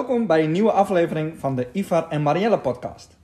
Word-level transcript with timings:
Welkom 0.00 0.26
bij 0.26 0.44
een 0.44 0.52
nieuwe 0.52 0.72
aflevering 0.72 1.38
van 1.38 1.56
de 1.56 1.68
Ivar 1.72 2.08
en 2.08 2.22
Marielle 2.22 2.60
podcast. 2.60 3.16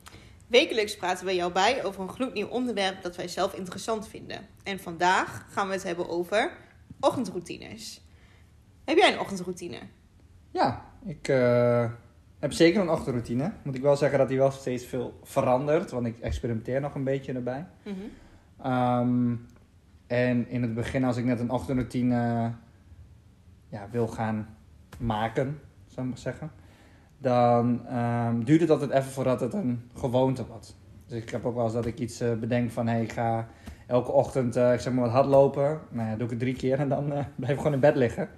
Wekelijks 0.46 0.96
praten 0.96 1.26
we 1.26 1.34
jou 1.34 1.52
bij 1.52 1.84
over 1.84 2.02
een 2.02 2.08
gloednieuw 2.08 2.46
onderwerp 2.46 3.02
dat 3.02 3.16
wij 3.16 3.28
zelf 3.28 3.54
interessant 3.54 4.08
vinden. 4.08 4.46
En 4.62 4.78
vandaag 4.78 5.46
gaan 5.50 5.66
we 5.66 5.72
het 5.72 5.82
hebben 5.82 6.08
over 6.08 6.52
ochtendroutines. 7.00 8.06
Heb 8.84 8.96
jij 8.96 9.12
een 9.12 9.18
ochtendroutine? 9.18 9.78
Ja, 10.50 10.84
ik 11.04 11.28
eh, 11.28 11.90
heb 12.38 12.52
zeker 12.52 12.80
een 12.80 12.90
ochtendroutine. 12.90 13.52
Moet 13.62 13.74
ik 13.74 13.82
wel 13.82 13.96
zeggen 13.96 14.18
dat 14.18 14.28
die 14.28 14.38
wel 14.38 14.50
steeds 14.50 14.84
veel 14.84 15.20
verandert, 15.22 15.90
want 15.90 16.06
ik 16.06 16.18
experimenteer 16.18 16.80
nog 16.80 16.94
een 16.94 17.04
beetje 17.04 17.32
erbij. 17.32 17.66
Mhm. 17.82 17.94
Ehm, 18.62 19.34
en 20.06 20.48
in 20.48 20.62
het 20.62 20.74
begin, 20.74 21.04
als 21.04 21.16
ik 21.16 21.24
net 21.24 21.40
een 21.40 21.50
ochtendroutine 21.50 22.52
ja, 23.68 23.88
wil 23.90 24.08
gaan 24.08 24.56
maken, 24.98 25.60
zou 25.86 26.06
ik 26.06 26.12
maar 26.12 26.22
zeggen, 26.22 26.50
dan 27.18 27.86
ehm, 27.86 28.40
duurt 28.40 28.60
het 28.60 28.70
altijd 28.70 28.90
even 28.90 29.10
voordat 29.10 29.40
het 29.40 29.54
een 29.54 29.90
gewoonte 29.94 30.46
wordt. 30.46 30.76
Dus 31.06 31.22
ik 31.22 31.30
heb 31.30 31.44
ook 31.44 31.54
wel 31.54 31.64
eens 31.64 31.72
dat 31.72 31.86
ik 31.86 31.98
iets 31.98 32.20
eh, 32.20 32.32
bedenk 32.32 32.70
van, 32.70 32.86
hey, 32.86 33.02
ik 33.02 33.12
ga 33.12 33.48
elke 33.86 34.12
ochtend, 34.12 34.56
eh, 34.56 34.72
ik 34.72 34.80
zeg 34.80 34.92
maar 34.92 35.04
wat 35.04 35.12
hardlopen. 35.12 35.80
Nou 35.90 36.08
ja, 36.08 36.14
doe 36.14 36.24
ik 36.24 36.30
het 36.30 36.38
drie 36.38 36.56
keer 36.56 36.78
en 36.78 36.88
dan 36.88 37.12
eh, 37.12 37.24
blijf 37.36 37.52
ik 37.52 37.58
gewoon 37.58 37.72
in 37.72 37.80
bed 37.80 37.96
liggen. 37.96 38.28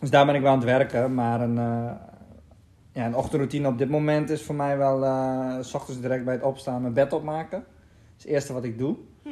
Dus 0.00 0.10
daar 0.10 0.26
ben 0.26 0.34
ik 0.34 0.40
wel 0.40 0.50
aan 0.50 0.58
het 0.58 0.66
werken, 0.66 1.14
maar 1.14 1.40
een, 1.40 1.54
ja, 2.92 3.06
een 3.06 3.16
ochtendroutine 3.16 3.68
op 3.68 3.78
dit 3.78 3.88
moment 3.88 4.30
is 4.30 4.42
voor 4.42 4.54
mij 4.54 4.78
wel, 4.78 4.98
s 5.62 5.74
ochtends 5.74 6.00
direct 6.00 6.24
bij 6.24 6.34
het 6.34 6.42
opstaan 6.42 6.80
mijn 6.80 6.92
bed 6.92 7.12
opmaken. 7.12 7.58
Dat 7.58 8.16
is 8.16 8.22
het 8.22 8.32
eerste 8.32 8.52
wat 8.52 8.64
ik 8.64 8.78
doe. 8.78 8.96
Hm. 9.22 9.28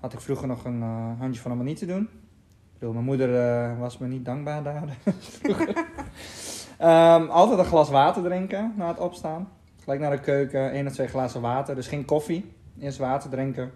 Had 0.00 0.12
ik 0.12 0.20
vroeger 0.20 0.48
nog 0.48 0.64
een 0.64 0.82
handje 1.18 1.40
van 1.40 1.50
het 1.50 1.62
niet 1.62 1.78
te 1.78 1.86
doen. 1.86 2.02
Ik 2.02 2.78
bedoel, 2.78 2.92
mijn 2.92 3.04
moeder 3.04 3.78
was 3.78 3.98
me 3.98 4.06
niet 4.06 4.24
dankbaar 4.24 4.62
daar. 4.62 4.98
vroeger. 5.18 5.74
Ehm, 6.78 7.26
altijd 7.26 7.58
een 7.58 7.64
glas 7.64 7.90
water 7.90 8.22
drinken 8.22 8.72
na 8.76 8.88
het 8.88 8.98
opstaan. 8.98 9.48
Gelijk 9.82 10.00
naar 10.00 10.10
de 10.10 10.20
keuken, 10.20 10.70
één 10.70 10.86
of 10.86 10.92
twee 10.92 11.08
glazen 11.08 11.40
water. 11.40 11.74
Dus 11.74 11.86
geen 11.86 12.04
koffie. 12.04 12.52
Eerst 12.78 12.98
water 12.98 13.30
drinken. 13.30 13.72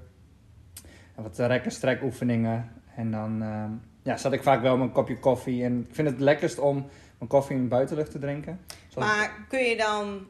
En 1.16 1.22
wat 1.22 1.38
rekken, 1.38 1.72
strek 1.72 2.02
oefeningen. 2.02 2.70
En 2.96 3.10
dan 3.10 3.42
ehm, 3.42 3.70
ja, 4.02 4.16
zat 4.16 4.32
ik 4.32 4.42
vaak 4.42 4.62
wel 4.62 4.76
met 4.76 4.86
een 4.86 4.92
kopje 4.92 5.18
koffie. 5.18 5.64
En 5.64 5.86
ik 5.88 5.94
vind 5.94 6.08
het 6.08 6.20
lekkerst 6.20 6.58
om 6.58 6.86
mijn 7.18 7.30
koffie 7.30 7.56
in 7.56 7.62
de 7.62 7.68
buitenlucht 7.68 8.10
te 8.10 8.18
drinken. 8.18 8.60
Maar 8.96 9.44
kun 9.48 9.60
je 9.60 9.76
dan 9.76 10.26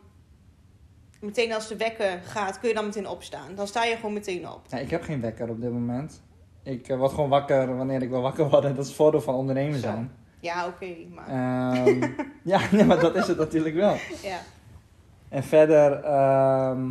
meteen 1.20 1.52
als 1.52 1.68
de 1.68 1.76
wekker 1.76 2.20
gaat, 2.24 2.58
kun 2.58 2.68
je 2.68 2.74
dan 2.74 2.84
meteen 2.84 3.08
opstaan? 3.08 3.54
Dan 3.54 3.66
sta 3.66 3.84
je 3.84 3.96
gewoon 3.96 4.12
meteen 4.12 4.48
op. 4.48 4.60
Ja, 4.68 4.78
ik 4.78 4.90
heb 4.90 5.02
geen 5.02 5.20
wekker 5.20 5.48
op 5.48 5.60
dit 5.60 5.72
moment. 5.72 6.22
Ik 6.62 6.88
eh, 6.88 6.96
word 6.96 7.12
gewoon 7.12 7.28
wakker 7.28 7.76
wanneer 7.76 8.02
ik 8.02 8.10
wil 8.10 8.20
wakker 8.20 8.48
worden. 8.50 8.70
Dat 8.70 8.82
is 8.82 8.86
het 8.86 8.96
voordeel 8.96 9.20
van 9.20 9.34
ondernemer 9.34 9.78
Zo. 9.78 10.04
Ja, 10.40 10.66
oké, 10.66 10.86
maar 11.14 11.28
Ehm, 11.28 12.10
ja, 12.42 12.60
nee, 12.72 12.84
maar 12.84 13.00
dat 13.00 13.16
is 13.16 13.26
het 13.26 13.38
natuurlijk 13.38 13.74
wel. 13.74 13.96
ja. 14.22 14.38
En 15.28 15.42
verder, 15.44 15.92
ehm, 16.04 16.90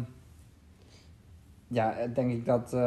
ja, 1.67 1.95
denk 2.13 2.31
ik 2.31 2.45
dat, 2.45 2.73
eh, 2.73 2.79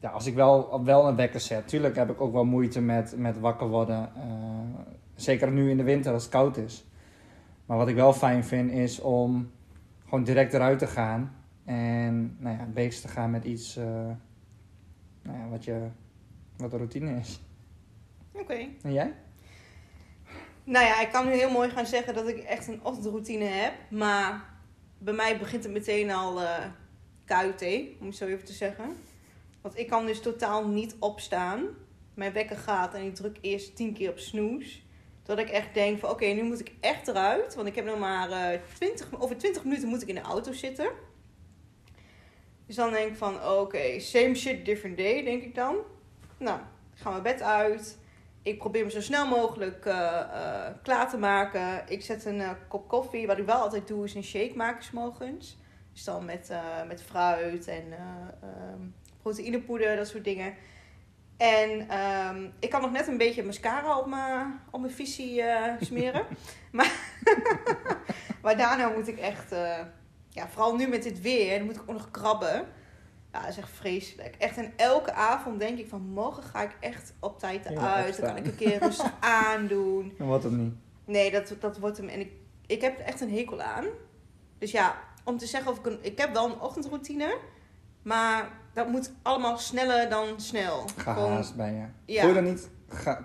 ja, 0.00 0.10
als 0.12 0.26
ik 0.26 0.34
wel, 0.34 0.84
wel 0.84 1.08
een 1.08 1.16
wekker 1.16 1.40
zet, 1.40 1.68
tuurlijk 1.68 1.96
heb 1.96 2.10
ik 2.10 2.20
ook 2.20 2.32
wel 2.32 2.44
moeite 2.44 2.80
met, 2.80 3.14
met 3.16 3.38
wakker 3.40 3.68
worden. 3.68 4.10
eh, 4.16 4.80
zeker 5.14 5.50
nu 5.50 5.70
in 5.70 5.76
de 5.76 5.82
winter 5.82 6.12
als 6.12 6.22
het 6.22 6.32
koud 6.32 6.56
is. 6.56 6.84
Maar 7.66 7.76
wat 7.76 7.88
ik 7.88 7.94
wel 7.94 8.12
fijn 8.12 8.44
vind 8.44 8.70
is 8.70 9.00
om 9.00 9.50
gewoon 10.04 10.24
direct 10.24 10.54
eruit 10.54 10.78
te 10.78 10.86
gaan 10.86 11.34
en 11.64 12.36
nou 12.38 12.56
ja, 12.56 12.64
bezig 12.64 13.00
te 13.00 13.08
gaan 13.08 13.30
met 13.30 13.44
iets 13.44 13.76
eh, 13.76 13.84
nou 15.22 15.38
ja, 15.38 15.48
wat, 15.50 15.64
je, 15.64 15.86
wat 16.56 16.70
de 16.70 16.76
routine 16.76 17.18
is. 17.18 17.40
Oké. 18.34 18.68
En 18.82 18.92
jij? 18.92 19.14
Nou 20.64 20.86
ja, 20.86 21.00
ik 21.00 21.12
kan 21.12 21.26
nu 21.26 21.32
heel 21.32 21.50
mooi 21.50 21.70
gaan 21.70 21.86
zeggen 21.86 22.14
dat 22.14 22.28
ik 22.28 22.38
echt 22.38 22.68
een 22.68 22.80
ochtendroutine 22.82 23.44
heb. 23.44 23.72
Maar 23.90 24.44
bij 24.98 25.14
mij 25.14 25.38
begint 25.38 25.64
het 25.64 25.72
meteen 25.72 26.10
al 26.10 26.40
KUT, 27.24 27.62
om 28.00 28.06
het 28.06 28.16
zo 28.16 28.26
even 28.26 28.44
te 28.44 28.52
zeggen. 28.52 28.96
Want 29.60 29.78
ik 29.78 29.88
kan 29.88 30.06
dus 30.06 30.20
totaal 30.20 30.68
niet 30.68 30.96
opstaan. 30.98 31.66
Mijn 32.14 32.32
wekker 32.32 32.56
gaat 32.56 32.94
en 32.94 33.04
ik 33.04 33.14
druk 33.14 33.38
eerst 33.40 33.76
tien 33.76 33.92
keer 33.92 34.10
op 34.10 34.18
snoes. 34.18 34.82
Dat 35.22 35.38
ik 35.38 35.48
echt 35.48 35.74
denk 35.74 35.98
van 35.98 36.10
oké, 36.10 36.26
nu 36.26 36.42
moet 36.42 36.60
ik 36.60 36.72
echt 36.80 37.08
eruit. 37.08 37.54
Want 37.54 37.68
ik 37.68 37.74
heb 37.74 37.84
nog 37.84 37.98
maar 37.98 38.30
eh 38.30 38.60
20, 38.74 39.20
over 39.20 39.36
20 39.36 39.64
minuten 39.64 39.88
moet 39.88 40.02
ik 40.02 40.08
in 40.08 40.14
de 40.14 40.20
auto 40.20 40.52
zitten. 40.52 40.90
Dus 42.66 42.76
dan 42.76 42.90
denk 42.90 43.10
ik 43.10 43.16
van 43.16 43.44
oké, 43.44 44.00
same 44.00 44.34
shit, 44.34 44.64
different 44.64 44.96
day, 44.96 45.24
denk 45.24 45.42
ik 45.42 45.54
dan. 45.54 45.76
Nou, 46.38 46.58
ik 46.94 47.00
ga 47.00 47.10
mijn 47.10 47.22
bed 47.22 47.42
uit. 47.42 47.98
Ik 48.44 48.58
probeer 48.58 48.84
me 48.84 48.90
zo 48.90 49.00
snel 49.00 49.26
mogelijk 49.26 49.86
eh, 49.86 50.20
eh, 50.20 50.74
klaar 50.82 51.10
te 51.10 51.16
maken. 51.16 51.82
Ik 51.88 52.02
zet 52.02 52.24
een 52.24 52.40
eh, 52.40 52.50
kop 52.68 52.88
koffie. 52.88 53.26
Wat 53.26 53.38
ik 53.38 53.46
wel 53.46 53.56
altijd 53.56 53.88
doe, 53.88 54.04
is 54.04 54.14
een 54.14 54.24
shake 54.24 54.56
maken 54.56 54.84
's 54.84 54.90
morgens. 54.90 55.58
Dus 55.92 56.04
dan 56.04 56.24
met, 56.24 56.52
met 56.88 57.02
fruit 57.02 57.68
en 57.68 57.92
eh, 57.92 57.98
ehm, 58.42 58.80
proteïnepoeder, 59.22 59.96
dat 59.96 60.08
soort 60.08 60.24
dingen. 60.24 60.54
En 61.36 61.88
ehm, 61.88 62.48
ik 62.58 62.70
kan 62.70 62.80
nog 62.80 62.92
net 62.92 63.06
een 63.06 63.16
beetje 63.16 63.44
mascara 63.44 63.98
op 63.98 64.06
mijn, 64.06 64.60
op 64.70 64.80
mijn 64.80 64.92
visie 64.92 65.42
smeren. 65.80 66.26
maar, 66.72 66.92
maar 68.42 68.56
daarna 68.56 68.88
moet 68.88 69.08
ik 69.08 69.18
echt... 69.18 69.54
ja, 70.28 70.48
vooral 70.48 70.76
nu 70.76 70.86
met 70.86 71.02
dit 71.02 71.20
weer, 71.20 71.58
dan 71.58 71.66
moet 71.66 71.76
ik 71.76 71.82
ook 71.82 71.96
nog 71.96 72.10
krabben. 72.10 72.66
Ja, 73.34 73.40
dat 73.40 73.48
is 73.48 73.56
echt 73.56 73.70
vreselijk. 73.70 74.34
Echt 74.38 74.56
en 74.56 74.72
elke 74.76 75.12
avond 75.12 75.58
denk 75.58 75.78
ik 75.78 75.88
van 75.88 76.00
morgen 76.00 76.42
ga 76.42 76.62
ik 76.62 76.76
echt 76.80 77.12
op 77.20 77.38
tijd 77.38 77.66
eruit. 77.66 78.16
Dan 78.20 78.26
kan 78.26 78.36
ik 78.36 78.46
een 78.46 78.56
keer 78.56 78.78
rustig 78.78 79.12
aandoen. 79.44 80.14
Dan 80.18 80.26
wordt 80.26 80.44
het 80.44 80.52
niet. 80.52 80.74
Nee, 81.04 81.30
dat, 81.30 81.54
dat 81.60 81.78
wordt 81.78 81.96
hem. 81.96 82.08
En 82.08 82.20
ik, 82.20 82.32
ik 82.66 82.80
heb 82.80 82.98
er 82.98 83.04
echt 83.04 83.20
een 83.20 83.32
hekel 83.32 83.62
aan. 83.62 83.84
Dus 84.58 84.70
ja, 84.70 84.96
om 85.24 85.38
te 85.38 85.46
zeggen 85.46 85.70
of 85.70 85.78
ik 85.78 85.86
een. 85.86 85.98
Ik 86.00 86.18
heb 86.18 86.32
wel 86.32 86.44
een 86.44 86.60
ochtendroutine. 86.60 87.38
Maar 88.02 88.48
dat 88.72 88.88
moet 88.88 89.12
allemaal 89.22 89.58
sneller 89.58 90.08
dan 90.08 90.40
snel. 90.40 90.84
Gehaast 90.96 91.56
ben 91.56 91.74
je. 91.74 92.12
ja. 92.12 92.20
Voel 92.20 92.28
je 92.28 92.34
dan 92.34 92.44
niet 92.44 92.68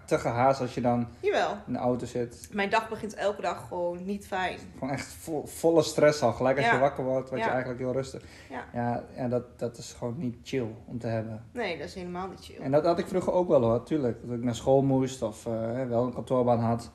te 0.05 0.19
gehaast 0.19 0.61
als 0.61 0.73
je 0.73 0.81
dan 0.81 1.07
Jawel. 1.19 1.51
in 1.67 1.73
de 1.73 1.79
auto 1.79 2.05
zit? 2.05 2.49
Mijn 2.51 2.69
dag 2.69 2.89
begint 2.89 3.13
elke 3.13 3.41
dag 3.41 3.67
gewoon 3.67 4.05
niet 4.05 4.27
fijn. 4.27 4.57
Gewoon 4.73 4.89
echt 4.93 5.05
vo- 5.13 5.45
volle 5.45 5.81
stress 5.83 6.21
al. 6.21 6.33
Gelijk 6.33 6.57
als 6.57 6.65
Ja. 6.65 6.73
je 6.73 6.79
wakker 6.79 7.03
wordt, 7.03 7.29
word 7.29 7.41
je 7.43 7.49
eigenlijk 7.49 7.79
heel 7.79 7.91
rustig. 7.93 8.23
Ja. 8.49 8.63
Ja, 8.73 9.03
ja 9.15 9.27
dat, 9.27 9.59
dat 9.59 9.77
is 9.77 9.93
gewoon 9.93 10.15
niet 10.17 10.35
chill 10.43 10.67
om 10.85 10.99
te 10.99 11.07
hebben. 11.07 11.43
Nee, 11.51 11.77
dat 11.77 11.87
is 11.87 11.93
helemaal 11.93 12.27
niet 12.27 12.39
chill. 12.45 12.59
En 12.61 12.71
dat 12.71 12.85
had 12.85 12.99
ik 12.99 13.07
vroeger 13.07 13.33
ook 13.33 13.47
wel 13.47 13.61
hoor, 13.61 13.83
tuurlijk. 13.83 14.17
Dat 14.27 14.37
ik 14.37 14.43
naar 14.43 14.55
school 14.55 14.81
moest 14.81 15.21
of 15.21 15.45
eh, 15.45 15.87
wel 15.87 16.05
een 16.05 16.13
kantoorbaan 16.13 16.59
had. 16.59 16.91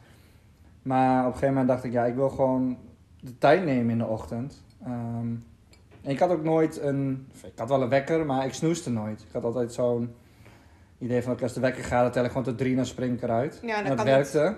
Maar 0.83 1.19
op 1.21 1.27
een 1.27 1.33
gegeven 1.33 1.49
moment 1.49 1.69
dacht 1.69 1.85
ik, 1.85 1.93
ja, 1.93 2.05
ik 2.05 2.15
wil 2.15 2.29
gewoon 2.31 2.77
de 3.21 3.39
tijd 3.39 3.65
nemen 3.65 3.91
in 3.91 3.99
de 3.99 4.07
ochtend. 4.07 4.63
Ehm, 4.83 5.29
en 6.03 6.11
ik 6.11 6.19
had 6.19 6.31
ook 6.31 6.43
nooit 6.45 6.81
een... 6.81 7.27
Ik 7.45 7.59
had 7.59 7.69
wel 7.69 7.83
een 7.83 7.89
wekker, 7.89 8.27
maar 8.27 8.45
ik 8.47 8.55
snoeste 8.55 8.91
nooit. 8.91 9.21
Ik 9.21 9.33
had 9.33 9.45
altijd 9.45 9.73
zo'n 9.73 10.15
idee 10.99 11.23
van, 11.23 11.41
als 11.41 11.53
de 11.53 11.61
wekker 11.61 11.85
gaat, 11.85 12.03
dan 12.03 12.13
tel 12.13 12.23
ik 12.25 12.29
gewoon 12.31 12.45
tot 12.45 12.59
drie 12.59 12.71
en 12.71 12.77
dan 12.77 12.87
spring 12.87 13.17
ik 13.17 13.23
eruit. 13.23 13.61
Ja, 13.63 13.83
en 13.85 13.97
dat 13.97 14.05
werkte. 14.05 14.57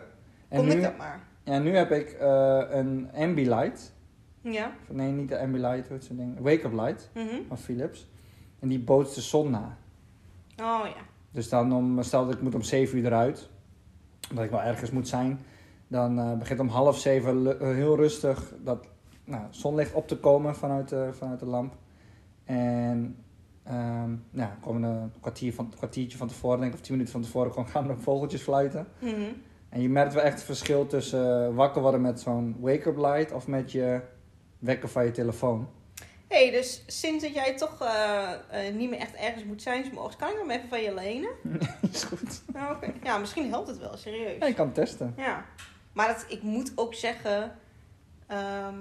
En 0.48 0.58
Kon 0.58 0.66
nu, 0.66 0.72
ik 0.72 0.82
dat 0.82 0.96
maar. 0.96 1.20
ja, 1.44 1.58
nu 1.58 1.76
heb 1.76 1.90
ik 1.90 2.08
eh, 2.12 2.60
een 2.70 3.08
Ambilight. 3.14 3.94
Ja. 4.40 4.72
Nee, 4.90 5.10
niet 5.12 5.28
de 5.28 5.38
Ambilight, 5.40 5.86
hoe 5.88 5.96
heet 5.96 6.04
zo'n 6.04 6.16
ding? 6.16 6.38
Wake 6.40 6.66
Up 6.66 6.72
Light 6.72 7.10
Mhm. 7.14 7.34
van 7.48 7.58
Philips. 7.58 8.08
En 8.58 8.68
die 8.68 8.78
bootst 8.80 9.14
de 9.14 9.20
zon 9.20 9.50
na. 9.50 9.76
Oh 10.62 10.80
ja. 10.86 11.02
Dus 11.30 11.48
dan 11.48 11.72
om, 11.72 12.02
stel 12.02 12.24
dat 12.24 12.34
ik 12.34 12.40
moet 12.40 12.54
om 12.54 12.62
7 12.62 12.98
uur 12.98 13.06
eruit, 13.06 13.48
dat 14.34 14.44
ik 14.44 14.50
wel 14.50 14.62
ergens 14.62 14.90
moet 14.90 15.08
zijn, 15.08 15.38
dan 15.88 16.18
eh, 16.18 16.32
begint 16.38 16.60
om 16.60 16.68
half 16.68 16.98
zeven 16.98 17.56
heel 17.74 17.96
rustig 17.96 18.52
dat 18.64 18.86
nou, 19.24 19.42
zonlicht 19.50 19.92
op 19.94 20.08
te 20.08 20.16
komen 20.18 20.56
vanuit 20.56 20.88
de, 20.88 21.08
vanuit 21.12 21.38
de 21.40 21.46
lamp. 21.46 21.74
En 22.44 23.16
ehm 23.66 24.10
ja, 24.30 24.56
komen 24.60 24.82
een 24.82 25.12
kwartier 25.20 25.54
van, 25.54 25.72
kwartiertje 25.76 26.18
van 26.18 26.28
tevoren, 26.28 26.60
denk 26.60 26.72
ik, 26.72 26.78
of 26.78 26.84
tien 26.84 26.92
minuten 26.94 27.12
van 27.14 27.22
tevoren, 27.22 27.52
gewoon 27.52 27.68
gaan 27.68 27.86
de 27.86 27.96
vogeltjes 27.96 28.42
fluiten. 28.42 28.86
Mhm. 28.98 29.32
En 29.68 29.82
je 29.82 29.88
merkt 29.88 30.14
wel 30.14 30.22
echt 30.22 30.34
het 30.34 30.42
verschil 30.42 30.86
tussen 30.86 31.46
eh, 31.46 31.54
wakker 31.54 31.82
worden 31.82 32.00
met 32.00 32.20
zo'n 32.20 32.56
wake-up 32.60 32.96
light 32.96 33.32
of 33.32 33.46
met 33.46 33.72
je 33.72 34.00
wekker 34.58 34.88
van 34.88 35.04
je 35.04 35.10
telefoon. 35.10 35.68
hey, 36.28 36.50
dus 36.50 36.82
sinds 36.86 37.24
dat 37.24 37.34
jij 37.34 37.56
toch 37.56 37.80
eh, 37.80 38.32
eh, 38.50 38.74
niet 38.74 38.90
meer 38.90 38.98
echt 38.98 39.14
ergens 39.14 39.44
moet 39.44 39.62
zijn 39.62 39.90
morgens, 39.94 40.16
kan 40.16 40.28
ik 40.28 40.36
hem 40.38 40.50
even 40.50 40.68
van 40.68 40.82
je 40.82 40.94
lenen? 40.94 41.30
is 41.92 42.04
goed. 42.04 42.42
Nou. 42.52 42.76
Ja, 43.02 43.18
misschien 43.18 43.48
helpt 43.48 43.68
het 43.68 43.78
wel, 43.78 43.96
serieus. 43.96 44.38
Ja, 44.38 44.46
je 44.46 44.54
kan 44.54 44.66
het 44.66 44.74
testen. 44.74 45.14
Ja, 45.16 45.44
maar 45.92 46.08
dat, 46.08 46.24
ik 46.28 46.42
moet 46.42 46.72
ook 46.74 46.94
zeggen. 46.94 47.52
ehm, 48.26 48.74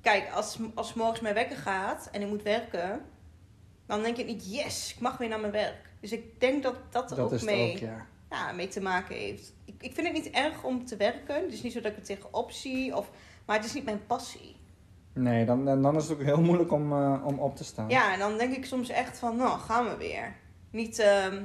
kijk, 0.00 0.30
als, 0.34 0.58
als 0.74 0.94
morgens 0.94 1.20
mijn 1.20 1.34
wekker 1.34 1.56
gaat 1.56 2.08
en 2.12 2.22
ik 2.22 2.28
moet 2.28 2.42
werken, 2.42 3.00
dan 3.92 4.02
denk 4.02 4.16
ik 4.16 4.26
niet, 4.26 4.54
yes, 4.54 4.92
ik 4.94 5.00
mag 5.00 5.16
weer 5.18 5.28
naar 5.28 5.40
mijn 5.40 5.52
werk. 5.52 5.90
Dus 6.00 6.12
ik 6.12 6.40
denk 6.40 6.62
dat 6.62 6.74
dat 6.90 7.10
er 7.10 7.16
Dat 7.16 7.32
ook 7.32 7.42
mee, 7.42 7.72
ook, 7.72 7.78
ja. 7.78 8.06
ja, 8.30 8.52
mee 8.52 8.68
te 8.68 8.80
maken 8.80 9.16
heeft. 9.16 9.54
Ik, 9.64 9.74
ik 9.78 9.94
vind 9.94 10.06
het 10.06 10.16
niet 10.16 10.30
erg 10.30 10.64
om 10.64 10.84
te 10.86 10.96
werken. 10.96 11.34
Het 11.42 11.52
is 11.52 11.62
niet 11.62 11.72
zo 11.72 11.80
dat 11.80 11.90
ik 11.90 11.96
het 11.96 12.06
tegenop 12.06 12.50
zie, 12.50 12.96
of, 12.96 13.10
maar 13.46 13.56
het 13.56 13.64
is 13.64 13.74
niet 13.74 13.84
mijn 13.84 14.06
passie. 14.06 14.56
Nee, 15.14 15.44
dan, 15.44 15.64
dan 15.64 15.96
is 15.96 16.08
het 16.08 16.12
ook 16.12 16.24
heel 16.24 16.40
moeilijk 16.40 16.72
om, 16.72 16.92
eh, 16.92 17.24
om 17.26 17.38
op 17.38 17.56
te 17.56 17.64
staan. 17.64 17.88
Ja, 17.88 18.12
en 18.12 18.18
dan 18.18 18.38
denk 18.38 18.56
ik 18.56 18.64
soms 18.64 18.88
echt 18.88 19.18
van, 19.18 19.36
nou, 19.36 19.60
gaan 19.60 19.88
we 19.88 19.96
weer. 19.96 20.36
Niet, 20.70 20.98
ehm, 20.98 21.42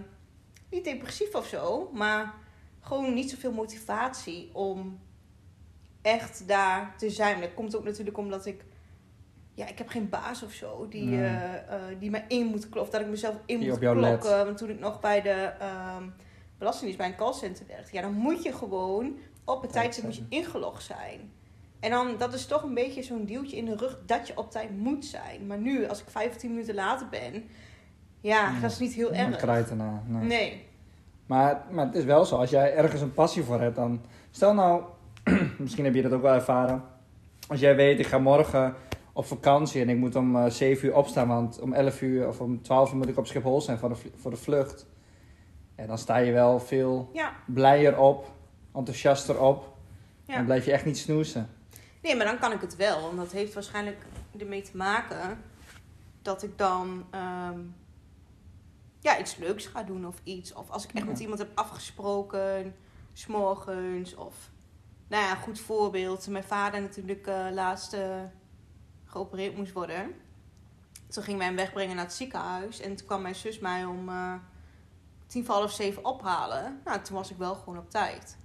niet 0.70 0.84
depressief 0.84 1.36
of 1.36 1.46
zo, 1.46 1.90
maar 1.94 2.34
gewoon 2.82 3.14
niet 3.14 3.30
zoveel 3.30 3.52
motivatie 3.52 4.50
om 4.54 5.00
echt 6.02 6.48
daar 6.48 6.96
te 6.98 7.10
zijn. 7.10 7.42
Dat 7.42 7.54
komt 7.54 7.76
ook 7.76 7.84
natuurlijk 7.84 8.18
omdat 8.18 8.46
ik... 8.46 8.66
Ja, 9.57 9.68
ik 9.68 9.77
heb 9.77 9.88
geen 9.88 10.09
baas 10.09 10.44
of 10.44 10.51
zo 10.51 10.88
die, 10.89 11.06
Nee. 11.06 11.25
eh, 11.25 11.56
eh, 11.56 12.00
die 12.00 12.09
mij 12.09 12.25
in 12.27 12.45
moet 12.45 12.69
kloppen. 12.69 12.81
Of 12.81 12.89
dat 12.89 13.01
ik 13.01 13.07
mezelf 13.07 13.36
in 13.45 13.59
Die 13.59 13.69
moet 13.69 13.80
klokken. 13.80 14.45
Want 14.45 14.57
toen 14.57 14.69
ik 14.69 14.80
nog 14.80 15.00
bij 15.00 15.21
de 15.21 15.51
ehm 15.59 16.04
Belastingdienst, 16.57 16.98
bij 16.98 17.07
een 17.07 17.15
callcenter 17.15 17.65
werkte... 17.68 17.95
Ja, 17.95 18.01
dan 18.01 18.13
moet 18.13 18.44
je 18.44 18.54
gewoon 18.54 19.18
op 19.45 19.62
het 19.62 19.71
Tijd 19.71 19.83
tijdstip 19.83 20.04
moet 20.04 20.15
je 20.15 20.25
ingelogd 20.30 20.83
zijn. 20.83 21.31
En 21.80 21.89
dan, 21.89 22.15
dat 22.18 22.33
is 22.33 22.45
toch 22.45 22.63
een 22.63 22.74
beetje 22.74 23.04
zo'n 23.04 23.25
duwtje 23.25 23.57
in 23.57 23.65
de 23.65 23.75
rug 23.75 24.00
dat 24.06 24.27
je 24.27 24.38
op 24.38 24.51
tijd 24.51 24.77
moet 24.77 25.06
zijn. 25.06 25.48
Maar 25.48 25.57
nu, 25.57 25.88
als 25.88 26.01
ik 26.01 26.09
vijf 26.09 26.30
of 26.30 26.36
tien 26.36 26.50
minuten 26.50 26.75
later 26.75 27.07
ben... 27.09 27.44
Ja, 28.21 28.59
dat 28.62 28.71
is 28.71 28.80
niet 28.80 28.94
heel 28.94 29.13
erg. 29.13 29.36
krijt 29.36 29.69
erna. 29.69 30.04
Nee. 30.06 30.27
Nee. 30.27 30.65
Maar, 31.25 31.65
maar 31.69 31.86
het 31.86 31.95
is 31.95 32.04
wel 32.04 32.25
zo, 32.25 32.36
als 32.36 32.50
jij 32.50 32.75
ergens 32.75 33.01
een 33.01 33.13
passie 33.13 33.44
voor 33.44 33.59
hebt, 33.62 33.75
dan... 33.75 34.01
Stel 34.31 34.54
nou, 34.54 34.83
misschien 35.57 35.86
heb 35.86 35.95
je 35.95 36.01
dat 36.01 36.12
ook 36.12 36.21
wel 36.21 36.33
ervaren. 36.33 36.83
Als 37.48 37.59
jij 37.59 37.75
weet, 37.75 38.00
ik 38.00 38.07
ga 38.07 38.18
morgen 38.18 38.75
op 39.18 39.25
vakantie 39.25 39.81
en 39.81 39.90
ik 39.90 39.98
moet 39.98 40.16
om 40.16 40.36
eh 40.36 40.50
7 40.50 40.88
uur 40.88 40.96
opstaan, 40.96 41.28
want 41.28 41.60
om 41.60 41.74
11 41.74 42.02
uur 42.02 42.28
of 42.28 42.40
om 42.40 42.62
12 42.62 42.90
uur 42.92 42.98
moet 42.98 43.08
ik 43.08 43.18
op 43.18 43.28
Schiphol 43.28 43.62
zijn 43.62 43.78
voor 43.78 43.90
de, 43.90 43.96
voor 44.16 44.31
de 44.31 44.38
vlucht. 44.38 44.86
Ja, 45.78 45.86
dan 45.86 45.98
sta 45.98 46.18
je 46.18 46.31
wel 46.31 46.60
veel 46.60 47.10
Ja. 47.14 47.34
blijer 47.46 47.98
op, 48.00 48.31
enthousiaster 48.74 49.40
op. 49.42 49.78
Ja. 50.25 50.36
Dan 50.36 50.46
blijf 50.46 50.66
je 50.66 50.72
echt 50.72 50.86
niet 50.86 50.98
snoezen. 50.98 51.50
Nee, 52.02 52.16
maar 52.16 52.25
dan 52.25 52.40
kan 52.40 52.52
ik 52.52 52.62
het 52.62 52.75
wel. 52.75 53.10
En 53.10 53.16
dat 53.16 53.31
heeft 53.31 53.54
waarschijnlijk 53.54 54.06
ermee 54.40 54.62
te 54.62 54.78
maken 54.78 55.38
dat 56.22 56.44
ik 56.44 56.58
dan 56.58 57.06
ehm, 57.12 57.60
ja, 59.00 59.19
iets 59.19 59.36
leuks 59.36 59.66
ga 59.66 59.84
doen 59.84 60.08
of 60.08 60.16
iets. 60.24 60.54
Of 60.54 60.69
als 60.69 60.84
ik 60.84 60.94
echt 60.94 61.04
Ja. 61.06 61.10
met 61.12 61.19
iemand 61.19 61.40
heb 61.40 61.50
afgesproken, 61.54 62.75
s'morgens. 63.14 64.16
Of, 64.16 64.36
nou 65.08 65.24
ja, 65.24 65.36
goed 65.36 65.60
voorbeeld. 65.60 66.28
Mijn 66.28 66.44
vader 66.44 66.81
natuurlijk 66.81 67.28
eh 67.28 67.46
laatst 67.52 67.94
eh, 67.94 68.22
geopereerd 69.07 69.57
moest 69.57 69.74
worden. 69.74 70.12
Toen 71.09 71.24
ging 71.24 71.38
wij 71.38 71.48
hem 71.48 71.56
wegbrengen 71.56 71.95
naar 71.95 72.06
het 72.06 72.13
ziekenhuis. 72.13 72.80
En 72.80 72.95
toen 72.95 73.07
kwam 73.07 73.21
mijn 73.21 73.36
zus 73.36 73.59
mij 73.59 73.86
om 73.86 74.09
eh, 74.09 74.33
tien 75.27 75.45
voor 75.45 75.56
half 75.56 75.71
zeven 75.71 76.06
ophalen. 76.06 76.80
Nou, 76.86 77.01
toen 77.01 77.15
was 77.15 77.31
ik 77.31 77.38
wel 77.38 77.56
gewoon 77.56 77.77
op 77.77 77.89
tijd. 77.89 78.38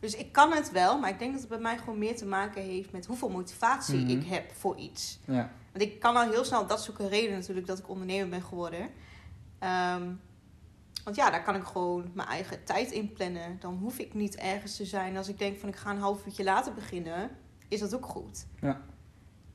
Dus 0.00 0.14
ik 0.14 0.32
kan 0.32 0.52
het 0.52 0.70
wel, 0.70 0.98
maar 0.98 1.10
ik 1.10 1.18
denk 1.18 1.30
dat 1.32 1.40
het 1.40 1.50
bij 1.50 1.58
mij 1.58 1.78
gewoon 1.78 1.98
meer 1.98 2.16
te 2.16 2.26
maken 2.26 2.62
heeft 2.62 2.92
met 2.92 3.06
hoeveel 3.06 3.28
motivatie 3.28 3.98
Mhm. 3.98 4.10
ik 4.10 4.26
heb 4.26 4.52
voor 4.52 4.76
iets. 4.76 5.18
Ja, 5.26 5.50
Want 5.72 5.84
ik 5.84 6.00
kan 6.00 6.16
al 6.16 6.30
heel 6.30 6.44
snel, 6.44 6.66
dat 6.66 6.90
een 6.98 7.08
reden 7.08 7.38
natuurlijk 7.38 7.66
dat 7.66 7.78
ik 7.78 7.88
ondernemer 7.88 8.28
ben 8.28 8.42
geworden. 8.42 8.90
Ehm, 9.58 10.10
want 11.04 11.16
ja, 11.16 11.30
daar 11.30 11.42
kan 11.42 11.54
ik 11.54 11.64
gewoon 11.64 12.10
mijn 12.14 12.28
eigen 12.28 12.64
tijd 12.64 12.90
in 12.90 13.12
plannen. 13.12 13.56
Dan 13.60 13.76
hoef 13.76 13.98
ik 13.98 14.14
niet 14.14 14.36
ergens 14.36 14.76
te 14.76 14.84
zijn. 14.84 15.16
Als 15.16 15.28
ik 15.28 15.38
denk 15.38 15.58
van 15.58 15.68
ik 15.68 15.76
ga 15.76 15.90
een 15.90 15.98
half 15.98 16.26
uurtje 16.26 16.44
later 16.44 16.74
beginnen, 16.74 17.30
is 17.68 17.80
dat 17.80 17.94
ook 17.94 18.06
goed. 18.06 18.46
Ja. 18.60 18.80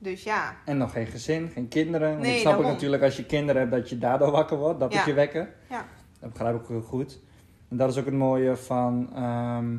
Dus 0.02 0.24
ja, 0.24 0.56
en 0.66 0.78
nog 0.78 0.92
geen 0.92 1.08
gezin, 1.08 1.50
geen 1.50 1.68
kinderen. 1.68 2.10
Want 2.10 2.22
Nee, 2.22 2.34
ik 2.34 2.40
snap 2.40 2.54
daarom. 2.54 2.72
natuurlijk 2.72 3.04
als 3.04 3.18
je 3.18 3.26
kinderen 3.26 3.62
hebt 3.62 3.74
dat 3.74 3.90
je 3.90 3.98
daardoor 3.98 4.32
wakker 4.32 4.58
wordt. 4.58 4.80
Dat 4.80 4.94
Ja. 4.94 5.00
is 5.00 5.06
je 5.06 5.14
wekken. 5.14 5.50
Ja. 5.70 5.86
Dat 6.20 6.30
begrijp 6.32 6.56
ik 6.56 6.62
ook 6.62 6.68
heel 6.68 6.82
goed. 6.82 7.20
En 7.70 7.78
dat 7.78 7.90
is 7.92 7.98
ook 7.98 8.06
het 8.06 8.14
mooie 8.14 8.56
van 8.58 9.10
ehm, 9.16 9.70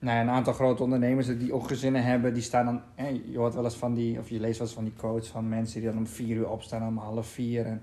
nou 0.00 0.16
ja, 0.16 0.20
een 0.20 0.30
aantal 0.30 0.52
grote 0.52 0.82
ondernemers 0.82 1.26
die 1.26 1.52
ook 1.52 1.66
gezinnen 1.68 2.02
hebben. 2.04 2.34
Die 2.34 2.42
staan 2.42 2.64
dan, 2.96 3.08
je 3.30 3.38
hoort 3.38 3.54
wel 3.54 3.64
eens 3.64 3.76
van 3.76 3.94
die, 3.94 4.18
of 4.18 4.28
je 4.28 4.40
leest 4.40 4.58
wel 4.58 4.66
eens 4.66 4.76
van 4.76 4.84
die 4.84 4.92
quotes 4.96 5.28
van 5.28 5.48
mensen 5.48 5.80
die 5.80 5.88
dan 5.88 5.98
om 5.98 6.06
vier 6.06 6.36
uur 6.36 6.48
opstaan, 6.50 6.86
om 6.88 6.96
half 6.98 7.26
vier. 7.26 7.66
En 7.66 7.82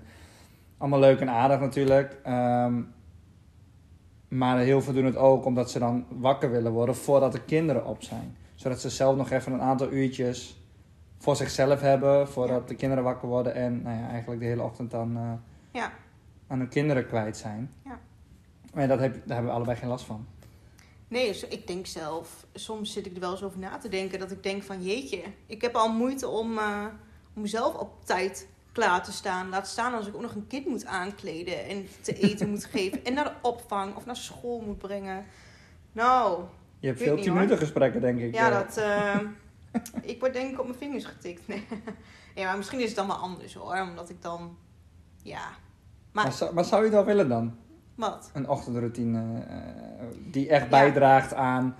allemaal 0.78 1.00
leuk 1.00 1.20
en 1.20 1.30
aardig 1.30 1.60
natuurlijk. 1.60 2.16
Ehm, 2.22 2.80
maar 4.28 4.58
heel 4.58 4.82
veel 4.82 4.92
doen 4.92 5.04
het 5.04 5.16
ook 5.16 5.44
omdat 5.44 5.70
ze 5.70 5.78
dan 5.78 6.04
wakker 6.08 6.50
willen 6.50 6.72
worden 6.72 6.96
voordat 6.96 7.32
de 7.32 7.44
kinderen 7.44 7.86
op 7.86 8.02
zijn. 8.02 8.36
Zodat 8.54 8.80
ze 8.80 8.90
zelf 8.90 9.16
nog 9.16 9.30
even 9.30 9.52
een 9.52 9.60
aantal 9.60 9.92
uurtjes 9.92 10.60
voor 11.18 11.36
zichzelf 11.36 11.80
hebben, 11.80 12.28
voordat 12.28 12.68
de 12.68 12.74
kinderen 12.74 13.04
wakker 13.04 13.28
worden. 13.28 13.54
En 13.54 13.82
nou 13.82 13.98
ja, 13.98 14.08
eigenlijk 14.08 14.40
de 14.40 14.46
hele 14.46 14.62
ochtend 14.62 14.90
dan 14.90 15.16
eh, 15.16 15.32
Ja. 15.80 15.92
aan 16.46 16.58
hun 16.58 16.68
kinderen 16.68 17.06
kwijt 17.06 17.36
zijn. 17.36 17.72
Ja. 17.84 17.98
Maar 18.74 18.88
dat 18.88 18.98
heb, 18.98 19.12
daar 19.14 19.22
hebben 19.36 19.46
we 19.46 19.52
allebei 19.56 19.76
geen 19.76 19.88
last 19.88 20.04
van. 20.04 20.26
nee, 21.08 21.26
dus 21.28 21.46
ik 21.46 21.66
denk 21.66 21.86
zelf, 21.86 22.46
soms 22.54 22.92
zit 22.92 23.06
ik 23.06 23.14
er 23.14 23.20
wel 23.20 23.30
eens 23.30 23.42
over 23.42 23.58
na 23.58 23.78
te 23.78 23.88
denken. 23.88 24.18
Dat 24.18 24.30
ik 24.30 24.42
denk 24.42 24.62
van 24.62 24.82
jeetje, 24.82 25.22
ik 25.46 25.62
heb 25.62 25.74
al 25.74 25.92
moeite 25.92 26.28
om, 26.28 26.58
eh, 26.58 26.84
om 27.34 27.42
mezelf 27.42 27.74
op 27.74 28.04
tijd 28.04 28.48
klaar 28.72 29.04
te 29.04 29.12
staan. 29.12 29.48
Laat 29.48 29.66
staan 29.68 29.94
als 29.94 30.06
ik 30.06 30.14
ook 30.14 30.20
nog 30.22 30.34
een 30.34 30.46
kind 30.46 30.66
moet 30.66 30.86
aankleden 30.86 31.64
en 31.66 31.86
te 32.00 32.12
eten 32.18 32.50
moet 32.50 32.64
geven. 32.64 33.04
En 33.04 33.14
naar 33.14 33.24
de 33.24 33.48
opvang 33.48 33.94
of 33.96 34.06
naar 34.06 34.16
school 34.16 34.60
moet 34.60 34.78
brengen. 34.78 35.24
Nou, 35.92 36.42
Je 36.78 36.86
hebt 36.86 36.98
veel 37.02 37.14
niet, 37.14 37.22
10 37.22 37.32
hoor. 37.32 37.40
minuten 37.40 37.58
gesprekken, 37.58 38.00
denk 38.00 38.20
ik. 38.20 38.34
Ja, 38.34 38.48
eh. 38.50 38.54
dat. 38.54 38.80
ik 40.02 40.20
word 40.20 40.32
denk 40.32 40.52
ik 40.52 40.58
op 40.60 40.66
mijn 40.66 40.78
vingers 40.78 41.04
getikt. 41.04 41.48
Nee. 41.48 41.66
ja, 42.34 42.44
maar 42.46 42.56
misschien 42.56 42.80
is 42.80 42.86
het 42.86 42.96
dan 42.96 43.06
wel 43.06 43.16
anders 43.16 43.54
hoor. 43.54 43.80
Omdat 43.80 44.10
ik 44.10 44.22
dan. 44.22 44.56
Ja. 45.22 45.48
maar, 46.12 46.24
Maar 46.24 46.32
zou, 46.32 46.54
maar 46.54 46.64
zou 46.64 46.84
je 46.84 46.90
wel 46.90 47.04
willen 47.04 47.28
dan? 47.28 47.56
wat? 47.94 48.30
Een 48.34 48.48
ochtendroutine 48.48 49.40
eh, 49.48 50.06
die 50.32 50.48
echt 50.48 50.62
Ja. 50.62 50.68
bijdraagt 50.68 51.34
aan 51.34 51.76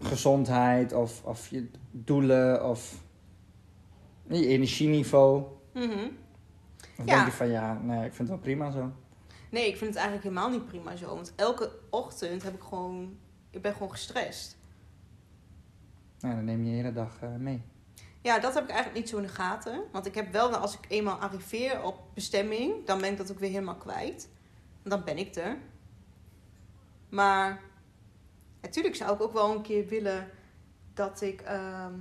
gezondheid 0.00 0.92
of, 0.92 1.24
of 1.24 1.48
je 1.48 1.70
doelen 1.90 2.68
of 2.68 2.94
je 4.28 4.46
energieniveau? 4.46 5.44
Mhm. 5.74 5.84
Of 6.98 7.06
Ja. 7.06 7.14
denk 7.14 7.24
je 7.26 7.32
van 7.32 7.48
ja, 7.48 7.78
nee, 7.82 7.96
ik 8.04 8.14
vind 8.14 8.18
het 8.18 8.28
wel 8.28 8.38
prima 8.38 8.70
zo. 8.70 8.92
Nee, 9.50 9.66
ik 9.68 9.76
vind 9.76 9.94
het 9.94 10.02
eigenlijk 10.04 10.22
helemaal 10.24 10.50
niet 10.50 10.66
prima 10.66 10.96
zo. 10.96 11.06
Want 11.14 11.32
elke 11.36 11.70
ochtend 11.90 12.42
heb 12.42 12.54
ik 12.54 12.62
gewoon. 12.62 13.16
Ik 13.50 13.62
ben 13.62 13.72
gewoon 13.72 13.90
gestrest. 13.90 14.56
Nou, 16.20 16.34
dan 16.34 16.44
neem 16.44 16.64
je 16.64 16.70
de 16.70 16.76
hele 16.76 16.92
dag 16.92 17.20
eh, 17.20 17.34
mee. 17.34 17.62
Ja, 18.22 18.38
dat 18.38 18.54
heb 18.54 18.62
ik 18.62 18.70
eigenlijk 18.70 18.98
niet 19.00 19.08
zo 19.08 19.16
in 19.16 19.22
de 19.22 19.28
gaten. 19.28 19.82
Want 19.92 20.06
ik 20.06 20.14
heb 20.14 20.32
wel, 20.32 20.54
als 20.54 20.74
ik 20.74 20.84
eenmaal 20.88 21.16
arriveer 21.18 21.82
op 21.82 22.00
bestemming, 22.14 22.86
dan 22.86 23.00
ben 23.00 23.10
ik 23.10 23.16
dat 23.16 23.32
ook 23.32 23.38
weer 23.38 23.50
helemaal 23.50 23.76
kwijt. 23.76 24.28
Dan 24.82 25.04
ben 25.04 25.18
ik 25.18 25.34
er. 25.34 25.56
Maar 27.08 27.60
natuurlijk 28.60 28.94
zou 28.96 29.14
ik 29.14 29.22
ook 29.22 29.32
wel 29.32 29.54
een 29.54 29.62
keer 29.62 29.86
willen 29.86 30.28
dat 30.94 31.20
ik. 31.20 31.40
ehm, 31.40 31.94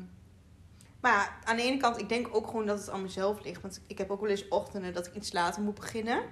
Maar 1.00 1.12
ja, 1.12 1.30
aan 1.44 1.56
de 1.56 1.62
ene 1.62 1.77
kant, 1.77 2.00
ik 2.00 2.10
denk 2.10 2.36
ook 2.36 2.48
gewoon 2.48 2.66
dat 2.66 2.80
het 2.80 2.89
aan 2.89 3.01
mezelf 3.01 3.44
ligt. 3.44 3.62
Want 3.62 3.81
ik 3.88 3.98
heb 3.98 4.10
ook 4.10 4.21
wel 4.21 4.30
eens 4.30 4.48
ochtenden 4.48 4.94
dat 4.94 5.07
ik 5.07 5.16
iets 5.16 5.31
later 5.33 5.62
moet 5.62 5.76
beginnen. 5.80 6.23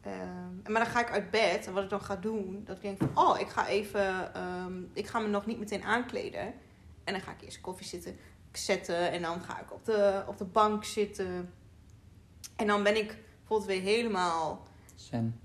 Ehm, 0.00 0.72
maar 0.72 0.82
dan 0.84 0.92
ga 0.92 1.00
ik 1.00 1.10
uit 1.10 1.30
bed 1.30 1.66
en 1.66 1.72
wat 1.72 1.82
ik 1.82 1.90
dan 1.90 2.00
ga 2.02 2.16
doen, 2.16 2.62
dat 2.64 2.76
ik 2.76 2.82
denk 2.82 2.98
van, 2.98 3.10
oh, 3.14 3.40
ik 3.40 3.48
ga 3.48 3.66
even, 3.66 4.34
ehm, 4.34 4.82
ik 4.92 5.06
ga 5.06 5.18
me 5.18 5.28
nog 5.28 5.46
niet 5.46 5.58
meteen 5.58 5.82
aankleden. 5.84 6.54
En 7.08 7.14
dan 7.14 7.22
ga 7.22 7.30
ik 7.30 7.42
eerst 7.42 7.60
koffie 7.60 7.86
zitten 7.86 8.16
zetten 8.52 9.10
en 9.10 9.22
dan 9.22 9.40
ga 9.40 9.60
ik 9.60 9.72
op 9.72 9.84
de, 9.84 10.22
op 10.26 10.38
de 10.38 10.44
bank 10.44 10.84
zitten. 10.84 11.52
En 12.56 12.66
dan 12.66 12.82
ben 12.82 12.96
ik 12.96 13.16
bijvoorbeeld 13.38 13.68
weer 13.70 13.80
helemaal, 13.94 14.62
Zen. 14.94 15.40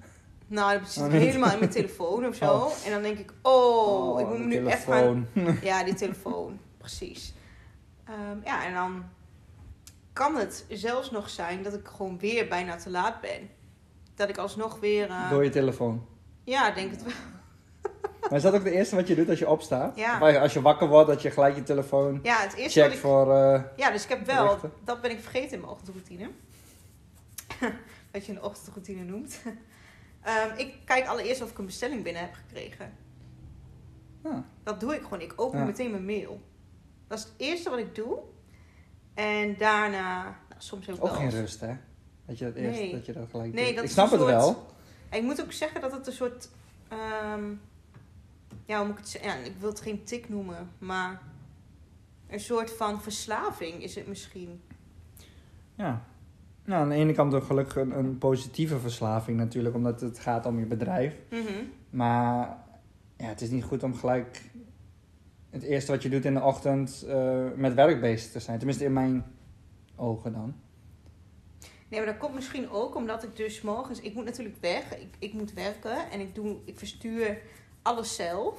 nou, 0.48 0.78
dan 0.80 0.88
zit 0.88 1.04
Oh, 1.04 1.08
ik 1.08 1.14
niet. 1.14 1.22
helemaal 1.22 1.52
in 1.54 1.60
mijn 1.60 1.72
telefoon 1.72 2.26
of 2.26 2.36
zo. 2.36 2.54
Oh. 2.54 2.72
En 2.86 2.92
dan 2.92 3.02
denk 3.02 3.18
ik, 3.18 3.34
oh, 3.42 4.20
ik 4.20 4.28
moet 4.28 4.46
nu 4.46 4.66
echt 4.66 4.84
gaan 4.84 5.28
ja, 5.62 5.84
die 5.84 5.94
telefoon, 5.94 6.60
precies. 6.78 7.34
Ehm, 8.06 8.38
ja, 8.44 8.66
en 8.66 8.74
dan 8.74 9.04
kan 10.14 10.36
het 10.36 10.66
zelfs 10.70 11.12
nog 11.12 11.30
zijn 11.30 11.64
dat 11.64 11.74
ik 11.74 11.88
gewoon 11.88 12.20
weer 12.20 12.48
bijna 12.48 12.76
te 12.76 12.90
laat 12.90 13.22
ben. 13.22 13.50
Dat 14.16 14.30
ik 14.30 14.38
alsnog 14.38 14.80
weer... 14.80 15.10
eh, 15.10 15.30
Door 15.30 15.44
je 15.44 15.50
telefoon. 15.50 16.06
Ja, 16.44 16.72
denk 16.72 16.92
het 16.92 17.04
wel. 17.04 17.14
Maar 18.30 18.38
is 18.38 18.42
dat 18.42 18.54
ook 18.54 18.64
de 18.64 18.72
eerste 18.72 18.96
wat 18.96 19.08
je 19.08 19.16
doet 19.16 19.30
als 19.30 19.40
je 19.40 19.50
opstaat? 19.50 19.98
Ja. 19.98 20.40
Als 20.40 20.54
je 20.54 20.62
wakker 20.62 20.88
wordt, 20.88 21.08
dat 21.08 21.22
je 21.22 21.32
gelijk 21.32 21.56
je 21.56 21.64
telefoon 21.64 22.20
Ja, 22.24 22.38
het 22.42 22.54
eerste 22.54 22.62
wat 22.64 22.72
checkt 22.90 22.94
ik... 22.94 23.00
voor... 23.00 23.36
eh, 23.36 23.62
Ja, 23.76 23.92
dus 23.92 24.04
ik 24.04 24.10
heb 24.10 24.26
wel... 24.26 24.46
berichten? 24.46 24.72
Dat 24.86 25.02
ben 25.02 25.12
ik 25.12 25.20
vergeten 25.20 25.52
in 25.54 25.60
mijn 25.60 25.72
ochtendroutine. 25.72 26.30
wat 28.12 28.26
je 28.26 28.32
een 28.32 28.42
ochtendroutine 28.44 29.04
noemt. 29.04 29.40
Ehm, 30.24 30.58
ik 30.58 30.74
kijk 30.86 31.08
allereerst 31.08 31.42
of 31.42 31.50
ik 31.52 31.58
een 31.58 31.66
bestelling 31.66 32.04
binnen 32.04 32.22
heb 32.22 32.34
gekregen. 32.34 32.94
ah, 34.24 34.38
Dat 34.64 34.80
doe 34.80 34.96
ik 34.96 35.02
gewoon. 35.04 35.22
Ik 35.22 35.34
open 35.36 35.60
Ja. 35.60 35.66
meteen 35.66 35.92
mijn 35.92 36.06
mail. 36.06 36.42
Dat 37.08 37.18
is 37.18 37.24
het 37.24 37.34
eerste 37.38 37.70
wat 37.70 37.80
ik 37.80 37.96
doe. 37.96 38.18
En 39.14 39.56
daarna... 39.58 40.22
Nou, 40.24 40.34
soms 40.58 40.90
ook 40.90 40.96
ook 40.96 41.02
wel 41.02 41.14
geen 41.14 41.30
rust, 41.30 41.60
hè? 41.62 41.76
Dat 42.26 42.38
je 42.38 42.46
dat 42.46 42.56
eerst, 42.56 42.80
Nee. 42.80 42.92
dat 42.92 43.06
je 43.06 43.14
dat 43.14 43.28
gelijk 43.32 43.54
Nee, 43.54 43.66
doet. 43.66 43.76
dat 43.76 43.84
Ik 43.84 43.90
snap 43.90 44.12
het 44.12 44.20
soort- 44.20 44.32
wel. 44.32 44.66
En 45.10 45.18
ik 45.18 45.24
moet 45.24 45.42
ook 45.42 45.52
zeggen 45.52 45.82
dat 45.82 45.92
het 45.92 46.08
een 46.08 46.14
soort. 46.14 46.50
ehm, 46.90 47.44
ja, 48.66 48.78
hoe 48.78 48.86
moet 48.86 48.98
ik 48.98 49.02
het 49.02 49.10
zeggen? 49.10 49.40
Ja, 49.40 49.46
ik 49.46 49.56
wil 49.60 49.70
het 49.70 49.82
geen 49.82 50.04
tik 50.04 50.30
noemen, 50.30 50.70
maar. 50.78 51.22
Een 52.28 52.40
soort 52.40 52.72
van 52.72 53.02
verslaving 53.02 53.84
is 53.84 53.96
het 53.96 54.08
misschien. 54.08 54.62
Ja. 55.76 56.06
Nou, 56.66 56.82
aan 56.82 56.90
de 56.90 56.96
ene 56.96 57.14
kant 57.14 57.34
ook 57.34 57.44
gelukkig 57.44 57.76
een, 57.76 57.98
een 57.98 58.18
positieve 58.18 58.80
verslaving 58.80 59.38
natuurlijk, 59.38 59.76
omdat 59.76 60.02
het 60.02 60.20
gaat 60.20 60.46
om 60.46 60.60
je 60.60 60.66
bedrijf. 60.66 61.16
Mhm. 61.30 61.64
Maar 61.90 62.58
ja, 63.18 63.26
het 63.26 63.42
is 63.42 63.50
niet 63.50 63.64
goed 63.64 63.84
om 63.84 63.96
gelijk 63.96 64.42
het 65.50 65.64
eerste 65.64 65.92
wat 65.92 66.04
je 66.04 66.10
doet 66.10 66.26
in 66.26 66.34
de 66.34 66.42
ochtend 66.42 67.06
eh, 67.08 67.46
met 67.56 67.74
werk 67.74 68.02
bezig 68.02 68.32
te 68.32 68.40
zijn. 68.40 68.58
Tenminste 68.58 68.86
in 68.86 68.94
mijn 68.94 69.26
ogen 69.96 70.34
dan. 70.34 70.56
Nee, 71.88 72.00
maar 72.00 72.12
dat 72.12 72.18
komt 72.18 72.36
misschien 72.36 72.70
ook 72.70 72.96
omdat 72.96 73.24
ik 73.24 73.36
dus 73.36 73.62
morgens. 73.62 74.02
Ik 74.02 74.14
moet 74.14 74.26
natuurlijk 74.26 74.58
weg. 74.62 74.98
Ik, 74.98 75.16
ik 75.20 75.34
moet 75.34 75.54
werken 75.54 76.12
en 76.12 76.20
ik, 76.20 76.36
doe, 76.36 76.56
ik 76.66 76.78
verstuur 76.78 77.42
alles 77.84 78.16
zelf. 78.16 78.56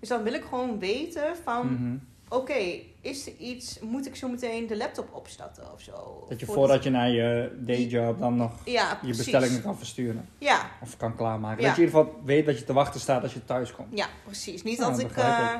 Dus 0.00 0.08
dan 0.08 0.22
wil 0.22 0.32
ik 0.34 0.44
gewoon 0.44 0.78
weten 0.78 1.36
van, 1.44 1.72
Mhm. 1.72 1.96
oké, 2.28 2.78
is 3.00 3.26
er 3.26 3.32
iets, 3.38 3.78
moet 3.80 4.06
ik 4.06 4.16
zo 4.16 4.28
meteen 4.28 4.66
de 4.66 4.76
laptop 4.76 5.08
opstarten 5.14 5.72
of 5.72 5.80
zo? 5.80 6.24
Dat 6.28 6.40
je 6.40 6.46
Voor- 6.46 6.54
voordat 6.54 6.82
je 6.82 6.90
naar 6.90 7.10
je 7.10 7.58
dayjob 7.60 8.18
dan 8.18 8.36
nog 8.36 8.52
Ja, 8.64 8.98
je 9.02 9.16
bestellingen 9.16 9.62
kan 9.62 9.76
versturen. 9.78 10.28
Ja, 10.38 10.70
Of 10.82 10.96
kan 10.96 11.16
klaarmaken. 11.16 11.62
Ja. 11.62 11.66
Dat 11.68 11.76
je 11.76 11.82
in 11.82 11.88
ieder 11.88 12.04
geval 12.04 12.20
weet 12.24 12.46
dat 12.46 12.58
je 12.58 12.64
te 12.64 12.72
wachten 12.72 13.00
staat 13.00 13.22
als 13.22 13.34
je 13.34 13.44
thuis 13.44 13.72
komt. 13.72 13.88
ja, 13.98 14.06
precies. 14.24 14.62
Niet 14.62 14.78
dat 14.78 14.98
ik 14.98 15.16
eh, 15.16 15.54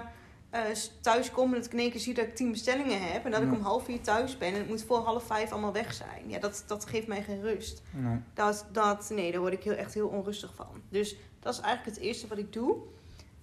eh, 0.50 0.60
thuis 1.00 1.30
kom 1.30 1.48
en 1.48 1.54
dat 1.56 1.66
ik 1.66 1.72
in 1.72 1.78
één 1.78 1.90
keer 1.90 2.00
zie 2.00 2.14
dat 2.14 2.24
ik 2.24 2.36
tien 2.36 2.50
bestellingen 2.50 3.12
heb. 3.12 3.24
En 3.24 3.30
dat 3.30 3.42
ik 3.42 3.52
om 3.52 3.60
half 3.62 3.84
vier 3.84 4.00
thuis 4.00 4.38
ben 4.38 4.48
en 4.48 4.54
het 4.58 4.68
moet 4.68 4.82
voor 4.82 4.98
half 4.98 5.24
vijf 5.24 5.52
allemaal 5.52 5.72
weg 5.72 5.92
zijn. 5.94 6.22
Ja, 6.26 6.38
dat, 6.38 6.64
dat 6.66 6.86
geeft 6.86 7.06
mij 7.06 7.22
geen 7.22 7.40
rust. 7.42 7.82
Nee. 7.90 8.16
Dat, 8.34 8.66
dat, 8.72 9.10
nee, 9.14 9.32
daar 9.32 9.40
word 9.40 9.52
ik 9.52 9.62
heel, 9.62 9.72
echt 9.74 9.94
heel 9.94 10.08
onrustig 10.08 10.52
van. 10.54 10.66
Dus 10.88 11.16
dat 11.44 11.54
is 11.54 11.60
eigenlijk 11.60 11.96
het 11.96 12.06
eerste 12.06 12.26
wat 12.26 12.38
ik 12.38 12.52
doe. 12.52 12.76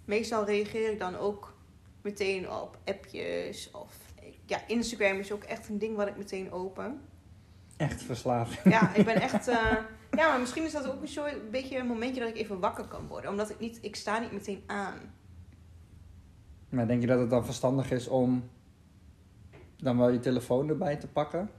Meestal 0.06 0.46
reageer 0.46 0.92
ik 0.92 1.00
dan 1.00 1.16
ook 1.16 1.54
meteen 2.02 2.52
op 2.52 2.78
appjes 2.86 3.72
of... 3.72 3.98
Ja, 4.46 4.68
Instagram 4.68 5.20
is 5.20 5.32
ook 5.32 5.44
echt 5.44 5.70
een 5.70 5.78
ding 5.78 5.96
wat 5.96 6.08
ik 6.08 6.18
meteen 6.18 6.52
open. 6.52 7.02
Echt 7.78 8.02
verslaafd. 8.02 8.64
Ja, 8.64 8.94
ik 8.96 9.06
ben 9.06 9.22
echt... 9.22 9.48
eh, 9.48 9.78
ja, 10.12 10.30
maar 10.30 10.40
misschien 10.40 10.64
is 10.64 10.72
dat 10.72 10.92
ook 10.92 11.08
zo 11.08 11.26
een 11.26 11.50
beetje 11.52 11.78
een 11.78 11.88
momentje 11.88 12.20
dat 12.20 12.30
ik 12.30 12.38
even 12.38 12.60
wakker 12.60 12.86
kan 12.86 13.08
worden. 13.08 13.30
Omdat 13.30 13.50
ik 13.50 13.60
niet... 13.60 13.80
Ik 13.82 13.96
sta 13.96 14.20
niet 14.20 14.32
meteen 14.32 14.64
aan. 14.68 15.00
Maar 16.70 16.88
denk 16.88 17.02
je 17.02 17.08
dat 17.08 17.20
het 17.20 17.30
dan 17.30 17.46
verstandig 17.46 17.92
is 17.92 18.08
om 18.08 18.50
dan 19.78 19.98
wel 19.98 20.10
je 20.10 20.20
telefoon 20.20 20.70
erbij 20.70 20.96
te 20.96 21.08
pakken? 21.08 21.50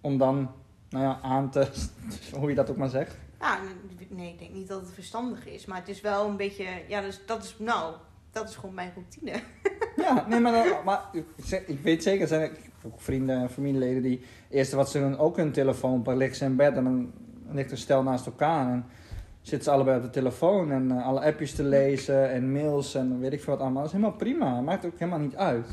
Om 0.00 0.18
dan, 0.18 0.50
nou 0.88 1.04
ja, 1.04 1.20
aan 1.22 1.50
te, 1.50 1.68
hoe 2.38 2.48
je 2.48 2.54
dat 2.54 2.70
ook 2.70 2.76
maar 2.76 2.88
zegt. 2.88 3.16
Ja, 3.42 3.58
nee, 4.08 4.32
ik 4.32 4.38
denk 4.38 4.52
niet 4.52 4.68
dat 4.68 4.80
het 4.80 4.90
verstandig 4.92 5.46
is. 5.46 5.66
Maar 5.66 5.78
het 5.78 5.88
is 5.88 6.00
wel 6.00 6.28
een 6.28 6.36
beetje... 6.36 6.64
Ja, 6.88 7.00
dus 7.00 7.20
dat 7.26 7.42
is... 7.44 7.56
Nou, 7.58 7.94
dat 8.30 8.48
is 8.48 8.54
gewoon 8.56 8.74
mijn 8.74 8.92
routine. 8.94 9.32
Ja, 9.96 10.26
nee, 10.28 10.40
maar, 10.40 10.52
dan, 10.52 10.84
maar 10.84 11.00
ik, 11.66 11.78
weet 11.82 12.02
zeker, 12.02 12.20
er 12.22 12.28
zijn 12.28 12.50
ook 12.82 13.00
vrienden 13.00 13.40
en 13.40 13.50
familieleden 13.50 14.02
die... 14.02 14.22
Eerst 14.50 14.72
wat 14.72 14.90
ze 14.90 14.98
doen, 14.98 15.18
ook 15.18 15.36
hun 15.36 15.52
telefoon 15.52 15.96
pakken, 16.02 16.16
liggen 16.16 16.36
ze 16.36 16.44
in 16.44 16.56
bed 16.56 16.76
en 16.76 16.84
dan 16.84 17.12
ligt 17.50 17.70
een 17.70 17.76
stel 17.76 18.02
naast 18.02 18.26
elkaar. 18.26 18.70
En 18.70 18.84
zitten 19.42 19.64
ze 19.64 19.70
allebei 19.70 19.96
op 19.96 20.02
de 20.02 20.10
telefoon 20.10 20.70
en 20.72 20.90
eh, 20.90 21.06
alle 21.06 21.20
appjes 21.20 21.54
te 21.54 21.62
lezen 21.62 22.30
en 22.30 22.52
mails 22.52 22.94
en 22.94 23.20
weet 23.20 23.32
ik 23.32 23.42
veel 23.42 23.52
wat 23.52 23.62
allemaal. 23.62 23.82
Dat 23.82 23.92
is 23.92 23.96
helemaal 23.98 24.16
prima, 24.18 24.60
maakt 24.60 24.84
ook 24.86 24.98
helemaal 24.98 25.18
niet 25.20 25.36
uit. 25.36 25.66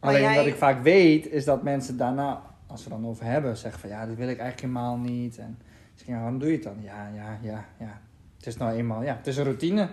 Maar 0.00 0.10
Alleen 0.10 0.22
jij- 0.22 0.36
wat 0.36 0.46
ik 0.46 0.56
vaak 0.56 0.82
weet, 0.82 1.26
is 1.30 1.44
dat 1.44 1.62
mensen 1.62 1.96
daarna, 1.96 2.42
als 2.66 2.82
ze 2.82 2.88
dan 2.88 3.06
over 3.06 3.24
hebben, 3.24 3.56
zeggen 3.56 3.80
van 3.80 3.90
ja, 3.90 4.06
dit 4.06 4.16
wil 4.16 4.28
ik 4.28 4.38
eigenlijk 4.38 4.60
helemaal 4.60 4.96
niet. 4.96 5.38
En 5.38 5.58
ik 6.00 6.06
ja, 6.06 6.14
waarom 6.14 6.38
doe 6.38 6.48
je 6.48 6.54
het 6.54 6.62
dan? 6.62 6.82
Ja, 6.82 7.08
ja, 7.14 7.38
ja, 7.42 7.64
ja. 7.78 8.00
Het 8.36 8.46
is 8.46 8.56
nou 8.56 8.76
eenmaal, 8.76 9.02
ja, 9.02 9.16
het 9.16 9.26
is 9.26 9.36
een 9.36 9.44
routine. 9.44 9.88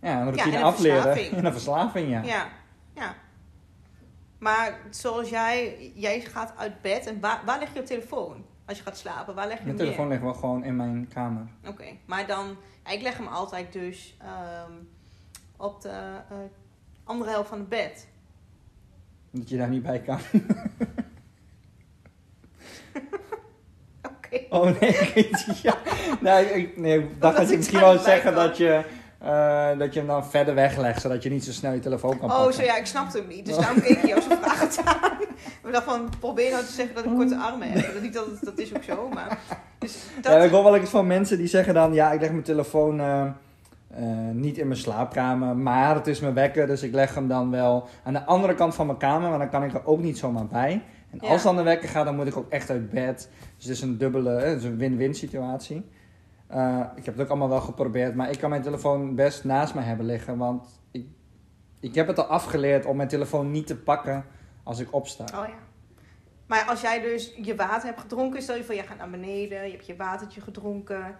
Ja, 0.00 0.20
een 0.20 0.24
routine 0.24 0.54
en 0.54 0.60
een 0.60 0.66
afleren. 0.66 1.02
verslaving. 1.02 1.32
En 1.38 1.44
een 1.44 1.52
verslaving, 1.52 2.10
ja. 2.10 2.22
Ja, 2.22 2.48
ja. 2.94 3.14
Maar 4.38 4.78
zoals 4.90 5.28
jij, 5.28 5.92
jij 5.94 6.20
gaat 6.20 6.52
uit 6.56 6.80
bed 6.82 7.06
en 7.06 7.20
waar, 7.20 7.42
waar 7.44 7.58
leg 7.58 7.72
je 7.72 7.80
je 7.80 7.86
telefoon 7.86 8.44
als 8.64 8.78
je 8.78 8.84
gaat 8.84 8.98
slapen? 8.98 9.34
Waar 9.34 9.46
leg 9.46 9.58
je 9.58 9.64
Mijn 9.64 9.76
hem 9.76 9.86
telefoon 9.86 10.08
ligt 10.08 10.22
wel 10.22 10.34
gewoon 10.34 10.64
in 10.64 10.76
mijn 10.76 11.08
kamer. 11.08 11.46
Oké, 11.66 11.84
maar 12.04 12.26
dan, 12.26 12.56
ja, 12.84 12.90
ik 12.90 13.02
leg 13.02 13.16
hem 13.16 13.26
altijd 13.26 13.72
dus 13.72 14.16
ehm, 14.20 14.72
op 15.56 15.82
de 15.82 15.88
eh, 16.28 16.36
andere 17.04 17.30
helft 17.30 17.48
van 17.48 17.58
het 17.58 17.68
bed. 17.68 18.08
Dat 19.30 19.48
je 19.48 19.56
daar 19.56 19.68
niet 19.68 19.82
bij 19.82 20.00
kan. 20.00 20.18
Oh 24.50 24.80
nee. 24.80 25.30
Ja. 25.62 25.74
Nee, 26.20 26.44
ik, 26.44 26.76
nee, 26.76 26.98
ik 26.98 27.20
dacht 27.20 27.36
dat 27.36 27.46
je 27.46 27.52
ik 27.52 27.58
misschien 27.58 27.80
bij 27.80 27.98
zeggen 27.98 28.34
dat 28.34 28.56
je, 28.56 28.80
eh, 29.18 29.78
dat 29.78 29.92
je 29.92 29.98
hem 29.98 30.08
dan 30.08 30.26
verder 30.26 30.54
weglegt, 30.54 31.00
zodat 31.00 31.22
je 31.22 31.30
niet 31.30 31.44
zo 31.44 31.52
snel 31.52 31.72
je 31.72 31.78
telefoon 31.80 32.18
kan 32.18 32.30
Oh, 32.30 32.36
pakken. 32.36 32.54
zo 32.54 32.62
ja, 32.62 32.76
ik 32.76 32.86
snapte 32.86 33.18
hem 33.18 33.26
niet. 33.28 33.46
Dus 33.46 33.56
daarom 33.56 33.80
keek 33.80 33.96
ik 34.02 34.06
jou 34.06 34.20
zo 34.20 34.28
vragend 34.42 34.80
aan. 34.84 35.10
Ik 35.66 35.72
dacht 35.72 35.84
van, 35.84 36.08
probeer 36.20 36.50
nou 36.50 36.64
te 36.64 36.72
zeggen 36.72 36.94
dat 36.94 37.04
ik 37.04 37.10
korte 37.14 37.36
armen 37.36 37.70
heb. 37.70 37.92
Dat, 37.92 38.02
niet 38.02 38.12
dat, 38.14 38.26
het- 38.26 38.44
dat 38.44 38.58
is 38.58 38.74
ook 38.76 38.82
zo, 38.82 39.08
maar... 39.14 39.38
Dus 39.78 39.96
dat, 40.22 40.32
Ja, 40.32 40.38
ik 40.38 40.50
hoor 40.50 40.62
wel 40.64 40.76
eens 40.76 40.90
van 40.90 41.06
mensen 41.06 41.38
die 41.38 41.46
zeggen 41.46 41.74
dan, 41.74 41.94
ja, 41.94 42.12
ik 42.12 42.20
leg 42.20 42.30
mijn 42.30 42.42
telefoon 42.42 43.00
eh, 43.00 43.22
eh, 43.22 44.02
niet 44.32 44.58
in 44.58 44.66
mijn 44.68 44.78
slaapkamer, 44.80 45.56
maar 45.56 45.94
het 45.94 46.06
is 46.06 46.20
mijn 46.20 46.34
wekker, 46.34 46.66
dus 46.66 46.82
ik 46.82 46.94
leg 46.94 47.14
hem 47.14 47.28
dan 47.28 47.50
wel 47.50 47.88
aan 48.04 48.12
de 48.12 48.24
andere 48.24 48.54
kant 48.54 48.74
van 48.74 48.86
mijn 48.86 48.98
kamer, 48.98 49.28
maar 49.30 49.38
dan 49.38 49.50
kan 49.50 49.64
ik 49.64 49.74
er 49.74 49.86
ook 49.86 50.00
niet 50.00 50.18
zomaar 50.18 50.46
bij. 50.46 50.82
En 51.20 51.26
Ja. 51.26 51.32
als 51.32 51.42
dan 51.42 51.56
de 51.56 51.62
wekker 51.62 51.88
gaat, 51.88 52.04
dan 52.04 52.16
moet 52.16 52.26
ik 52.26 52.36
ook 52.36 52.50
echt 52.50 52.70
uit 52.70 52.90
bed. 52.90 53.30
Dus 53.56 53.64
het 53.66 53.72
is 53.76 53.80
een 53.82 53.98
dubbele, 53.98 54.34
eh, 54.36 54.48
het 54.48 54.58
is 54.58 54.64
een 54.64 54.76
win-win 54.76 55.14
situatie. 55.14 55.84
Eh, 56.46 56.80
ik 56.96 57.04
heb 57.04 57.14
het 57.14 57.22
ook 57.24 57.28
allemaal 57.30 57.48
wel 57.48 57.60
geprobeerd, 57.60 58.14
maar 58.14 58.30
ik 58.30 58.38
kan 58.38 58.50
mijn 58.50 58.62
telefoon 58.62 59.14
best 59.14 59.44
naast 59.44 59.74
mij 59.74 59.84
hebben 59.84 60.06
liggen, 60.06 60.36
want 60.38 60.80
ik, 60.90 61.06
ik 61.80 61.94
heb 61.94 62.06
het 62.06 62.18
al 62.18 62.24
afgeleerd 62.24 62.86
om 62.86 62.96
mijn 62.96 63.08
telefoon 63.08 63.50
niet 63.50 63.66
te 63.66 63.76
pakken 63.76 64.24
als 64.62 64.78
ik 64.80 64.88
opsta. 64.94 65.24
Oh 65.24 65.46
ja. 65.48 65.54
Maar 66.46 66.64
als 66.68 66.80
jij 66.80 67.00
dus 67.00 67.34
je 67.42 67.54
water 67.54 67.86
hebt 67.88 68.00
gedronken, 68.00 68.42
stel 68.42 68.56
je 68.56 68.64
voor, 68.64 68.74
jij 68.74 68.86
gaat 68.86 68.98
naar 68.98 69.10
beneden, 69.10 69.64
je 69.64 69.70
hebt 69.70 69.86
je 69.86 69.96
watertje 69.96 70.40
gedronken. 70.40 71.16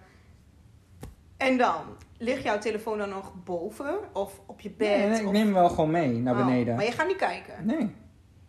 En 1.36 1.58
dan, 1.58 1.80
ligt 2.18 2.42
jouw 2.42 2.58
telefoon 2.58 2.98
dan 2.98 3.08
nog 3.08 3.32
boven 3.44 3.98
of 4.12 4.40
op 4.46 4.60
je 4.60 4.70
bed? 4.70 4.88
Nee, 4.98 5.08
nee, 5.08 5.20
ik 5.20 5.26
of- 5.26 5.32
neem 5.32 5.44
hem 5.44 5.54
wel 5.54 5.68
gewoon 5.68 5.90
mee 5.90 6.12
naar 6.18 6.38
Oh, 6.38 6.46
beneden. 6.46 6.74
maar 6.76 6.84
je 6.84 6.92
gaat 6.92 7.06
niet 7.06 7.16
kijken. 7.16 7.54
Nee. 7.66 7.94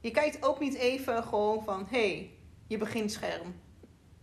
Je 0.05 0.11
kijkt 0.11 0.45
ook 0.45 0.59
niet 0.59 0.75
even 0.75 1.23
gewoon 1.23 1.63
van, 1.63 1.85
hé, 1.89 2.07
hey, 2.07 2.29
je 2.67 2.77
beginscherm. 2.77 3.53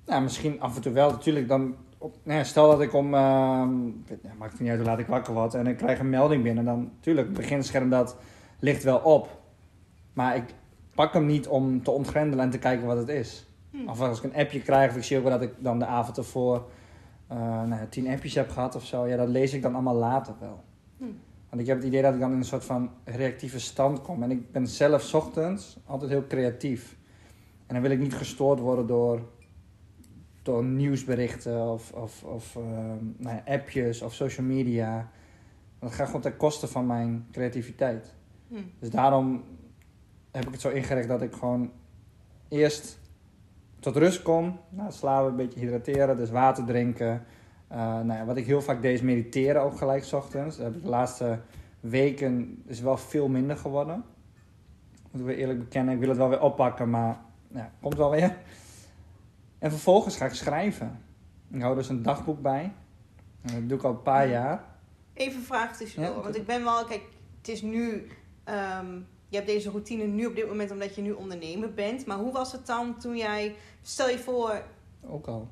Ja, 0.06 0.20
misschien 0.20 0.60
af 0.60 0.76
en 0.76 0.82
toe 0.82 0.92
wel. 0.92 1.10
Natuurlijk 1.10 1.48
dan... 1.48 1.74
Op, 1.98 2.16
nou 2.22 2.38
ja, 2.38 2.44
stel 2.44 2.70
dat 2.70 2.80
ik 2.80 2.92
om... 2.92 3.14
ehm, 3.14 3.70
weet- 4.06 4.38
maakt 4.38 4.52
het 4.52 4.60
niet 4.60 4.70
uit 4.70 4.78
hoe 4.78 4.88
laat 4.88 4.98
ik 4.98 5.06
wakker 5.06 5.34
word. 5.34 5.54
En 5.54 5.66
ik 5.66 5.76
krijg 5.76 5.98
een 5.98 6.10
melding 6.10 6.42
binnen. 6.42 6.64
Dan 6.64 6.90
natuurlijk, 6.94 7.26
het 7.26 7.36
beginscherm 7.36 7.90
dat 7.90 8.16
ligt 8.58 8.82
wel 8.82 8.98
op. 8.98 9.40
Maar 10.12 10.36
ik 10.36 10.44
pak 10.94 11.12
hem 11.12 11.26
niet 11.26 11.48
om 11.48 11.82
te 11.82 11.90
ontgrendelen 11.90 12.44
en 12.44 12.50
te 12.50 12.58
kijken 12.58 12.86
wat 12.86 12.96
het 12.96 13.08
is. 13.08 13.46
Hm. 13.70 13.88
Of 13.88 14.00
als 14.00 14.18
ik 14.18 14.24
een 14.24 14.40
appje 14.40 14.60
krijg, 14.60 14.90
of 14.90 14.96
ik 14.96 15.04
zie 15.04 15.16
ook 15.16 15.22
wel 15.24 15.38
dat 15.38 15.48
ik 15.48 15.54
dan 15.58 15.78
de 15.78 15.86
avond 15.86 16.16
ervoor 16.16 16.70
eh 17.26 17.62
nou 17.62 17.88
tien 17.88 18.08
appjes 18.08 18.34
heb 18.34 18.50
gehad 18.50 18.74
of 18.74 18.84
zo. 18.84 19.06
Ja, 19.06 19.16
dat 19.16 19.28
lees 19.28 19.52
ik 19.52 19.62
dan 19.62 19.74
allemaal 19.74 19.94
later 19.94 20.34
wel. 20.40 20.64
Hm. 20.98 21.04
Want 21.52 21.64
ik 21.64 21.70
heb 21.70 21.78
het 21.78 21.86
idee 21.86 22.02
dat 22.02 22.14
ik 22.14 22.20
dan 22.20 22.32
in 22.32 22.36
een 22.36 22.44
soort 22.44 22.64
van 22.64 22.90
reactieve 23.04 23.60
stand 23.60 24.02
kom. 24.02 24.22
En 24.22 24.30
ik 24.30 24.52
ben 24.52 24.66
zelf 24.66 25.02
's 25.02 25.14
ochtends 25.14 25.78
altijd 25.86 26.10
heel 26.10 26.26
creatief. 26.26 26.96
En 27.66 27.74
dan 27.74 27.82
wil 27.82 27.90
ik 27.90 27.98
niet 27.98 28.14
gestoord 28.14 28.58
worden 28.58 28.86
door, 28.86 29.28
door 30.42 30.64
nieuwsberichten 30.64 31.70
of, 31.70 31.92
of, 31.92 32.24
of 32.24 32.56
ehm, 32.56 33.04
nou 33.16 33.36
ja, 33.36 33.42
appjes 33.46 34.02
of 34.02 34.14
social 34.14 34.46
media. 34.46 34.94
Want 35.78 35.90
dat 35.90 35.92
gaat 35.92 36.06
gewoon 36.06 36.20
ten 36.20 36.36
koste 36.36 36.66
van 36.66 36.86
mijn 36.86 37.26
creativiteit. 37.32 38.14
Hm. 38.48 38.54
Dus 38.78 38.90
daarom 38.90 39.44
heb 40.30 40.44
ik 40.44 40.52
het 40.52 40.60
zo 40.60 40.68
ingericht 40.68 41.08
dat 41.08 41.22
ik 41.22 41.34
gewoon 41.34 41.70
eerst 42.48 42.98
tot 43.78 43.96
rust 43.96 44.22
kom. 44.22 44.60
Het 44.76 44.94
slapen 44.94 45.30
een 45.30 45.36
beetje 45.36 45.60
hydrateren, 45.60 46.16
dus 46.16 46.30
water 46.30 46.64
drinken. 46.64 47.24
Eh, 47.72 47.78
nou 47.78 48.12
ja, 48.12 48.24
wat 48.24 48.36
ik 48.36 48.46
heel 48.46 48.62
vaak 48.62 48.82
deed 48.82 48.94
is 48.94 49.00
mediteren 49.00 49.62
ook 49.62 49.76
gelijk 49.76 50.04
's 50.04 50.12
ochtends. 50.12 50.56
Dat 50.56 50.66
heb 50.66 50.74
ik 50.76 50.82
de 50.82 50.88
laatste 50.88 51.40
weken 51.80 52.62
is 52.66 52.80
wel 52.80 52.96
veel 52.96 53.28
minder 53.28 53.56
geworden. 53.56 54.04
Moet 55.10 55.20
ik 55.20 55.26
weer 55.26 55.36
eerlijk 55.36 55.58
bekennen. 55.58 55.94
Ik 55.94 56.00
wil 56.00 56.08
het 56.08 56.18
wel 56.18 56.28
weer 56.28 56.40
oppakken, 56.40 56.90
maar 56.90 57.20
ja, 57.48 57.72
komt 57.80 57.96
wel 57.96 58.10
weer. 58.10 58.36
En 59.58 59.70
vervolgens 59.70 60.16
ga 60.16 60.24
ik 60.24 60.32
schrijven. 60.34 61.00
Ik 61.50 61.62
hou 61.62 61.74
dus 61.74 61.88
een 61.88 62.02
dagboek 62.02 62.42
bij. 62.42 62.72
En 63.42 63.54
dat 63.54 63.68
doe 63.68 63.78
ik 63.78 63.84
al 63.84 63.90
een 63.90 64.02
paar 64.02 64.28
jaar. 64.28 64.64
Even 65.14 65.38
een 65.38 65.44
vraag 65.44 65.76
tussendoor. 65.76 66.16
Ja. 66.16 66.22
Want 66.22 66.36
ik 66.36 66.46
ben 66.46 66.64
wel, 66.64 66.84
kijk, 66.84 67.02
het 67.38 67.48
is 67.48 67.62
nu. 67.62 68.06
ehm, 68.44 68.94
je 69.28 69.36
hebt 69.36 69.46
deze 69.46 69.70
routine 69.70 70.04
nu 70.04 70.26
op 70.26 70.36
dit 70.36 70.48
moment 70.48 70.70
omdat 70.70 70.94
je 70.94 71.02
nu 71.02 71.12
ondernemer 71.12 71.74
bent. 71.74 72.06
Maar 72.06 72.18
hoe 72.18 72.32
was 72.32 72.52
het 72.52 72.66
dan 72.66 72.98
toen 72.98 73.16
jij. 73.16 73.54
Stel 73.82 74.08
je 74.08 74.18
voor. 74.18 74.62
Ook 75.06 75.26
al. 75.26 75.48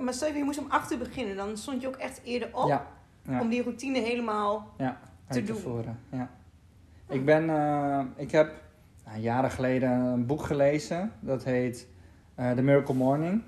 Maar 0.00 0.14
stel 0.14 0.34
je 0.34 0.44
moest 0.44 0.58
om 0.58 0.66
8 0.68 0.92
uur 0.92 0.98
beginnen. 0.98 1.36
Dan 1.36 1.56
stond 1.56 1.80
je 1.80 1.88
ook 1.88 1.96
echt 1.96 2.20
eerder 2.24 2.48
op. 2.52 2.68
Ja. 2.68 2.86
ja. 3.22 3.40
Om 3.40 3.48
die 3.48 3.62
routine 3.62 3.98
helemaal. 3.98 4.74
te 4.76 4.84
uit 4.84 5.46
te 5.46 5.52
doen. 5.52 5.56
voeren. 5.56 5.98
Ja. 6.10 6.30
Ik 7.08 7.24
ben, 7.24 7.50
eh, 7.50 8.00
ik 8.16 8.30
heb 8.30 8.52
nou, 9.04 9.20
jaren 9.20 9.50
geleden 9.50 9.90
een 9.90 10.26
boek 10.26 10.42
gelezen. 10.42 11.12
Dat 11.20 11.44
heet 11.44 11.88
eh, 12.34 12.50
The 12.50 12.62
Miracle 12.62 12.94
Morning 12.94 13.42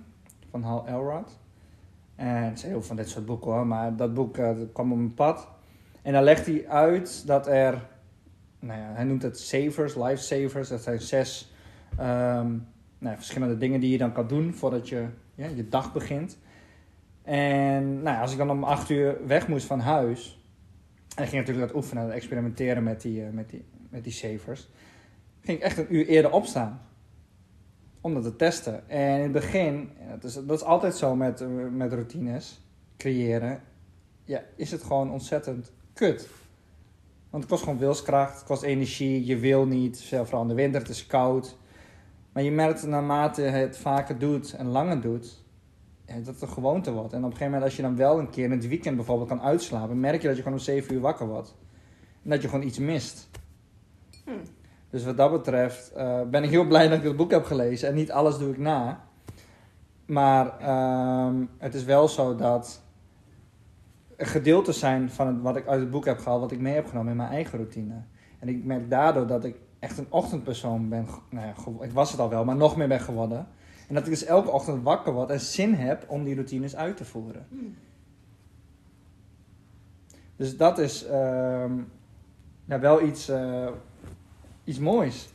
van 0.50 0.62
Hal 0.62 0.86
Elrod. 0.86 1.38
En 2.14 2.26
het 2.26 2.58
is 2.58 2.62
heel 2.62 2.72
veel 2.72 2.82
van 2.82 2.96
dit 2.96 3.08
soort 3.08 3.26
boeken 3.26 3.52
hoor, 3.52 3.66
maar 3.66 3.96
dat 3.96 4.14
boek 4.14 4.36
eh, 4.36 4.56
dat 4.58 4.72
kwam 4.72 4.92
op 4.92 4.98
mijn 4.98 5.14
pad. 5.14 5.48
En 6.02 6.12
dan 6.12 6.22
legt 6.22 6.46
hij 6.46 6.68
uit 6.68 7.26
dat 7.26 7.46
er, 7.46 7.88
nou 8.58 8.80
ja, 8.80 8.90
hij 8.94 9.04
noemt 9.04 9.22
het 9.22 9.38
savers, 9.38 9.94
lifesavers. 9.94 10.68
Dat 10.68 10.82
zijn 10.82 11.00
zes 11.00 11.52
ehm, 11.96 12.50
nou, 12.98 13.14
ja, 13.14 13.16
verschillende 13.16 13.58
dingen 13.58 13.80
die 13.80 13.90
je 13.90 13.98
dan 13.98 14.12
kan 14.12 14.26
doen 14.26 14.54
voordat 14.54 14.88
je 14.88 15.06
ja, 15.34 15.46
je 15.46 15.68
dag 15.68 15.92
begint. 15.92 16.38
En 17.22 18.02
nou 18.02 18.20
als 18.20 18.32
ik 18.32 18.38
dan 18.38 18.50
om 18.50 18.64
acht 18.64 18.90
uur 18.90 19.26
weg 19.26 19.48
moest 19.48 19.66
van 19.66 19.80
huis, 19.80 20.42
en 21.16 21.26
ging 21.26 21.40
natuurlijk 21.40 21.66
dat 21.66 21.76
oefenen, 21.76 22.06
dat 22.06 22.14
experimenteren 22.14 22.82
met 22.82 23.00
die, 23.00 23.24
eh, 23.24 23.30
met 23.30 23.50
die, 23.50 23.64
met 23.90 24.04
die 24.04 24.12
savers. 24.12 24.68
Ging 25.40 25.58
ik 25.58 25.64
echt 25.64 25.78
een 25.78 25.94
uur 25.94 26.06
eerder 26.06 26.32
opstaan. 26.32 26.80
Om 28.00 28.14
dat 28.14 28.22
te 28.22 28.36
testen. 28.36 28.88
En 28.88 29.16
in 29.16 29.22
het 29.22 29.32
begin, 29.32 29.90
dat 30.10 30.24
is, 30.24 30.34
dat 30.34 30.50
is 30.50 30.62
altijd 30.62 30.96
zo 30.96 31.14
met, 31.14 31.40
eh, 31.40 31.48
met 31.70 31.92
routines, 31.92 32.60
creëren. 32.96 33.62
Ja, 34.24 34.42
is 34.56 34.70
het 34.70 34.82
gewoon 34.82 35.10
ontzettend 35.10 35.72
kut. 35.92 36.28
Want 37.30 37.42
het 37.42 37.52
kost 37.52 37.64
gewoon 37.64 37.78
wilskracht, 37.78 38.34
het 38.34 38.44
kost 38.44 38.62
energie, 38.62 39.26
je 39.26 39.36
wil 39.36 39.66
niet, 39.66 40.04
vooral 40.08 40.42
in 40.42 40.48
de 40.48 40.54
winter, 40.54 40.80
het 40.80 40.90
is 40.90 41.06
koud. 41.06 41.56
Maar 42.32 42.42
je 42.42 42.50
merkt 42.50 42.86
naarmate 42.86 43.42
het 43.42 43.78
vaker 43.78 44.18
doet 44.18 44.52
en 44.52 44.66
langer 44.66 45.00
doet, 45.00 45.44
ja, 46.06 46.14
dat 46.14 46.26
het 46.26 46.42
een 46.42 46.48
gewoonte 46.48 46.92
wordt. 46.92 47.12
En 47.12 47.18
op 47.18 47.24
een 47.24 47.30
gegeven 47.30 47.52
moment, 47.52 47.64
als 47.64 47.76
je 47.76 47.82
dan 47.82 47.96
wel 47.96 48.18
een 48.18 48.30
keer 48.30 48.44
in 48.44 48.50
het 48.50 48.68
weekend 48.68 48.96
bijvoorbeeld 48.96 49.28
kan 49.28 49.42
uitslapen, 49.42 50.00
merk 50.00 50.22
je 50.22 50.26
dat 50.26 50.36
je 50.36 50.42
gewoon 50.42 50.58
om 50.58 50.64
7 50.64 50.94
uur 50.94 51.00
wakker 51.00 51.26
wordt. 51.26 51.54
En 52.22 52.30
dat 52.30 52.42
je 52.42 52.48
gewoon 52.48 52.66
iets 52.66 52.78
mist. 52.78 53.30
Hm. 54.24 54.30
Dus 54.90 55.04
wat 55.04 55.16
dat 55.16 55.30
betreft 55.30 55.92
eh, 55.92 56.20
ben 56.30 56.42
ik 56.42 56.50
heel 56.50 56.66
blij 56.66 56.88
dat 56.88 56.98
ik 56.98 57.04
het 57.04 57.16
boek 57.16 57.30
heb 57.30 57.44
gelezen. 57.44 57.88
En 57.88 57.94
niet 57.94 58.12
alles 58.12 58.38
doe 58.38 58.50
ik 58.50 58.58
na. 58.58 59.04
Maar 60.06 60.58
ehm, 60.58 61.44
het 61.58 61.74
is 61.74 61.84
wel 61.84 62.08
zo 62.08 62.34
dat 62.34 62.82
gedeeltes 64.16 64.78
zijn 64.78 65.10
van 65.10 65.26
het, 65.26 65.42
wat 65.42 65.56
ik 65.56 65.66
uit 65.66 65.80
het 65.80 65.90
boek 65.90 66.04
heb 66.04 66.18
gehaald, 66.18 66.40
wat 66.40 66.52
ik 66.52 66.60
mee 66.60 66.74
heb 66.74 66.86
genomen 66.86 67.10
in 67.10 67.16
mijn 67.16 67.30
eigen 67.30 67.58
routine. 67.58 68.02
En 68.38 68.48
ik 68.48 68.64
merk 68.64 68.90
daardoor 68.90 69.26
dat 69.26 69.44
ik 69.44 69.56
echt 69.82 69.98
een 69.98 70.06
ochtendpersoon 70.08 70.88
ben. 70.88 71.06
Nou 71.30 71.46
ja, 71.46 71.84
ik 71.84 71.92
was 71.92 72.10
het 72.10 72.20
al 72.20 72.28
wel, 72.28 72.44
maar 72.44 72.56
nog 72.56 72.76
meer 72.76 72.88
ben 72.88 73.00
geworden. 73.00 73.46
En 73.88 73.94
dat 73.94 74.04
ik 74.04 74.10
dus 74.10 74.24
elke 74.24 74.50
ochtend 74.50 74.82
wakker 74.82 75.12
word 75.12 75.30
en 75.30 75.40
zin 75.40 75.74
heb 75.74 76.04
om 76.08 76.24
die 76.24 76.34
routines 76.34 76.76
uit 76.76 76.96
te 76.96 77.04
voeren. 77.04 77.46
Hm. 77.48 77.56
Dus 80.36 80.56
dat 80.56 80.78
is 80.78 81.04
ehm, 81.04 81.72
ja, 82.64 82.80
wel 82.80 83.02
iets, 83.02 83.28
eh, 83.28 83.68
iets 84.64 84.78
moois. 84.78 85.28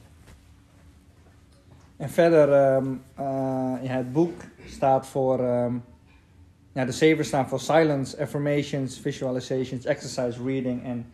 En 1.98 2.10
verder, 2.10 2.54
ehm, 2.54 2.94
eh, 3.16 3.84
ja, 3.84 3.96
het 3.96 4.14
boek 4.14 4.42
staat 4.66 5.08
voor. 5.08 5.40
ehm, 5.40 5.76
ja, 6.72 6.86
de 6.86 6.92
zeven 6.92 7.26
staan 7.26 7.48
voor 7.48 7.60
silence, 7.60 8.22
affirmations, 8.22 9.00
visualizations, 9.00 9.86
exercise, 9.86 10.44
reading 10.44 10.84
en 10.84 11.06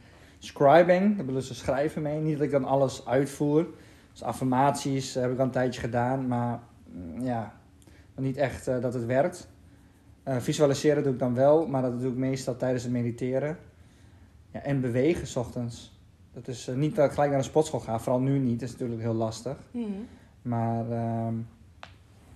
scribing. 0.45 1.17
Daar 1.17 1.25
willen 1.25 1.41
ze 1.41 1.55
schrijven 1.55 2.01
mee. 2.01 2.19
Niet 2.19 2.37
dat 2.37 2.45
ik 2.45 2.51
dan 2.51 2.65
alles 2.65 3.05
uitvoer. 3.05 3.67
Dus 4.11 4.23
affirmaties 4.23 5.13
heb 5.13 5.31
ik 5.31 5.37
al 5.37 5.45
een 5.45 5.51
tijdje 5.51 5.81
gedaan, 5.81 6.27
maar 6.27 6.59
mm, 6.85 7.23
ja, 7.23 7.53
niet 8.15 8.37
echt 8.37 8.67
eh, 8.67 8.81
dat 8.81 8.93
het 8.93 9.05
werkt. 9.05 9.47
Eh, 10.23 10.37
visualiseren 10.37 11.03
doe 11.03 11.13
ik 11.13 11.19
dan 11.19 11.33
wel, 11.33 11.67
maar 11.67 11.81
dat 11.81 11.99
doe 11.99 12.11
ik 12.11 12.17
meestal 12.17 12.55
tijdens 12.55 12.83
het 12.83 12.91
mediteren. 12.91 13.57
Ja, 14.51 14.61
en 14.61 14.81
bewegen 14.81 15.27
's 15.27 15.35
ochtends. 15.35 15.99
Dat 16.33 16.47
is 16.47 16.67
eh, 16.67 16.75
niet 16.75 16.95
dat 16.95 17.05
ik 17.05 17.11
gelijk 17.11 17.31
naar 17.31 17.39
de 17.39 17.45
sportschool 17.45 17.79
ga, 17.79 17.99
vooral 17.99 18.21
nu 18.21 18.39
niet, 18.39 18.59
dat 18.59 18.69
is 18.69 18.71
natuurlijk 18.71 19.01
heel 19.01 19.13
lastig. 19.13 19.57
Hm. 19.71 19.79
Maar 20.41 20.91
ehm, 20.91 21.33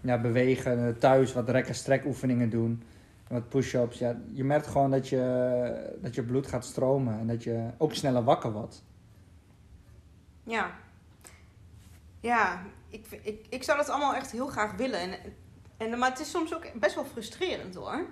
ja, 0.02 0.22
bewegen, 0.22 0.98
thuis 1.00 1.34
wat 1.34 1.50
rek- 1.50 1.68
en 1.68 1.76
strekoefeningen 1.76 2.50
doen, 2.50 2.84
wat 3.30 3.50
push-ups. 3.50 3.98
Ja, 3.98 4.20
je 4.32 4.44
merkt 4.44 4.68
gewoon 4.68 4.92
dat 4.92 5.10
je, 5.10 5.98
dat 6.02 6.16
je 6.16 6.24
bloed 6.24 6.48
gaat 6.48 6.66
stromen 6.66 7.20
en 7.20 7.28
dat 7.28 7.44
je 7.44 7.70
ook 7.78 7.94
sneller 7.94 8.24
wakker 8.24 8.52
wordt. 8.52 8.84
Ja. 10.44 10.72
Ja, 12.20 12.64
ik, 12.90 13.06
ik, 13.22 13.46
ik 13.50 13.64
zou 13.64 13.78
dat 13.78 13.90
allemaal 13.90 14.16
echt 14.16 14.32
heel 14.32 14.48
graag 14.48 14.76
willen. 14.76 15.00
En, 15.00 15.34
en, 15.78 16.00
maar 16.00 16.10
het 16.10 16.20
is 16.20 16.30
soms 16.30 16.56
ook 16.56 16.80
best 16.80 16.96
wel 16.96 17.06
frustrerend 17.06 17.76
hoor. 17.76 18.06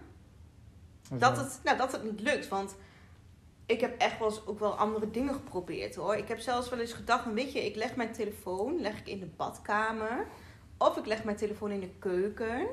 Dat 1.18 1.38
het, 1.38 1.60
nou, 1.64 1.78
dat 1.78 1.92
het 1.92 2.04
niet 2.04 2.22
lukt. 2.22 2.48
Want 2.48 2.76
ik 3.66 3.82
heb 3.82 4.02
echt 4.02 4.20
wel 4.20 4.30
eens 4.30 4.46
ook 4.46 4.60
wel 4.60 4.78
andere 4.78 5.12
dingen 5.12 5.34
geprobeerd 5.34 5.96
hoor. 5.96 6.16
Ik 6.16 6.28
heb 6.28 6.40
zelfs 6.40 6.70
wel 6.70 6.80
eens 6.80 6.94
gedacht, 6.94 7.24
van, 7.24 7.34
weet 7.34 7.54
je, 7.54 7.66
ik 7.66 7.76
leg 7.76 7.96
mijn 7.96 8.12
telefoon 8.12 8.82
leg 8.82 9.00
ik 9.00 9.08
in 9.08 9.20
de 9.20 9.30
badkamer. 9.36 10.28
Of 10.78 10.98
ik 10.98 11.06
leg 11.06 11.24
mijn 11.24 11.38
telefoon 11.38 11.72
in 11.72 11.80
de 11.80 11.92
keuken. 12.00 12.68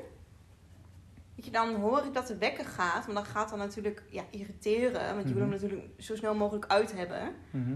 Weet 1.35 1.45
je, 1.45 1.51
dan 1.51 1.75
hoor 1.75 2.05
ik 2.05 2.13
dat 2.13 2.27
de 2.27 2.37
wekker 2.37 2.65
gaat. 2.65 3.05
Want 3.05 3.17
dan 3.17 3.25
gaat 3.25 3.49
dan 3.49 3.57
natuurlijk 3.57 4.03
ja, 4.09 4.23
irriteren. 4.29 5.15
Want 5.15 5.27
je 5.27 5.33
wil 5.33 5.41
hem 5.43 5.51
Mhm. 5.51 5.61
natuurlijk 5.61 5.89
zo 5.97 6.15
snel 6.15 6.35
mogelijk 6.35 6.65
uit 6.67 6.93
hebben. 6.93 7.35
Mhm. 7.51 7.69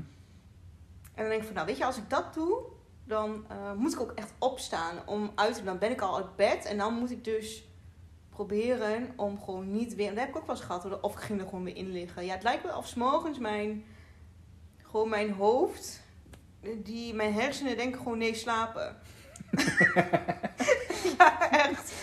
En 1.13 1.23
dan 1.23 1.27
denk 1.27 1.39
ik 1.39 1.45
van, 1.45 1.55
nou 1.55 1.67
weet 1.67 1.77
je, 1.77 1.85
als 1.85 1.97
ik 1.97 2.09
dat 2.09 2.33
doe, 2.33 2.59
dan 3.03 3.45
eh, 3.49 3.73
moet 3.73 3.93
ik 3.93 3.99
ook 3.99 4.11
echt 4.11 4.33
opstaan 4.37 4.95
om 5.05 5.31
uit 5.35 5.55
te 5.55 5.63
Dan 5.63 5.77
ben 5.77 5.91
ik 5.91 6.01
al 6.01 6.15
uit 6.17 6.35
bed 6.35 6.65
en 6.65 6.77
dan 6.77 6.93
moet 6.93 7.11
ik 7.11 7.23
dus 7.23 7.67
proberen 8.29 9.13
om 9.15 9.39
gewoon 9.43 9.71
niet 9.71 9.95
weer... 9.95 10.09
Dat 10.09 10.19
heb 10.19 10.29
ik 10.29 10.35
ook 10.37 10.45
wel 10.45 10.55
eens 10.55 10.65
gehad, 10.65 10.99
of 11.01 11.13
ik 11.13 11.19
ging 11.19 11.39
er 11.39 11.45
gewoon 11.47 11.63
weer 11.63 11.75
in 11.75 11.91
liggen. 11.91 12.25
Ja, 12.25 12.33
het 12.33 12.43
lijkt 12.43 12.63
wel 12.63 12.77
of 12.77 12.87
's 12.87 12.93
morgens 12.93 13.37
mijn, 13.39 13.85
gewoon 14.81 15.09
mijn 15.09 15.31
hoofd, 15.31 16.01
die, 16.83 17.13
mijn 17.13 17.33
hersenen 17.33 17.77
denken 17.77 18.01
gewoon 18.01 18.17
nee, 18.17 18.35
slapen. 18.35 18.97
ja, 21.17 21.51
echt. 21.51 21.93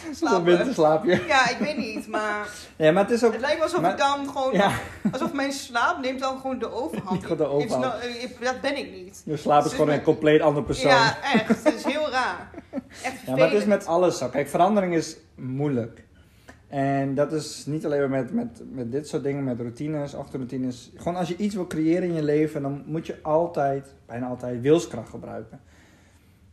Winterslaapje. 0.45 1.23
Ja, 1.27 1.51
ik 1.51 1.57
weet 1.59 1.77
niet, 1.77 2.09
maar 2.09 2.49
Ja, 2.77 2.93
maar 2.93 3.03
het 3.03 3.13
is 3.13 3.25
ook... 3.25 3.33
het 3.33 3.41
lijkt 3.41 3.63
alsof 3.63 3.81
Maar- 3.81 3.91
ik 3.91 3.99
dan 3.99 4.29
gewoon... 4.29 4.53
Ja, 4.53 4.73
Alsof 5.13 5.33
mijn 5.33 5.53
slaap 5.53 6.01
neemt 6.03 6.21
dan 6.21 6.41
gewoon 6.41 6.59
de 6.59 6.73
overhand. 6.73 7.23
Gewoon 7.23 7.37
de 7.37 7.47
overhand. 7.47 7.95
Dat 8.41 8.61
ben 8.61 8.77
ik 8.77 8.91
niet. 8.93 9.23
je 9.25 9.37
slaap 9.37 9.65
is 9.65 9.71
gewoon 9.71 9.89
een 9.89 10.03
compleet 10.03 10.41
andere 10.41 10.67
persoon. 10.67 10.91
Ja, 10.91 11.17
echt. 11.23 11.65
Het 11.65 11.75
is 11.75 11.85
heel 11.85 12.11
raar. 12.11 12.51
Echt 13.03 13.21
Ja, 13.27 13.37
maar 13.37 13.51
het 13.51 13.53
is 13.53 13.65
met 13.65 13.87
alles 13.87 14.19
zo. 14.19 14.29
Kijk, 14.29 14.49
verandering 14.49 14.95
is 14.95 15.17
moeilijk. 15.35 16.03
En 16.69 17.15
dat 17.15 17.33
is 17.33 17.67
niet 17.67 17.85
alleen 17.85 18.01
maar 18.01 18.09
met, 18.09 18.33
met, 18.33 18.63
met 18.73 18.93
dit 18.93 19.09
soort 19.09 19.23
dingen, 19.23 19.45
met 19.45 19.61
routines, 19.61 20.15
ochtendroutines. 20.15 20.91
Gewoon 20.97 21.17
als 21.17 21.29
je 21.29 21.37
iets 21.37 21.55
wil 21.55 21.67
creëren 21.67 22.09
in 22.09 22.15
je 22.15 22.23
leven, 22.23 22.63
dan 22.63 22.83
moet 22.87 23.07
je 23.07 23.19
altijd, 23.23 23.95
bijna 24.07 24.27
altijd, 24.27 24.61
wilskracht 24.61 25.09
gebruiken. 25.09 25.61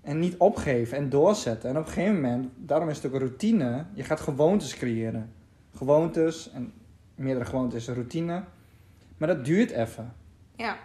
En 0.01 0.19
niet 0.19 0.37
opgeven 0.37 0.97
en 0.97 1.09
doorzetten. 1.09 1.69
En 1.69 1.77
op 1.77 1.85
een 1.85 1.91
gegeven 1.91 2.15
moment, 2.15 2.47
daarom 2.55 2.89
is 2.89 2.95
het 2.95 3.05
ook 3.05 3.13
een 3.13 3.19
routine, 3.19 3.85
je 3.93 4.03
gaat 4.03 4.19
gewoontes 4.19 4.75
creëren. 4.75 5.31
Gewoontes, 5.75 6.51
en 6.51 6.73
meerdere 7.15 7.45
gewoontes 7.45 7.81
is 7.81 7.87
een 7.87 7.93
routine. 7.93 8.43
Maar 9.17 9.27
dat 9.27 9.45
duurt 9.45 9.71
even. 9.71 10.13
Ja. 10.55 10.77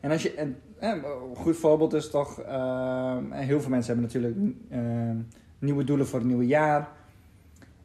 En 0.00 0.10
als 0.10 0.22
je, 0.22 0.34
en, 0.34 0.56
een 0.78 1.02
goed 1.36 1.56
voorbeeld 1.56 1.92
is 1.92 2.10
toch, 2.10 2.40
eh, 2.40 3.16
heel 3.30 3.60
veel 3.60 3.70
mensen 3.70 3.94
hebben 3.96 4.04
natuurlijk 4.04 4.56
eh, 4.68 5.24
nieuwe 5.58 5.84
doelen 5.84 6.06
voor 6.06 6.18
het 6.18 6.28
nieuwe 6.28 6.46
jaar. 6.46 6.88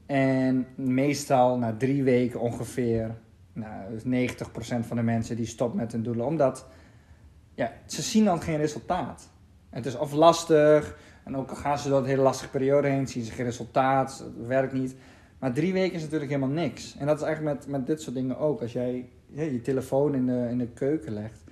En 0.05 0.67
meestal 0.75 1.57
na 1.57 1.75
drie 1.77 2.03
weken 2.03 2.39
ongeveer, 2.39 3.15
nou, 3.53 3.91
dus 3.91 4.03
90% 4.03 4.85
van 4.85 4.97
de 4.97 5.03
mensen 5.03 5.35
die 5.35 5.45
stopt 5.45 5.73
met 5.73 5.91
hun 5.91 6.03
doelen. 6.03 6.25
Omdat 6.25 6.65
ja, 7.55 7.71
ze 7.85 8.01
zien 8.01 8.25
dan 8.25 8.41
geen 8.41 8.57
resultaat. 8.57 9.29
Het 9.73 9.85
is 9.85 9.97
of 9.97 10.11
lastig, 10.11 10.97
en 11.23 11.37
ook 11.37 11.57
gaan 11.57 11.77
ze 11.77 11.89
door 11.89 11.99
een 11.99 12.05
hele 12.05 12.21
lastige 12.21 12.49
periode 12.49 12.87
heen, 12.87 13.07
zien 13.07 13.23
ze 13.23 13.31
geen 13.31 13.45
resultaat, 13.45 14.19
het 14.19 14.47
werkt 14.47 14.73
niet. 14.73 14.95
Maar 15.39 15.53
drie 15.53 15.73
weken 15.73 15.95
is 15.95 16.01
natuurlijk 16.01 16.31
helemaal 16.31 16.55
niks. 16.55 16.95
En 16.97 17.05
dat 17.05 17.17
is 17.17 17.23
eigenlijk 17.23 17.55
met, 17.55 17.67
met 17.67 17.87
dit 17.87 18.01
soort 18.01 18.15
dingen 18.15 18.37
ook. 18.37 18.61
Als 18.61 18.73
jij 18.73 19.09
je 19.27 19.61
telefoon 19.61 20.15
in 20.15 20.25
de, 20.25 20.47
in 20.49 20.57
de 20.57 20.67
keuken 20.67 21.13
legt, 21.13 21.43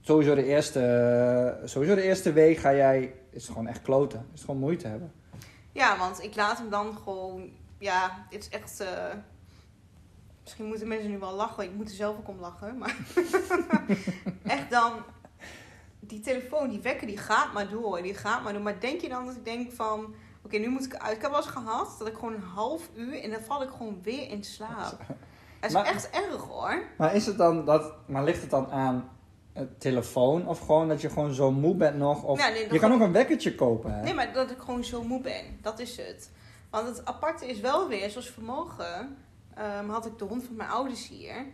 sowieso, 0.00 0.34
de 0.34 0.44
eerste, 0.44 1.60
sowieso 1.64 1.94
de 1.94 2.02
eerste 2.02 2.32
week 2.32 2.56
ga 2.56 2.74
jij, 2.74 3.14
is 3.30 3.46
gewoon 3.46 3.66
echt 3.66 3.82
kloten. 3.82 4.26
Is 4.34 4.40
gewoon 4.40 4.60
moeite 4.60 4.86
hebben. 4.86 5.12
ja, 5.72 5.98
want 5.98 6.22
ik 6.22 6.36
laat 6.36 6.58
hem 6.58 6.70
dan 6.70 6.96
gewoon... 6.96 7.50
Ja, 7.78 8.26
het 8.30 8.40
is 8.40 8.48
echt... 8.48 8.80
eh, 8.80 9.14
misschien 10.42 10.66
moeten 10.66 10.88
mensen 10.88 11.10
nu 11.10 11.18
wel 11.18 11.34
lachen. 11.34 11.64
Ik 11.64 11.74
moet 11.74 11.88
er 11.88 11.94
zelf 11.94 12.16
ook 12.16 12.28
om 12.28 12.40
lachen. 12.40 12.78
Maar 12.78 12.96
echt 14.56 14.70
dan... 14.70 14.92
Die 16.10 16.20
telefoon, 16.20 16.68
die 16.70 16.80
wekker, 16.80 17.06
die 17.06 17.18
gaat 17.18 17.52
maar 17.52 17.68
door. 17.68 18.02
Die 18.02 18.14
gaat 18.14 18.42
maar 18.42 18.52
door. 18.52 18.62
Maar 18.62 18.80
denk 18.80 19.00
je 19.00 19.08
dan 19.08 19.26
dat 19.26 19.36
ik 19.36 19.44
denk 19.44 19.72
van... 19.72 20.14
Oké, 20.44 20.56
nu 20.58 20.68
moet 20.68 20.84
ik 20.84 20.94
uit. 20.96 21.16
Ik 21.16 21.22
heb 21.22 21.30
wel 21.30 21.40
eens 21.40 21.50
gehad 21.50 21.94
dat 21.98 22.08
ik 22.08 22.14
gewoon 22.14 22.34
een 22.34 22.42
half 22.54 22.88
uur... 22.94 23.22
En 23.22 23.30
dan 23.30 23.40
val 23.40 23.62
ik 23.62 23.68
gewoon 23.70 23.98
weer 24.02 24.28
in 24.30 24.44
slaap. 24.44 24.98
Het 25.60 25.70
is 25.70 25.72
Maar- 25.72 25.84
echt 25.86 26.10
erg 26.10 26.42
hoor. 26.42 26.82
Maar 26.98 27.14
is 27.14 27.26
het 27.26 27.38
dan 27.38 27.64
dat, 27.64 27.92
maar 28.06 28.24
ligt 28.24 28.40
het 28.40 28.50
dan 28.50 28.70
aan 28.70 29.10
het 29.52 29.80
telefoon 29.80 30.46
of 30.48 30.58
gewoon 30.58 30.88
dat 30.88 31.00
je 31.00 31.08
gewoon 31.10 31.34
zo 31.34 31.50
moe 31.50 31.74
bent 31.74 31.96
nog? 31.96 32.22
Of, 32.22 32.38
Ja, 32.38 32.48
nee, 32.48 32.62
je 32.62 32.68
dat 32.68 32.78
kan 32.78 32.92
ook 32.92 33.00
een 33.00 33.12
wekkertje 33.12 33.54
kopen, 33.54 33.94
hè? 33.94 34.02
Nee, 34.02 34.14
maar 34.14 34.32
dat 34.32 34.50
ik 34.50 34.58
gewoon 34.58 34.84
zo 34.84 35.02
moe 35.02 35.20
ben. 35.20 35.58
Dat 35.62 35.78
is 35.78 35.96
het. 35.96 36.30
Want 36.70 36.86
het 36.86 37.04
aparte 37.06 37.46
is 37.46 37.60
wel 37.60 37.88
weer, 37.88 38.10
zoals 38.10 38.30
vanmorgen 38.30 39.16
ehm, 39.54 39.88
had 39.88 40.06
ik 40.06 40.18
de 40.18 40.24
hond 40.24 40.44
van 40.44 40.56
mijn 40.56 40.70
ouders 40.70 41.08
hier. 41.08 41.46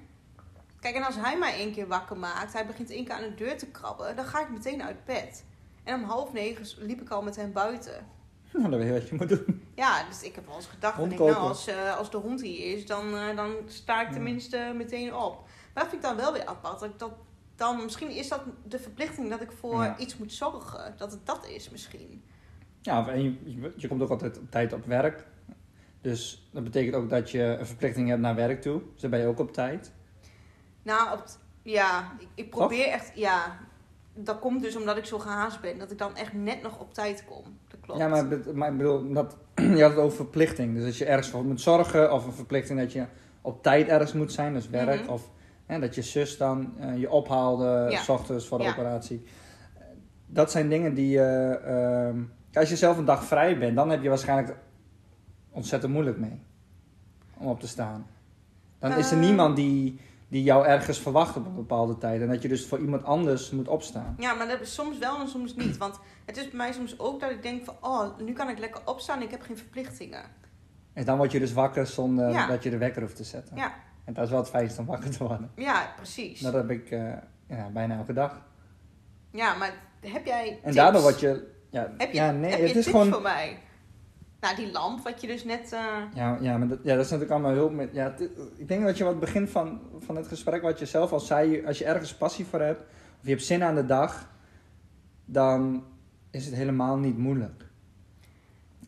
Kijk, 0.86 0.98
en 0.98 1.04
als 1.04 1.16
hij 1.16 1.38
mij 1.38 1.52
één 1.54 1.72
keer 1.72 1.86
wakker 1.86 2.16
maakt, 2.16 2.52
hij 2.52 2.66
begint 2.66 2.90
één 2.90 3.04
keer 3.04 3.14
aan 3.14 3.22
de 3.22 3.34
deur 3.34 3.58
te 3.58 3.66
krabben, 3.66 4.16
dan 4.16 4.24
ga 4.24 4.40
ik 4.40 4.50
meteen 4.50 4.82
uit 4.82 5.04
bed. 5.04 5.44
En 5.84 5.94
om 5.94 6.02
half 6.04 6.32
negen 6.32 6.86
liep 6.86 7.00
ik 7.00 7.08
al 7.08 7.22
met 7.22 7.36
hem 7.36 7.52
buiten. 7.52 8.06
Nou, 8.52 8.70
dan 8.70 8.78
weet 8.78 8.88
je 8.88 8.92
wat 8.92 9.08
je 9.08 9.14
moet 9.14 9.28
doen. 9.28 9.62
Ja, 9.74 10.04
dus 10.08 10.22
ik 10.22 10.34
heb 10.34 10.46
wel 10.46 10.54
eens 10.56 10.66
gedacht, 10.66 10.98
denk, 10.98 11.18
nou, 11.18 11.34
als, 11.34 11.66
eh, 11.66 11.96
als 11.96 12.10
de 12.10 12.16
hond 12.16 12.40
hier 12.42 12.76
is, 12.76 12.86
dan, 12.86 13.16
eh, 13.16 13.36
dan 13.36 13.54
sta 13.66 14.00
ik 14.00 14.06
Ja. 14.06 14.12
tenminste 14.12 14.72
meteen 14.76 15.14
op. 15.14 15.34
Maar 15.74 15.82
dat 15.82 15.92
vind 15.92 16.02
ik 16.04 16.08
dan 16.08 16.16
wel 16.16 16.32
weer 16.32 16.46
apart. 16.46 16.80
Dat 16.80 16.98
dat 16.98 17.12
dan, 17.56 17.82
misschien 17.82 18.10
is 18.10 18.28
dat 18.28 18.42
de 18.64 18.78
verplichting 18.78 19.30
dat 19.30 19.40
ik 19.40 19.52
voor 19.52 19.82
Ja. 19.82 19.98
iets 19.98 20.16
moet 20.16 20.32
zorgen. 20.32 20.94
Dat 20.96 21.12
het 21.12 21.26
dat 21.26 21.46
is 21.46 21.70
misschien. 21.70 22.22
Ja, 22.80 23.08
en 23.08 23.22
je, 23.22 23.38
je, 23.44 23.72
je 23.76 23.88
komt 23.88 24.02
ook 24.02 24.10
altijd 24.10 24.38
op 24.38 24.50
tijd 24.50 24.72
op 24.72 24.86
werk. 24.86 25.26
Dus 26.00 26.48
dat 26.52 26.64
betekent 26.64 26.94
ook 26.94 27.10
dat 27.10 27.30
je 27.30 27.42
een 27.42 27.66
verplichting 27.66 28.08
hebt 28.08 28.20
naar 28.20 28.34
werk 28.34 28.62
toe. 28.62 28.82
Dus 28.92 29.00
dan 29.00 29.10
ben 29.10 29.20
je 29.20 29.26
ook 29.26 29.38
op 29.38 29.52
tijd. 29.52 29.92
Nou, 30.86 31.12
op 31.12 31.24
ja, 31.62 32.12
ik, 32.18 32.28
ik 32.34 32.50
probeer 32.50 32.86
echt, 32.88 33.10
ja. 33.14 33.58
Dat 34.14 34.38
komt 34.38 34.62
dus 34.62 34.76
omdat 34.76 34.96
ik 34.96 35.04
zo 35.04 35.18
gehaast 35.18 35.60
ben. 35.60 35.78
Dat 35.78 35.90
ik 35.90 35.98
dan 35.98 36.16
echt 36.16 36.32
net 36.32 36.62
nog 36.62 36.78
op 36.80 36.94
tijd 36.94 37.24
kom. 37.24 37.42
Dat 37.68 37.80
klopt. 37.80 38.00
Ja, 38.00 38.08
maar, 38.54 38.70
ik 38.70 38.76
bedoel, 38.76 39.12
dat, 39.12 39.36
je 39.76 39.82
had 39.82 39.90
het 39.90 40.00
over 40.00 40.16
verplichting. 40.16 40.74
Dus 40.74 40.84
dat 40.84 40.96
je 40.96 41.04
ergens 41.04 41.28
voor 41.28 41.44
moet 41.44 41.60
zorgen. 41.60 42.12
Of 42.12 42.26
een 42.26 42.32
verplichting 42.32 42.78
dat 42.78 42.92
je 42.92 43.04
op 43.42 43.62
tijd 43.62 43.88
ergens 43.88 44.12
moet 44.12 44.32
zijn, 44.32 44.52
dus 44.52 44.68
werk. 44.68 45.02
Mhm. 45.02 45.10
Of 45.12 45.30
Hè, 45.66 45.80
dat 45.80 45.94
je 45.94 46.02
zus 46.02 46.36
dan 46.36 46.72
eh, 46.78 46.96
je 46.98 47.10
ophaalde, 47.10 47.86
Ja. 47.90 48.02
s 48.02 48.08
ochtends 48.08 48.46
voor 48.48 48.58
de 48.58 48.64
Ja. 48.64 48.70
operatie. 48.70 49.24
Dat 50.26 50.50
zijn 50.50 50.68
dingen 50.68 50.94
die 50.94 51.08
je... 51.08 51.58
ehm, 51.64 52.22
als 52.60 52.68
je 52.68 52.76
zelf 52.76 52.96
een 52.98 53.04
dag 53.04 53.24
vrij 53.24 53.58
bent, 53.58 53.76
dan 53.76 53.90
heb 53.90 54.02
je 54.02 54.08
waarschijnlijk 54.08 54.56
ontzettend 55.50 55.92
moeilijk 55.92 56.18
mee. 56.18 56.40
Om 57.36 57.46
op 57.46 57.60
te 57.60 57.68
staan. 57.68 58.06
Dan 58.78 58.92
is 58.92 59.06
er 59.06 59.12
Ehm. 59.16 59.20
niemand 59.26 59.56
die, 59.56 60.00
die 60.28 60.42
jou 60.42 60.66
ergens 60.66 60.98
verwacht 60.98 61.36
op 61.36 61.46
een 61.46 61.54
bepaalde 61.54 61.98
tijd. 61.98 62.20
En 62.20 62.28
dat 62.28 62.42
je 62.42 62.48
dus 62.48 62.66
voor 62.66 62.78
iemand 62.78 63.04
anders 63.04 63.50
moet 63.50 63.68
opstaan. 63.68 64.14
Ja, 64.18 64.34
maar 64.34 64.48
dat 64.48 64.60
is 64.60 64.74
soms 64.74 64.98
wel 64.98 65.20
en 65.20 65.28
soms 65.28 65.54
niet. 65.54 65.76
Want 65.76 65.98
het 66.26 66.36
is 66.36 66.42
bij 66.48 66.56
mij 66.56 66.72
soms 66.72 66.98
ook 66.98 67.20
dat 67.20 67.30
ik 67.30 67.42
denk 67.42 67.64
van... 67.64 67.74
Oh, 67.80 68.18
nu 68.18 68.32
kan 68.32 68.48
ik 68.48 68.58
lekker 68.58 68.80
opstaan. 68.84 69.22
Ik 69.22 69.30
heb 69.30 69.42
geen 69.42 69.56
verplichtingen. 69.56 70.22
En 70.92 71.04
dan 71.04 71.16
word 71.16 71.32
je 71.32 71.38
dus 71.38 71.52
wakker 71.52 71.86
zonder 71.86 72.30
Ja. 72.30 72.46
dat 72.46 72.62
je 72.62 72.70
de 72.70 72.78
wekker 72.78 73.02
hoeft 73.02 73.16
te 73.16 73.24
zetten. 73.24 73.56
Ja. 73.56 73.74
En 74.04 74.12
dat 74.12 74.24
is 74.24 74.30
wel 74.30 74.38
het 74.38 74.48
fijnste 74.48 74.80
om 74.80 74.86
wakker 74.86 75.10
te 75.10 75.24
worden. 75.26 75.50
Ja, 75.56 75.92
precies. 75.96 76.40
Dat 76.40 76.52
heb 76.52 76.70
ik 76.70 76.90
eh, 76.90 77.12
ja, 77.48 77.68
bijna 77.72 77.96
elke 77.96 78.12
dag. 78.12 78.42
Ja, 79.30 79.54
maar 79.54 79.72
heb 80.00 80.26
jij 80.26 80.48
En 80.48 80.58
tips? 80.62 80.74
daardoor 80.74 81.02
word 81.02 81.20
je... 81.20 81.54
Ja, 81.70 81.92
Heb 81.96 82.10
je, 82.10 82.16
ja 82.16 82.30
nee, 82.30 82.50
heb 82.50 82.60
het 82.60 82.70
je 82.70 82.78
is 82.78 82.86
gewoon... 82.86 83.12
voor 83.12 83.22
mij? 83.22 83.58
Nou, 84.40 84.56
die 84.56 84.72
lamp 84.72 85.00
wat 85.04 85.20
je 85.20 85.26
dus 85.26 85.44
net... 85.44 85.72
eh, 85.72 85.80
Ja, 86.14 86.38
ja, 86.40 86.56
maar 86.58 86.68
dat, 86.68 86.78
ja, 86.82 86.94
dat 86.94 87.04
is 87.04 87.10
natuurlijk 87.10 87.30
allemaal 87.30 87.52
heel... 87.52 87.70
Met, 87.70 87.88
ja, 87.92 88.14
ik 88.56 88.68
denk 88.68 88.84
dat 88.84 88.96
je 88.98 89.04
wat 89.04 89.12
het 89.12 89.22
begin 89.24 89.48
van, 89.48 89.80
van 89.98 90.16
het 90.16 90.26
gesprek, 90.28 90.62
wat 90.62 90.78
je 90.78 90.86
zelf 90.86 91.12
al 91.12 91.20
zei, 91.20 91.66
als 91.66 91.78
je 91.78 91.84
ergens 91.84 92.14
passie 92.14 92.46
voor 92.46 92.60
hebt, 92.60 92.80
of 93.18 93.22
je 93.22 93.30
hebt 93.30 93.44
zin 93.44 93.62
aan 93.62 93.74
de 93.74 93.86
dag, 93.86 94.28
dan 95.24 95.84
is 96.30 96.46
het 96.46 96.54
helemaal 96.54 96.96
niet 96.96 97.18
moeilijk. 97.18 97.64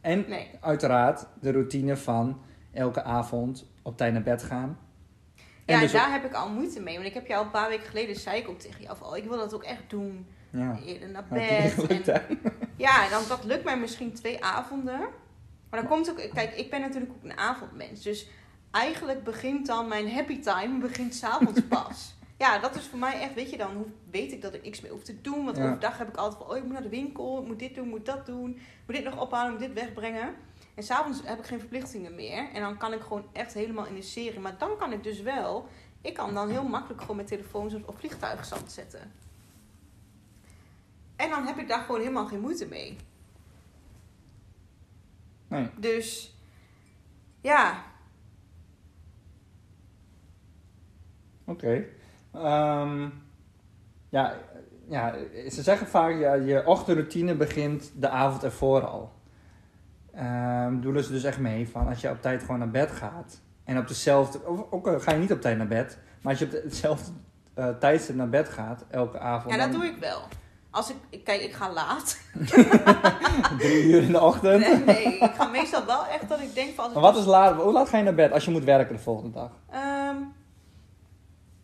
En 0.01 0.25
Nee. 0.29 0.51
uiteraard 0.61 1.27
de 1.41 1.51
routine 1.53 1.97
van 1.97 2.41
elke 2.73 3.03
avond 3.03 3.67
op 3.83 3.97
tijd 3.97 4.13
naar 4.13 4.23
bed 4.23 4.43
gaan. 4.43 4.79
Ja, 5.65 5.75
en 5.75 5.81
dus 5.81 5.93
daar 5.93 6.11
heb 6.11 6.25
ik 6.25 6.33
al 6.33 6.51
moeite 6.51 6.81
mee. 6.81 6.95
Want 6.95 7.07
ik 7.07 7.15
heb 7.15 7.27
jou 7.27 7.45
een 7.45 7.51
paar 7.51 7.69
weken 7.69 7.87
geleden, 7.87 8.17
zei 8.17 8.41
ik 8.41 8.49
ook 8.49 8.59
tegen 8.59 8.83
jou 8.83 8.97
van... 8.97 9.09
Oh, 9.09 9.17
ik 9.17 9.25
wil 9.25 9.37
dat 9.37 9.55
ook 9.55 9.65
echt 9.65 9.83
doen. 9.91 10.27
ja, 10.51 10.79
Eerder 10.87 11.09
naar 11.11 11.25
bed. 11.31 11.75
En, 12.07 12.23
ja, 12.77 13.05
en 13.05 13.11
dan, 13.11 13.23
dat 13.29 13.45
lukt 13.45 13.65
mij 13.65 13.79
misschien 13.79 14.13
twee 14.13 14.45
avonden. 14.45 15.01
Maar 15.71 15.81
dan 15.81 15.89
komt 15.89 16.11
ook... 16.11 16.31
Kijk, 16.35 16.55
ik 16.55 16.71
ben 16.71 16.81
natuurlijk 16.81 17.13
ook 17.13 17.25
een 17.25 17.39
avondmens. 17.39 18.03
Dus 18.03 18.29
eigenlijk 18.71 19.25
begint 19.25 19.67
dan 19.67 19.89
mijn 19.89 20.11
happy 20.13 20.41
time 20.41 20.79
begint 20.79 21.15
s'avonds 21.15 21.61
pas. 21.69 22.15
ja, 22.39 22.59
dat 22.59 22.75
is 22.75 22.87
voor 22.87 22.99
mij 22.99 23.21
echt... 23.21 23.35
Weet 23.35 23.51
je, 23.51 23.57
dan 23.57 23.93
weet 24.11 24.33
ik 24.33 24.43
dat 24.43 24.55
ik 24.55 24.63
niks 24.63 24.81
meer 24.81 24.91
hoef 24.91 25.03
te 25.03 25.21
doen. 25.21 25.45
Want 25.45 25.57
Ja. 25.57 25.65
overdag 25.65 25.99
heb 25.99 26.09
ik 26.09 26.17
altijd 26.17 26.43
van... 26.43 26.51
Oh, 26.51 26.57
ik 26.57 26.63
moet 26.63 26.73
naar 26.73 26.83
de 26.83 26.89
winkel. 26.89 27.41
Ik 27.41 27.47
moet 27.47 27.59
dit 27.59 27.75
doen, 27.75 27.85
ik 27.85 27.91
moet 27.91 28.07
dat 28.07 28.27
doen. 28.27 28.51
Ik 28.51 28.83
moet 28.87 28.97
dit 28.97 29.05
nog 29.05 29.21
ophalen, 29.21 29.53
ik 29.53 29.59
moet 29.59 29.69
dit 29.75 29.85
wegbrengen. 29.85 30.35
En 30.75 30.83
s'avonds 30.83 31.21
heb 31.25 31.39
ik 31.39 31.47
geen 31.47 31.59
verplichtingen 31.61 32.15
meer. 32.15 32.49
En 32.53 32.61
dan 32.61 32.77
kan 32.77 32.93
ik 32.93 33.01
gewoon 33.01 33.25
echt 33.33 33.55
helemaal 33.55 33.87
in 33.87 33.95
de 33.95 34.03
serie. 34.03 34.41
Maar 34.41 34.59
dan 34.59 34.77
kan 34.79 34.93
ik 34.93 35.03
dus 35.03 35.21
wel... 35.21 35.69
Ik 36.01 36.15
kan 36.15 36.35
dan 36.35 36.49
heel 36.49 36.65
makkelijk 36.65 37.01
gewoon 37.01 37.17
mijn 37.17 37.29
telefoons 37.29 37.75
op, 37.75 37.89
op 37.89 37.99
vliegtuigstand 37.99 38.73
zetten. 38.73 39.13
En 41.17 41.31
dan 41.31 41.47
heb 41.47 41.59
ik 41.59 41.69
daar 41.69 41.81
gewoon 41.81 42.01
helemaal 42.01 42.27
geen 42.27 42.41
moeite 42.41 42.67
mee. 42.67 42.97
Nee. 45.49 45.71
Dus 45.77 46.37
ja, 47.41 47.83
Oké. 51.45 51.85
Ehm, 52.33 53.09
ja, 54.09 54.37
ja, 54.89 55.15
ze 55.51 55.63
zeggen 55.63 55.87
vaak, 55.87 56.19
ja, 56.19 56.35
je 56.35 56.67
ochtendroutine 56.67 57.35
begint 57.35 57.93
de 57.97 58.09
avond 58.09 58.45
ervoor 58.45 58.87
al. 58.87 59.13
Ehm 60.13 60.81
doen 60.81 61.03
ze 61.03 61.13
dus 61.13 61.25
echt 61.25 61.39
mee 61.39 61.69
van 61.69 61.89
als 61.89 62.01
je 62.01 62.11
op 62.11 62.23
tijd 62.23 62.41
gewoon 62.43 62.59
naar 62.59 62.71
bed 62.71 62.91
gaat. 62.91 63.41
En 63.65 63.79
op 63.79 63.89
dezelfde, 63.89 64.47
ook 64.71 65.03
ga 65.03 65.13
je 65.13 65.19
niet 65.19 65.33
op 65.33 65.41
tijd 65.41 65.57
naar 65.59 65.67
bed, 65.67 65.99
maar 66.23 66.31
als 66.33 66.39
je 66.39 66.45
op 66.45 66.51
de- 66.51 66.61
hetzelfde 66.65 67.13
eh, 67.55 67.69
tijdstip 67.69 68.17
naar 68.17 68.29
bed 68.29 68.49
gaat, 68.49 68.85
elke 68.91 69.19
avond. 69.19 69.55
ja 69.55 69.61
dat 69.61 69.71
dan 69.71 69.81
doe 69.81 69.91
ik 69.91 69.97
wel. 69.97 70.21
Als 70.79 70.91
ik, 70.91 70.97
ik- 71.11 71.25
kijk, 71.25 71.41
ik 71.41 71.53
ga 71.53 71.73
laat. 71.73 72.19
Drie 73.59 73.83
uur 73.85 74.03
in 74.03 74.12
de 74.12 74.21
ochtend. 74.21 74.61
Nee, 74.61 74.77
nee, 74.85 75.19
ik 75.19 75.35
ga 75.35 75.47
meestal 75.47 75.85
wel 75.85 76.07
echt 76.07 76.29
dat 76.29 76.41
ik 76.41 76.55
denk 76.55 76.75
van... 76.75 76.85
Als 76.85 76.93
Maar 76.93 77.03
wat 77.03 77.17
is 77.17 77.25
laat, 77.25 77.57
hoe 77.62 77.73
laat 77.73 77.88
ga 77.88 77.97
je 77.99 78.03
naar 78.05 78.14
bed 78.14 78.33
als 78.33 78.45
je 78.45 78.51
moet 78.51 78.64
werken 78.64 78.97
de 78.97 79.03
volgende 79.03 79.31
dag? 79.38 79.51
Ehm, 79.71 80.17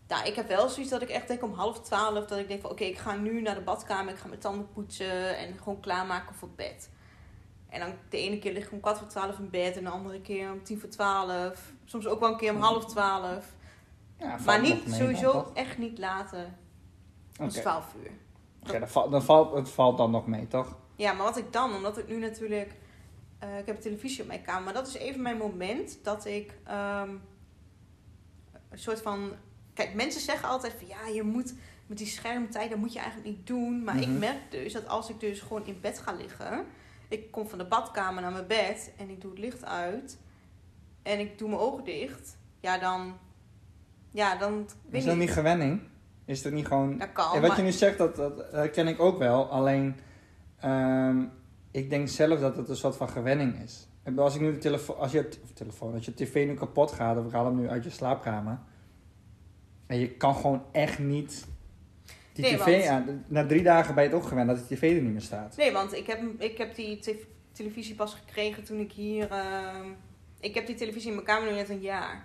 nou, 0.09 0.27
ik 0.27 0.35
heb 0.35 0.48
wel 0.48 0.68
zoiets 0.68 0.90
dat 0.92 1.03
ik 1.03 1.09
echt 1.09 1.29
denk 1.29 1.42
om 1.42 1.53
half 1.55 1.81
twaalf... 1.81 2.27
dat 2.27 2.38
ik 2.38 2.48
denk 2.48 2.61
van 2.61 2.70
oké, 2.70 2.85
ik 2.85 2.98
ga 2.98 3.14
nu 3.14 3.40
naar 3.40 3.55
de 3.55 3.61
badkamer... 3.61 4.12
ik 4.12 4.18
ga 4.18 4.29
mijn 4.29 4.40
tanden 4.40 4.68
poetsen 4.72 5.37
en 5.38 5.55
gewoon 5.59 5.81
klaarmaken 5.81 6.35
voor 6.35 6.50
bed. 6.57 6.90
En 7.68 7.81
dan 7.81 7.92
de 8.09 8.18
ene 8.18 8.38
keer 8.38 8.53
lig 8.53 8.64
ik 8.64 8.72
om 8.72 8.81
kwart 8.81 8.98
voor 8.98 9.07
twaalf 9.09 9.38
in 9.38 9.50
bed... 9.50 9.77
en 9.77 9.85
de 9.85 9.90
andere 9.90 10.20
keer 10.20 10.53
om 10.53 10.62
tien 10.64 10.81
voor 10.81 10.88
twaalf. 10.88 11.72
Soms 11.85 12.07
ook 12.07 12.20
wel 12.20 12.31
een 12.31 12.37
keer 12.37 12.55
om 12.55 12.61
half 12.61 12.85
twaalf. 12.85 13.44
Ja, 14.18 14.37
Maar 14.44 14.61
niet, 14.61 14.94
sowieso 14.94 15.50
echt 15.55 15.79
niet 15.79 15.98
later 15.98 16.46
dan 17.37 17.46
Oké. 17.48 17.61
twaalf 17.61 17.85
uur. 18.03 18.11
Oké, 18.68 18.79
dan, 19.11 19.22
valt, 19.22 19.55
het 19.55 19.68
valt 19.68 19.96
dan 19.98 20.11
nog 20.11 20.27
mee, 20.27 20.46
toch? 20.48 20.77
Ja, 20.96 21.12
maar 21.12 21.24
wat 21.24 21.37
ik 21.37 21.53
dan, 21.53 21.74
omdat 21.74 21.98
ik 21.98 22.09
nu 22.09 22.18
natuurlijk... 22.18 22.72
eh, 23.38 23.59
ik 23.59 23.66
heb 23.66 23.81
televisie 23.81 24.22
op 24.22 24.29
mijn 24.29 24.42
kamer, 24.42 24.62
maar 24.64 24.72
dat 24.72 24.87
is 24.87 24.94
even 24.94 25.22
mijn 25.22 25.37
moment 25.37 25.98
dat 26.03 26.24
ik 26.24 26.55
ehm, 26.64 27.11
een 28.70 28.79
soort 28.79 29.03
van... 29.03 29.33
Kijk, 29.74 29.94
mensen 29.94 30.20
zeggen 30.20 30.48
altijd 30.48 30.72
van 30.79 30.87
ja, 30.88 31.07
je 31.14 31.22
moet 31.22 31.55
met 31.87 31.98
die 31.98 32.07
schermtijd, 32.07 32.70
dat 32.70 32.79
moet 32.79 32.92
je 32.92 32.98
eigenlijk 32.98 33.29
niet 33.37 33.46
doen. 33.46 33.85
Maar 33.85 33.94
Mhm. 33.94 34.03
ik 34.12 34.18
merk 34.18 34.50
dus 34.50 34.72
dat 34.72 34.88
als 34.88 35.09
ik 35.11 35.20
dus 35.20 35.40
gewoon 35.40 35.66
in 35.66 35.79
bed 35.81 35.98
ga 35.98 36.12
liggen... 36.12 36.66
Ik 37.09 37.31
kom 37.31 37.48
van 37.48 37.59
de 37.59 37.64
badkamer 37.64 38.22
naar 38.22 38.33
mijn 38.33 38.46
bed 38.46 38.92
en 38.96 39.11
ik 39.11 39.20
doe 39.20 39.31
het 39.31 39.40
licht 39.40 39.64
uit. 39.64 40.18
En 41.03 41.18
ik 41.18 41.38
doe 41.38 41.48
mijn 41.48 41.61
ogen 41.61 41.85
dicht. 41.85 42.37
Ja, 42.61 42.79
dan... 42.79 43.18
Ja, 44.11 44.37
dan... 44.37 44.68
Is 44.90 45.05
dat 45.05 45.16
niet 45.16 45.31
gewenning? 45.33 45.81
Is 46.24 46.42
dat 46.42 46.52
niet 46.52 46.66
gewoon... 46.66 46.98
Dat 46.98 47.12
kan, 47.12 47.24
Ja, 47.34 47.40
wat 47.40 47.48
maar- 47.48 47.56
je 47.58 47.62
nu 47.64 47.72
zegt, 47.72 47.98
dat, 47.98 48.16
dat 48.16 48.70
ken 48.70 48.88
ik 48.88 49.00
ook 49.00 49.18
wel. 49.18 49.50
Alleen, 49.50 49.96
ehm, 50.60 51.22
ik 51.70 51.90
denk 51.90 52.08
zelf 52.08 52.40
dat 52.40 52.56
het 52.56 52.68
een 52.68 52.76
soort 52.76 52.96
van 52.96 53.08
gewenning 53.08 53.62
is. 53.62 53.88
Als 54.16 54.34
ik 54.34 54.40
nu 54.40 54.52
de 54.52 54.58
telefoon, 54.58 54.96
als 54.96 55.12
je, 55.12 55.28
telefoon, 55.54 55.94
als 55.94 56.04
je 56.04 56.14
tv 56.14 56.46
nu 56.46 56.54
kapot 56.54 56.92
gaat, 56.92 57.18
of 57.18 57.26
ik 57.26 57.32
haal 57.32 57.44
hem 57.44 57.56
nu 57.60 57.68
uit 57.68 57.84
je 57.84 57.90
slaapkamer. 57.90 58.58
En 59.87 59.98
je 59.98 60.10
kan 60.10 60.34
gewoon 60.34 60.62
echt 60.72 60.98
niet 60.98 61.46
die 62.32 62.44
Nee, 62.44 62.56
tv 62.56 62.64
want- 62.88 62.88
aan. 62.88 63.24
Na 63.28 63.46
drie 63.46 63.62
dagen 63.62 63.94
ben 63.94 64.04
je 64.04 64.10
het 64.10 64.18
ook 64.18 64.26
gewend 64.28 64.48
dat 64.48 64.68
de 64.68 64.74
tv 64.74 64.96
er 64.96 65.02
niet 65.02 65.12
meer 65.12 65.20
staat. 65.20 65.56
Nee, 65.56 65.72
want 65.72 65.92
ik 65.94 66.06
heb, 66.06 66.20
ik 66.38 66.58
heb 66.58 66.74
die 66.74 66.98
te- 66.98 67.24
televisie 67.52 67.94
pas 67.94 68.14
gekregen 68.14 68.64
toen 68.64 68.78
ik 68.78 68.92
hier... 68.92 69.30
ehm, 69.30 69.87
ik 70.40 70.54
heb 70.54 70.66
die 70.66 70.74
televisie 70.76 71.08
in 71.08 71.14
mijn 71.14 71.26
kamer 71.26 71.48
nu 71.50 71.54
net 71.56 71.68
een 71.68 71.80
jaar. 71.80 72.24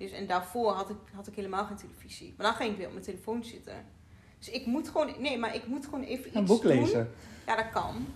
Dus, 0.00 0.10
en 0.12 0.26
daarvoor 0.26 0.72
had 0.72 0.90
ik, 0.90 0.96
had 1.14 1.26
ik 1.26 1.34
helemaal 1.34 1.64
geen 1.64 1.76
televisie. 1.76 2.34
Maar 2.36 2.46
dan 2.46 2.54
ging 2.56 2.70
ik 2.70 2.76
weer 2.76 2.86
op 2.86 2.92
mijn 2.92 3.04
telefoon 3.04 3.44
zitten. 3.44 3.84
Dus 4.38 4.48
ik 4.50 4.66
moet 4.66 4.88
gewoon... 4.88 5.14
Nee, 5.18 5.38
maar 5.38 5.54
ik 5.54 5.66
moet 5.66 5.84
gewoon 5.84 6.02
even 6.02 6.30
Een 6.36 6.40
iets 6.42 6.50
boek 6.50 6.62
doen. 6.62 6.72
lezen. 6.72 7.10
Ja, 7.46 7.56
dat 7.56 7.70
kan. 7.70 8.06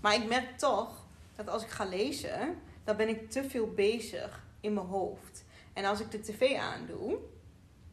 Maar 0.00 0.14
ik 0.14 0.28
merk 0.28 0.58
toch 0.58 1.04
dat 1.36 1.48
als 1.48 1.62
ik 1.62 1.68
ga 1.68 1.84
lezen... 1.84 2.58
dan 2.84 2.96
ben 2.96 3.08
ik 3.08 3.30
te 3.30 3.44
veel 3.48 3.72
bezig 3.74 4.44
in 4.60 4.74
mijn 4.74 4.86
hoofd. 4.86 5.44
En 5.72 5.84
als 5.84 6.00
ik 6.00 6.10
de 6.10 6.20
tv 6.20 6.56
aandoe... 6.56 7.16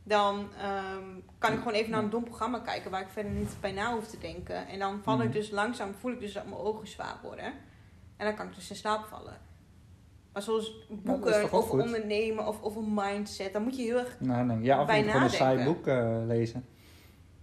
dan 0.04 0.47
ehm, 0.62 1.04
kan 1.38 1.51
ik 1.54 1.58
gewoon 1.58 1.73
even 1.73 1.91
naar 1.91 2.04
een 2.04 2.10
dom 2.10 2.23
programma 2.23 2.60
kijken... 2.60 2.91
waar 2.91 3.01
ik 3.01 3.10
verder 3.10 3.32
niet 3.32 3.56
bij 3.60 3.71
na 3.71 3.93
hoef 3.93 4.08
te 4.08 4.17
denken. 4.17 4.67
En 4.67 4.80
dan 4.80 4.99
val 5.04 5.17
ik 5.21 5.23
Mhm. 5.28 5.32
dus 5.38 5.49
langzaam... 5.49 5.93
voel 5.99 6.12
ik 6.12 6.19
dus 6.19 6.34
dat 6.34 6.45
mijn 6.45 6.58
ogen 6.58 6.88
zwaar 6.88 7.19
worden. 7.23 7.54
En 8.17 8.25
dan 8.25 8.36
kan 8.36 8.47
ik 8.47 8.56
dus 8.56 8.69
in 8.69 8.75
slaap 8.75 9.06
vallen. 9.06 9.38
Maar 10.36 10.43
zoals 10.43 10.88
boeken 10.89 11.50
goed? 11.50 11.82
ondernemen 11.82 12.48
of 12.48 12.62
over 12.62 12.82
mindset... 12.84 13.54
dan 13.54 13.63
moet 13.63 13.76
je 13.78 13.84
heel 13.84 13.98
erg... 13.98 14.15
Nou, 14.19 14.45
nee. 14.45 14.62
Ja, 14.62 14.82
of 14.82 14.88
Bij 14.88 15.04
gewoon 15.04 15.21
een 15.24 15.30
saai 15.30 15.58
nadenken. 15.58 15.74
boek 15.74 15.88
eh, 15.88 16.17
lezen. 16.26 16.65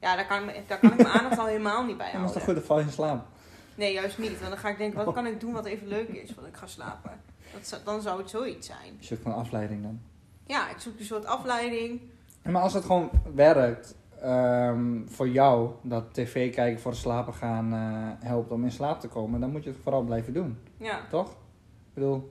Ja, 0.00 0.16
daar 0.16 0.26
kan, 0.26 0.46
daar 0.66 0.78
kan 0.78 0.90
ik 0.90 0.96
mijn 0.96 1.08
aandacht 1.08 1.38
al 1.38 1.46
helemaal 1.46 1.84
niet 1.84 1.96
bij 1.96 2.06
Ja, 2.06 2.12
dat 2.12 2.20
is 2.28 2.34
houden. 2.34 2.34
toch 2.34 2.44
goed, 2.44 2.54
dan 2.54 2.64
val 2.64 2.78
je 2.78 2.84
in 2.84 2.90
slaap. 2.92 3.26
Nee, 3.74 3.92
juist 3.92 4.18
niet. 4.18 4.38
Want 4.38 4.50
dan 4.50 4.58
ga 4.58 4.68
ik 4.68 4.78
denken, 4.78 5.04
wat 5.04 5.14
kan 5.14 5.26
ik 5.26 5.40
doen 5.40 5.52
wat 5.52 5.64
even 5.66 5.86
leuk 5.86 6.08
is 6.08 6.28
voordat 6.32 6.46
ik 6.52 6.56
ga 6.56 6.66
slapen? 6.66 7.10
Dat, 7.52 7.66
zou- 7.66 7.82
dan 7.84 8.02
zou 8.02 8.18
het 8.20 8.30
zoiets 8.30 8.66
zijn. 8.66 8.96
Je 8.98 9.04
zoekt 9.06 9.22
van 9.22 9.34
afleiding 9.34 9.82
dan. 9.82 10.00
Ja, 10.46 10.70
ik 10.70 10.78
zoek 10.78 10.98
een 10.98 11.04
soort 11.04 11.24
afleiding. 11.26 12.00
Maar 12.42 12.62
als 12.62 12.74
het 12.74 12.84
gewoon 12.84 13.10
werkt 13.34 13.94
ehm, 14.22 15.06
voor 15.06 15.28
jou, 15.28 15.70
dat 15.82 16.14
tv 16.14 16.54
kijken 16.54 16.80
voor 16.80 16.90
het 16.90 17.00
slapen 17.00 17.34
gaan 17.34 17.72
eh, 17.72 18.26
helpt 18.28 18.50
om 18.50 18.64
in 18.64 18.72
slaap 18.72 19.00
te 19.00 19.08
komen, 19.08 19.40
dan 19.40 19.50
moet 19.50 19.64
je 19.64 19.70
het 19.70 19.78
vooral 19.82 20.02
blijven 20.02 20.32
doen, 20.32 20.58
Ja. 20.76 21.00
toch? 21.10 21.30
Ik 21.30 21.94
bedoel, 21.94 22.30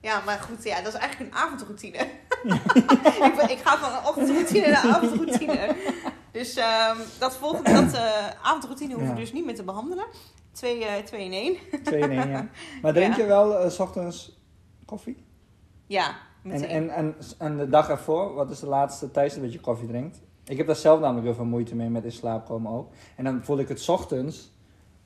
ja, 0.00 0.20
maar 0.24 0.38
goed, 0.38 0.64
ja, 0.64 0.80
dat 0.82 0.94
is 0.94 0.98
eigenlijk 1.00 1.30
een 1.32 1.38
avondroutine. 1.38 1.98
ik, 3.26 3.34
ben- 3.36 3.50
ik 3.50 3.58
ga 3.64 3.78
van 3.78 3.92
een 3.92 4.06
ochtendroutine 4.08 4.66
naar 4.70 4.86
avondroutine. 4.94 5.76
Dus 6.30 6.56
ehm, 6.56 6.96
dat 7.18 7.36
volgende, 7.36 7.72
dat 7.72 7.92
eh, 7.94 8.26
avondroutine 8.42 8.92
hoeven 8.94 9.08
we 9.12 9.14
Ja. 9.18 9.20
dus 9.24 9.32
niet 9.32 9.44
meer 9.44 9.54
te 9.54 9.62
behandelen. 9.64 10.06
Twee, 10.52 10.84
eh, 10.84 11.02
twee 11.04 11.24
in 11.24 11.32
één. 11.32 11.56
twee 11.82 12.00
in 12.00 12.10
één, 12.10 12.28
ja. 12.28 12.48
Maar 12.82 12.92
drink 12.92 13.16
je 13.16 13.24
wel 13.26 13.58
eh, 13.58 13.70
s 13.70 13.78
ochtends 13.78 14.38
koffie? 14.84 15.24
Ja, 15.86 16.06
En, 16.08 16.14
meteen. 16.50 16.68
en, 16.68 16.90
en, 16.90 17.14
en 17.38 17.56
de 17.56 17.68
dag 17.68 17.88
ervoor, 17.88 18.34
wat 18.34 18.50
is 18.50 18.60
de 18.60 18.66
laatste 18.66 19.10
tijdstip 19.10 19.42
dat 19.42 19.52
je 19.52 19.60
koffie 19.60 19.88
drinkt? 19.88 20.20
Ik 20.44 20.56
heb 20.56 20.66
daar 20.66 20.76
zelf 20.76 21.00
namelijk 21.00 21.26
heel 21.26 21.34
veel 21.34 21.44
moeite 21.44 21.74
mee 21.74 21.88
met 21.88 22.04
in 22.04 22.12
slaap 22.12 22.46
komen 22.46 22.72
ook. 22.72 22.92
En 23.16 23.24
dan 23.24 23.40
voel 23.44 23.58
ik 23.58 23.68
het 23.68 23.80
's 23.80 23.88
ochtends, 23.88 24.52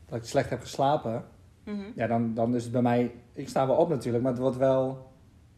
dat 0.07 0.19
ik 0.19 0.25
slecht 0.25 0.51
heb 0.51 0.61
geslapen. 0.61 1.25
Mhm. 1.65 1.83
Ja, 1.95 2.07
dan, 2.07 2.35
dan 2.35 2.55
is 2.55 2.63
het 2.63 2.73
bij 2.73 2.83
mij... 2.83 3.15
Ik 3.33 3.49
sta 3.49 3.67
wel 3.67 3.77
op 3.77 3.89
natuurlijk, 3.89 4.23
maar 4.23 4.33
het 4.33 4.41
wordt 4.41 4.57
wel 4.57 5.11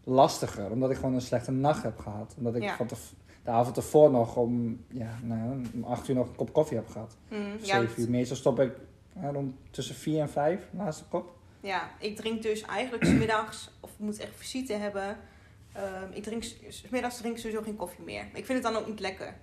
lastiger. 0.04 0.70
Omdat 0.70 0.90
ik 0.90 0.96
gewoon 0.96 1.14
een 1.14 1.20
slechte 1.20 1.50
nacht 1.50 1.82
heb 1.82 1.98
gehad. 1.98 2.34
Omdat 2.38 2.54
ik 2.54 2.62
Ja. 2.62 2.76
van 2.76 2.86
tev- 2.86 3.10
de 3.44 3.50
avond 3.50 3.76
ervoor 3.76 4.10
nog 4.10 4.36
om, 4.36 4.84
ja, 4.88 5.18
nou, 5.22 5.64
om 5.74 5.84
8 5.84 6.08
uur 6.08 6.14
nog 6.14 6.28
een 6.28 6.34
kop 6.36 6.52
koffie 6.52 6.76
heb 6.76 6.88
gehad. 6.88 7.16
Mm, 7.30 7.38
ja, 7.62 7.80
7 7.80 8.02
uur. 8.02 8.10
Meestal 8.10 8.36
stop 8.36 8.60
ik 8.60 8.72
ja, 9.20 9.30
rond 9.30 9.54
tussen 9.70 9.94
4 9.94 10.20
en 10.20 10.30
5, 10.30 10.68
laatste 10.70 11.04
kop. 11.04 11.36
ja, 11.60 11.90
ik 11.98 12.16
drink 12.16 12.42
dus 12.42 12.62
eigenlijk 12.62 13.04
's 13.04 13.10
middags, 13.12 13.70
of 13.80 13.90
moet 13.98 14.18
echt 14.18 14.32
visite 14.36 14.72
hebben. 14.72 15.16
Ehm, 15.72 16.12
ik 16.12 16.22
drink, 16.22 16.42
's 16.68 16.84
middags 16.90 17.16
drink 17.16 17.34
ik 17.34 17.40
sowieso 17.40 17.62
geen 17.62 17.76
koffie 17.76 18.04
meer. 18.04 18.24
Ik 18.34 18.46
vind 18.46 18.64
het 18.64 18.72
dan 18.72 18.82
ook 18.82 18.88
niet 18.88 19.00
lekker. 19.00 19.34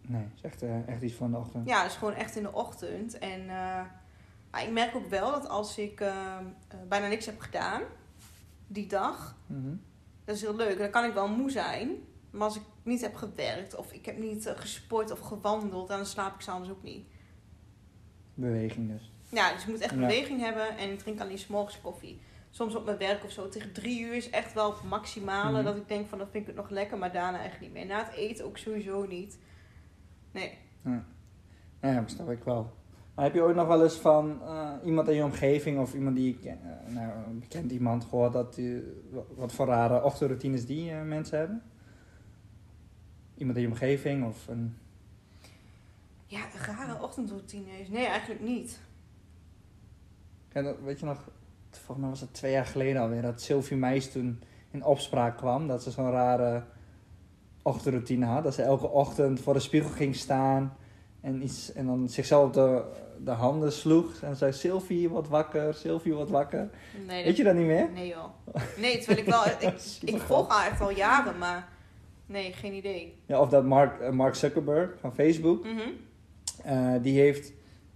Nee, 0.00 0.24
is 0.34 0.42
echt, 0.42 0.62
eh, 0.62 0.88
echt 0.88 1.02
iets 1.02 1.14
van 1.14 1.30
de 1.30 1.36
ochtend. 1.36 1.68
Ja, 1.68 1.84
dus 1.84 1.94
gewoon 1.96 2.14
echt 2.14 2.36
in 2.36 2.42
de 2.42 2.52
ochtend. 2.52 3.18
En 3.18 3.48
eh, 3.48 3.80
maar 4.54 4.62
ik 4.62 4.70
merk 4.72 4.94
ook 4.96 5.06
wel 5.08 5.30
dat 5.30 5.48
als 5.48 5.78
ik 5.78 6.00
ehm, 6.00 6.44
eh, 6.68 6.78
bijna 6.88 7.08
niks 7.08 7.26
heb 7.26 7.40
gedaan 7.40 7.82
die 8.66 8.86
dag, 8.86 9.36
Mhm. 9.46 9.74
dat 10.24 10.34
is 10.36 10.40
heel 10.40 10.56
leuk. 10.56 10.78
Dan 10.78 10.90
kan 10.90 11.04
ik 11.04 11.14
wel 11.14 11.28
moe 11.28 11.50
zijn. 11.50 11.90
Maar 12.30 12.42
als 12.42 12.56
ik 12.56 12.62
niet 12.82 13.00
heb 13.00 13.14
gewerkt 13.14 13.76
of 13.76 13.92
ik 13.92 14.06
heb 14.06 14.18
niet 14.18 14.46
eh, 14.46 14.58
gesport 14.58 15.10
of 15.10 15.18
gewandeld, 15.20 15.88
dan 15.88 16.06
slaap 16.06 16.34
ik 16.34 16.40
s'avonds 16.40 16.70
ook 16.70 16.82
niet. 16.82 17.06
Beweging 18.34 18.90
dus. 18.90 19.12
Ja, 19.28 19.52
dus 19.52 19.62
ik 19.62 19.68
moet 19.68 19.80
echt 19.80 19.94
Ja. 19.94 19.98
beweging 19.98 20.40
hebben 20.40 20.76
en 20.76 20.90
ik 20.92 20.98
drink 20.98 21.20
alleen 21.20 21.38
's 21.38 21.46
morgens 21.46 21.80
koffie. 21.80 22.20
Soms 22.50 22.74
op 22.74 22.84
mijn 22.84 22.98
werk 22.98 23.24
of 23.24 23.30
zo 23.30 23.48
tegen 23.48 23.72
drie 23.72 24.00
uur 24.00 24.14
is 24.14 24.30
echt 24.30 24.52
wel 24.52 24.70
het 24.72 24.82
maximale 24.82 25.52
Mhm. 25.56 25.64
dat 25.64 25.76
ik 25.76 25.88
denk 25.88 26.08
van 26.08 26.18
dat 26.18 26.28
vind 26.30 26.42
ik 26.42 26.54
het 26.54 26.56
nog 26.62 26.70
lekker, 26.70 26.98
maar 26.98 27.12
daarna 27.12 27.42
echt 27.44 27.60
niet 27.60 27.72
meer. 27.72 27.86
Na 27.86 28.04
het 28.04 28.14
eten 28.14 28.44
ook 28.44 28.58
sowieso 28.58 29.06
niet. 29.06 29.38
Nee. 30.30 30.58
Ja, 31.80 32.00
dat 32.00 32.10
snap 32.10 32.30
ik 32.30 32.44
wel. 32.44 32.72
Maar 33.14 33.24
heb 33.24 33.34
je 33.34 33.42
ooit 33.42 33.56
nog 33.56 33.66
wel 33.66 33.82
eens 33.82 33.94
van 33.96 34.40
eh, 34.42 34.70
iemand 34.84 35.08
in 35.08 35.14
je 35.14 35.24
omgeving 35.24 35.78
of 35.80 35.94
iemand 35.94 36.16
die 36.16 36.26
je 36.26 36.38
ken- 36.38 36.60
eh, 36.86 36.94
nou, 36.94 37.10
bekend 37.40 37.72
iemand 37.72 38.04
gehoord 38.04 38.32
dat 38.32 38.60
wat 39.36 39.52
voor 39.52 39.66
rare 39.66 40.02
ochtendroutines 40.02 40.66
die 40.66 40.90
eh, 40.90 41.02
mensen 41.02 41.38
hebben? 41.38 41.62
Iemand 43.36 43.56
in 43.56 43.62
je 43.64 43.68
omgeving 43.70 44.26
of 44.26 44.48
een. 44.48 44.76
Ja, 46.26 46.38
een 46.44 46.74
rare 46.74 47.02
ochtendroutines. 47.02 47.88
Nee, 47.88 48.06
eigenlijk 48.06 48.40
niet. 48.40 48.80
Dat- 50.52 50.76
weet 50.84 51.00
je 51.00 51.06
nog, 51.06 51.28
volgens 51.70 51.98
mij 51.98 52.08
was 52.08 52.20
het 52.20 52.34
twee 52.34 52.52
jaar 52.52 52.66
geleden 52.66 53.02
alweer, 53.02 53.22
dat 53.22 53.40
Sylvie 53.40 53.76
Meis 53.76 54.12
toen 54.12 54.42
in 54.70 54.84
opspraak 54.84 55.36
kwam. 55.36 55.68
Dat 55.68 55.82
ze 55.82 55.90
zo'n 55.90 56.10
rare 56.10 56.64
ochtendroutine 57.62 58.26
had. 58.26 58.44
Dat 58.44 58.54
ze 58.54 58.62
elke 58.62 58.88
ochtend 58.88 59.40
voor 59.40 59.52
de 59.54 59.60
spiegel 59.60 59.90
ging 59.90 60.16
staan 60.16 60.76
en, 61.20 61.42
iets, 61.42 61.72
en 61.72 61.86
dan 61.86 62.08
zichzelf 62.08 62.46
op 62.46 62.52
de, 62.52 62.84
de 63.24 63.30
handen 63.30 63.72
sloeg. 63.72 64.20
En 64.22 64.36
zei, 64.36 64.52
Sylvie, 64.52 65.10
wat 65.10 65.28
wakker, 65.28 65.74
Sylvie, 65.74 66.14
wat 66.14 66.30
wakker. 66.30 66.70
Nee, 67.06 67.24
Weet 67.24 67.36
je 67.36 67.44
dat 67.44 67.54
niet 67.54 67.66
meer? 67.66 67.90
Nee 67.94 68.08
joh. 68.08 68.24
Nee, 68.76 68.98
terwijl 68.98 69.18
ik 69.18 69.24
wel... 69.26 69.44
Ik, 69.70 70.14
ik 70.14 70.20
volg 70.20 70.48
haar 70.48 70.70
echt 70.70 70.80
al 70.80 70.90
jaren, 70.90 71.38
maar... 71.38 71.68
Nee, 72.26 72.52
geen 72.52 72.72
idee. 72.72 73.18
Ja, 73.26 73.40
of 73.40 73.48
dat 73.48 73.64
Mark, 73.64 74.00
eh, 74.00 74.10
Mark 74.10 74.34
Zuckerberg 74.34 74.90
van 75.00 75.14
Facebook. 75.14 75.64
Mhm. 75.64 75.80
eh, 76.62 76.92
die 77.02 77.20
heeft 77.20 77.52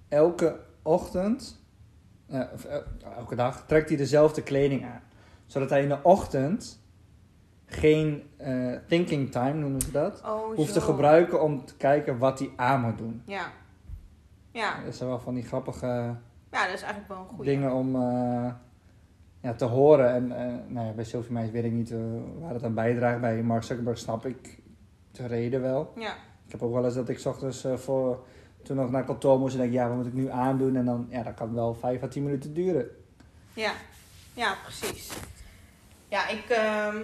elke 0.08 0.60
ochtend, 0.82 1.62
eh, 2.26 2.40
of 2.54 2.66
elke 3.16 3.34
dag, 3.34 3.64
trekt 3.66 3.88
hij 3.88 3.98
dezelfde 3.98 4.42
kleding 4.42 4.84
aan. 4.84 5.00
Zodat 5.46 5.70
hij 5.70 5.82
in 5.82 5.88
de 5.88 5.98
ochtend 6.02 6.80
geen 7.66 8.22
thinking 8.88 9.30
time, 9.30 9.52
noemen 9.52 9.80
ze 9.80 9.90
dat, 9.90 10.22
Oh, 10.24 10.54
hoeft 10.54 10.72
te 10.72 10.80
gebruiken 10.80 11.42
om 11.42 11.64
te 11.64 11.76
kijken 11.76 12.18
wat 12.18 12.38
hij 12.38 12.50
aan 12.56 12.80
moet 12.80 12.98
doen. 12.98 13.22
Ja. 13.26 13.52
Ja. 14.58 14.84
Dat 14.84 14.94
zijn 14.94 15.08
wel 15.08 15.18
van 15.18 15.34
die 15.34 15.44
grappige 15.44 15.86
Ja, 16.50 16.64
dat 16.64 16.74
is 16.74 16.82
eigenlijk 16.82 17.08
wel 17.08 17.18
een 17.18 17.26
goede. 17.28 17.44
dingen 17.44 17.72
om 17.72 17.94
eh, 17.96 18.50
ja, 19.40 19.54
te 19.54 19.64
horen. 19.64 20.10
En 20.14 20.32
eh, 20.32 20.54
nou 20.68 20.86
ja, 20.86 20.92
bij 20.92 21.04
Sophie 21.04 21.32
Meis 21.32 21.50
weet 21.50 21.64
ik 21.64 21.72
niet 21.72 21.90
eh, 21.90 21.98
waar 22.40 22.54
het 22.54 22.62
aan 22.64 22.74
bijdraagt. 22.74 23.20
Bij 23.20 23.42
Mark 23.42 23.62
Zuckerberg 23.62 23.98
snap 23.98 24.26
ik 24.26 24.58
de 25.10 25.26
reden 25.26 25.60
wel. 25.60 25.92
Ja. 25.96 26.12
Ik 26.46 26.52
heb 26.54 26.62
ook 26.62 26.72
wel 26.72 26.84
eens 26.84 26.94
dat 26.94 27.08
ik 27.08 27.18
's 27.18 27.26
ochtends 27.26 27.64
eh, 27.64 27.76
voor, 27.76 28.24
toen 28.62 28.76
nog 28.76 28.90
naar 28.90 29.04
kantoor 29.04 29.38
moest 29.38 29.54
en 29.54 29.60
denk, 29.60 29.72
ja, 29.72 29.88
wat 29.88 29.96
moet 29.96 30.06
ik 30.06 30.12
nu 30.14 30.30
aandoen? 30.30 30.76
En 30.76 30.84
dan, 30.84 31.06
ja, 31.10 31.22
dat 31.22 31.34
kan 31.34 31.54
wel 31.54 31.74
5 31.74 32.02
à 32.02 32.08
10 32.08 32.22
minuten 32.22 32.54
duren. 32.54 32.86
Ja. 33.52 33.72
Ja, 34.32 34.54
precies. 34.62 35.12
Ja, 36.08 36.28
ik... 36.28 36.44
ehm, 36.48 36.96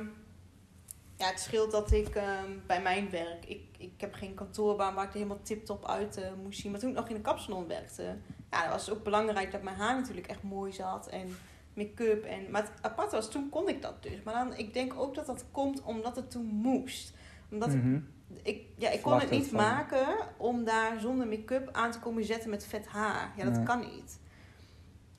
Ja, 1.17 1.27
het 1.27 1.41
scheelt 1.41 1.71
dat 1.71 1.93
ik 1.93 2.15
ehm, 2.15 2.51
bij 2.67 2.83
mijn 2.83 3.11
werk... 3.11 3.45
Ik, 3.47 3.63
ik 3.79 3.93
heb 3.97 4.15
geen 4.15 4.35
kantoorbaan 4.35 4.95
waar 4.95 5.05
ik 5.05 5.11
er 5.11 5.17
helemaal 5.17 5.43
tip-top 5.43 5.87
uit 5.89 6.17
eh, 6.17 6.29
moest 6.43 6.61
zien. 6.61 6.71
Maar 6.71 6.81
toen 6.81 6.91
ik 6.91 6.97
nog 6.97 7.09
in 7.09 7.15
de 7.15 7.21
kapsalon 7.21 7.67
werkte... 7.67 8.17
Ja, 8.51 8.61
dan 8.63 8.71
was 8.71 8.87
het 8.87 8.97
ook 8.97 9.05
belangrijk 9.05 9.53
dat 9.53 9.63
mijn 9.63 9.77
haar 9.77 9.95
natuurlijk 10.01 10.27
echt 10.27 10.43
mooi 10.43 10.73
zat. 10.73 11.07
En 11.09 11.37
make-up. 11.75 12.25
En, 12.25 12.51
maar 12.51 12.63
het 12.63 12.73
aparte 12.81 13.17
was, 13.17 13.31
toen 13.31 13.49
kon 13.49 13.69
ik 13.69 13.83
dat 13.83 14.03
dus. 14.03 14.23
Maar 14.25 14.35
dan, 14.35 14.57
ik 14.57 14.73
denk 14.73 14.95
ook 15.01 15.15
dat 15.15 15.27
dat 15.27 15.45
komt 15.51 15.83
omdat 15.83 16.17
het 16.17 16.31
toen 16.31 16.47
moest. 16.47 17.13
Omdat 17.51 17.73
ik 17.73 17.83
Mhm. 17.83 17.99
ik, 18.43 18.63
ja, 18.77 18.91
ik 18.91 19.03
kon 19.03 19.13
het 19.13 19.23
het 19.23 19.31
niet 19.31 19.47
van. 19.49 19.57
maken 19.57 20.07
om 20.37 20.65
daar 20.65 21.01
zonder 21.01 21.27
make-up 21.27 21.69
aan 21.73 21.91
te 21.91 21.99
komen 21.99 22.25
zetten 22.25 22.51
met 22.51 22.67
vet 22.67 22.87
haar. 22.87 23.33
Ja, 23.37 23.45
dat 23.45 23.55
Nee. 23.55 23.63
kan 23.65 23.81
niet. 23.81 24.19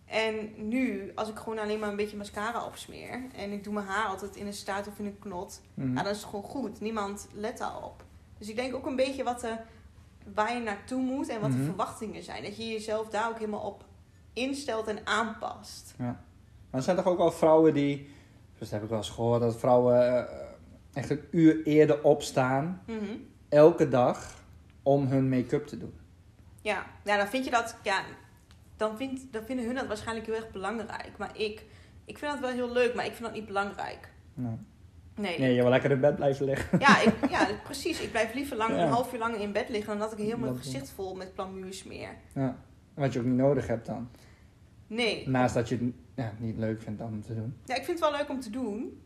En 0.06 0.52
nu, 0.68 1.12
als 1.16 1.30
ik 1.30 1.38
gewoon 1.38 1.60
alleen 1.60 1.80
maar 1.80 1.90
een 1.90 1.96
beetje 1.96 2.18
mascara 2.18 2.66
opsmeer 2.66 3.22
en 3.36 3.52
ik 3.52 3.64
doe 3.64 3.74
mijn 3.74 3.86
haar 3.86 4.06
altijd 4.08 4.36
in 4.36 4.46
een 4.48 4.54
staart 4.54 4.88
of 4.88 5.00
in 5.00 5.06
een 5.06 5.20
knot, 5.20 5.62
Mhm. 5.74 5.96
ja, 5.96 6.04
dan 6.04 6.12
is 6.12 6.18
het 6.18 6.26
gewoon 6.30 6.46
goed. 6.46 6.80
Niemand 6.82 7.28
let 7.34 7.58
daarop. 7.58 8.04
Dus 8.38 8.50
ik 8.50 8.56
denk 8.56 8.76
ook 8.76 8.86
een 8.86 8.96
beetje 8.96 9.24
wat 9.24 9.40
de, 9.42 9.56
waar 10.34 10.54
je 10.54 10.60
naartoe 10.60 11.02
moet 11.02 11.30
en 11.30 11.42
wat 11.42 11.50
Mhm. 11.50 11.60
de 11.60 11.66
verwachtingen 11.66 12.24
zijn. 12.24 12.44
Dat 12.44 12.58
je 12.58 12.68
jezelf 12.68 13.08
daar 13.10 13.30
ook 13.30 13.38
helemaal 13.40 13.60
op 13.68 13.84
instelt 14.34 14.88
en 14.88 15.00
aanpast. 15.04 15.94
Maar 15.98 16.20
er 16.70 16.82
zijn 16.82 16.96
toch 16.96 17.06
ook 17.06 17.18
wel 17.18 17.32
vrouwen 17.32 17.74
die, 17.74 17.98
dus 18.52 18.60
dat 18.60 18.70
heb 18.70 18.84
ik 18.84 18.90
wel 18.90 18.98
eens 18.98 19.10
gehoord, 19.10 19.42
dat 19.42 19.58
vrouwen 19.58 20.28
eh, 20.28 20.36
echt 20.94 21.10
een 21.10 21.22
uur 21.32 21.64
eerder 21.64 22.04
opstaan, 22.04 22.82
Mhm. 22.88 23.04
elke 23.50 23.88
dag, 23.90 24.34
om 24.84 25.08
hun 25.08 25.30
make-up 25.30 25.68
te 25.68 25.78
doen. 25.78 25.94
Ja, 26.62 26.86
ja, 27.04 27.18
dan 27.18 27.28
vind 27.28 27.46
je 27.46 27.52
dat, 27.52 27.76
ja, 27.84 28.02
dan, 28.78 28.98
dan 29.32 29.44
vinden 29.46 29.66
hun 29.66 29.76
dat 29.76 29.88
waarschijnlijk 29.88 30.26
heel 30.28 30.36
erg 30.36 30.52
belangrijk. 30.52 31.12
Maar 31.18 31.38
ik, 31.38 31.66
ik 32.06 32.18
vind 32.18 32.32
dat 32.32 32.40
wel 32.40 32.50
heel 32.50 32.72
leuk, 32.72 32.96
maar 32.96 33.06
ik 33.06 33.12
vind 33.12 33.24
dat 33.24 33.34
niet 33.34 33.46
belangrijk. 33.46 34.10
Nee, 34.34 34.58
Nee. 35.16 35.40
nee 35.40 35.54
je 35.54 35.62
wil 35.62 35.70
lekker 35.70 35.92
in 35.92 36.00
bed 36.00 36.16
blijven 36.16 36.46
liggen. 36.46 36.80
Ja, 36.80 37.02
ik, 37.02 37.14
ja, 37.36 37.48
precies. 37.64 38.02
Ik 38.02 38.12
blijf 38.12 38.34
liever 38.34 38.58
lang, 38.58 38.72
Ja. 38.76 38.82
een 38.84 38.90
half 38.90 39.14
uur 39.14 39.20
lang 39.20 39.36
in 39.36 39.52
bed 39.52 39.70
liggen 39.70 39.88
dan 39.90 40.00
dat 40.00 40.12
ik 40.12 40.18
helemaal 40.26 40.50
mijn 40.50 40.64
gezicht 40.64 40.90
vol 40.90 41.16
met 41.16 41.34
plamuursmeer. 41.34 42.10
Ja. 42.34 42.58
Wat 42.94 43.14
je 43.14 43.20
ook 43.20 43.26
niet 43.26 43.36
nodig 43.36 43.68
hebt 43.68 43.86
dan. 43.86 44.10
Nee. 44.88 45.30
Naast 45.30 45.54
dat 45.54 45.70
je 45.70 45.76
het 45.78 45.94
ja, 46.16 46.34
niet 46.40 46.58
leuk 46.58 46.82
vindt 46.82 47.02
om 47.02 47.22
te 47.22 47.36
doen. 47.36 47.58
Ja, 47.66 47.76
ik 47.76 47.84
vind 47.84 48.00
het 48.00 48.10
wel 48.10 48.20
leuk 48.20 48.30
om 48.30 48.40
te 48.40 48.50
doen. 48.50 49.02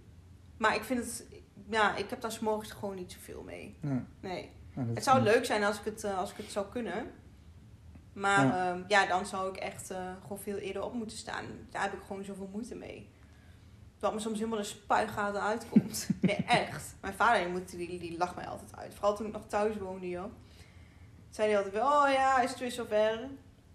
Maar 0.57 0.75
ik 0.75 0.83
vind 0.83 0.99
het, 0.99 1.25
ja, 1.69 1.95
ik 1.95 2.09
heb 2.09 2.21
daar 2.21 2.31
's 2.31 2.39
morgens 2.39 2.71
gewoon 2.71 2.95
niet 2.95 3.11
zoveel 3.11 3.43
mee. 3.43 3.75
Ja. 3.81 4.05
Nee. 4.19 4.49
Het 4.93 5.03
zou 5.03 5.21
leuk 5.21 5.45
zijn 5.45 5.63
als 5.63 5.79
ik 5.79 5.85
het, 5.85 6.03
eh, 6.03 6.17
als 6.17 6.31
ik 6.31 6.37
het 6.37 6.51
zou 6.51 6.65
kunnen. 6.71 7.11
Maar 8.13 8.45
Ja. 8.45 8.65
ja, 8.73 8.83
ja 8.87 9.05
dan 9.05 9.25
zou 9.25 9.49
ik 9.49 9.55
echt 9.57 9.89
eh, 9.91 9.97
gewoon 10.21 10.39
veel 10.39 10.57
eerder 10.57 10.83
op 10.83 10.93
moeten 10.93 11.17
staan. 11.17 11.45
Daar 11.69 11.81
heb 11.81 11.93
ik 11.93 11.99
gewoon 12.07 12.23
zoveel 12.23 12.49
moeite 12.51 12.75
mee. 12.75 13.09
Dat 13.99 14.13
me 14.13 14.19
soms 14.19 14.37
helemaal 14.37 14.57
de 14.59 14.63
spuigaten 14.65 15.41
uitkomt. 15.41 16.09
nee, 16.21 16.35
echt. 16.35 16.95
Mijn 17.01 17.13
vader 17.13 17.43
die, 17.43 17.51
moet, 17.51 17.69
die, 17.69 17.99
die 17.99 18.17
lacht 18.17 18.35
mij 18.35 18.47
altijd 18.47 18.75
uit. 18.77 18.93
Vooral 18.93 19.15
toen 19.15 19.25
ik 19.27 19.33
nog 19.33 19.47
thuis 19.47 19.77
woonde, 19.77 20.09
joh. 20.09 20.31
Zei 21.29 21.47
hij 21.47 21.57
altijd 21.57 21.75
wel, 21.75 21.87
oh 22.03 22.11
ja, 22.11 22.41
is 22.41 22.49
het 22.49 22.59
weer 22.59 22.71
zover? 22.71 23.29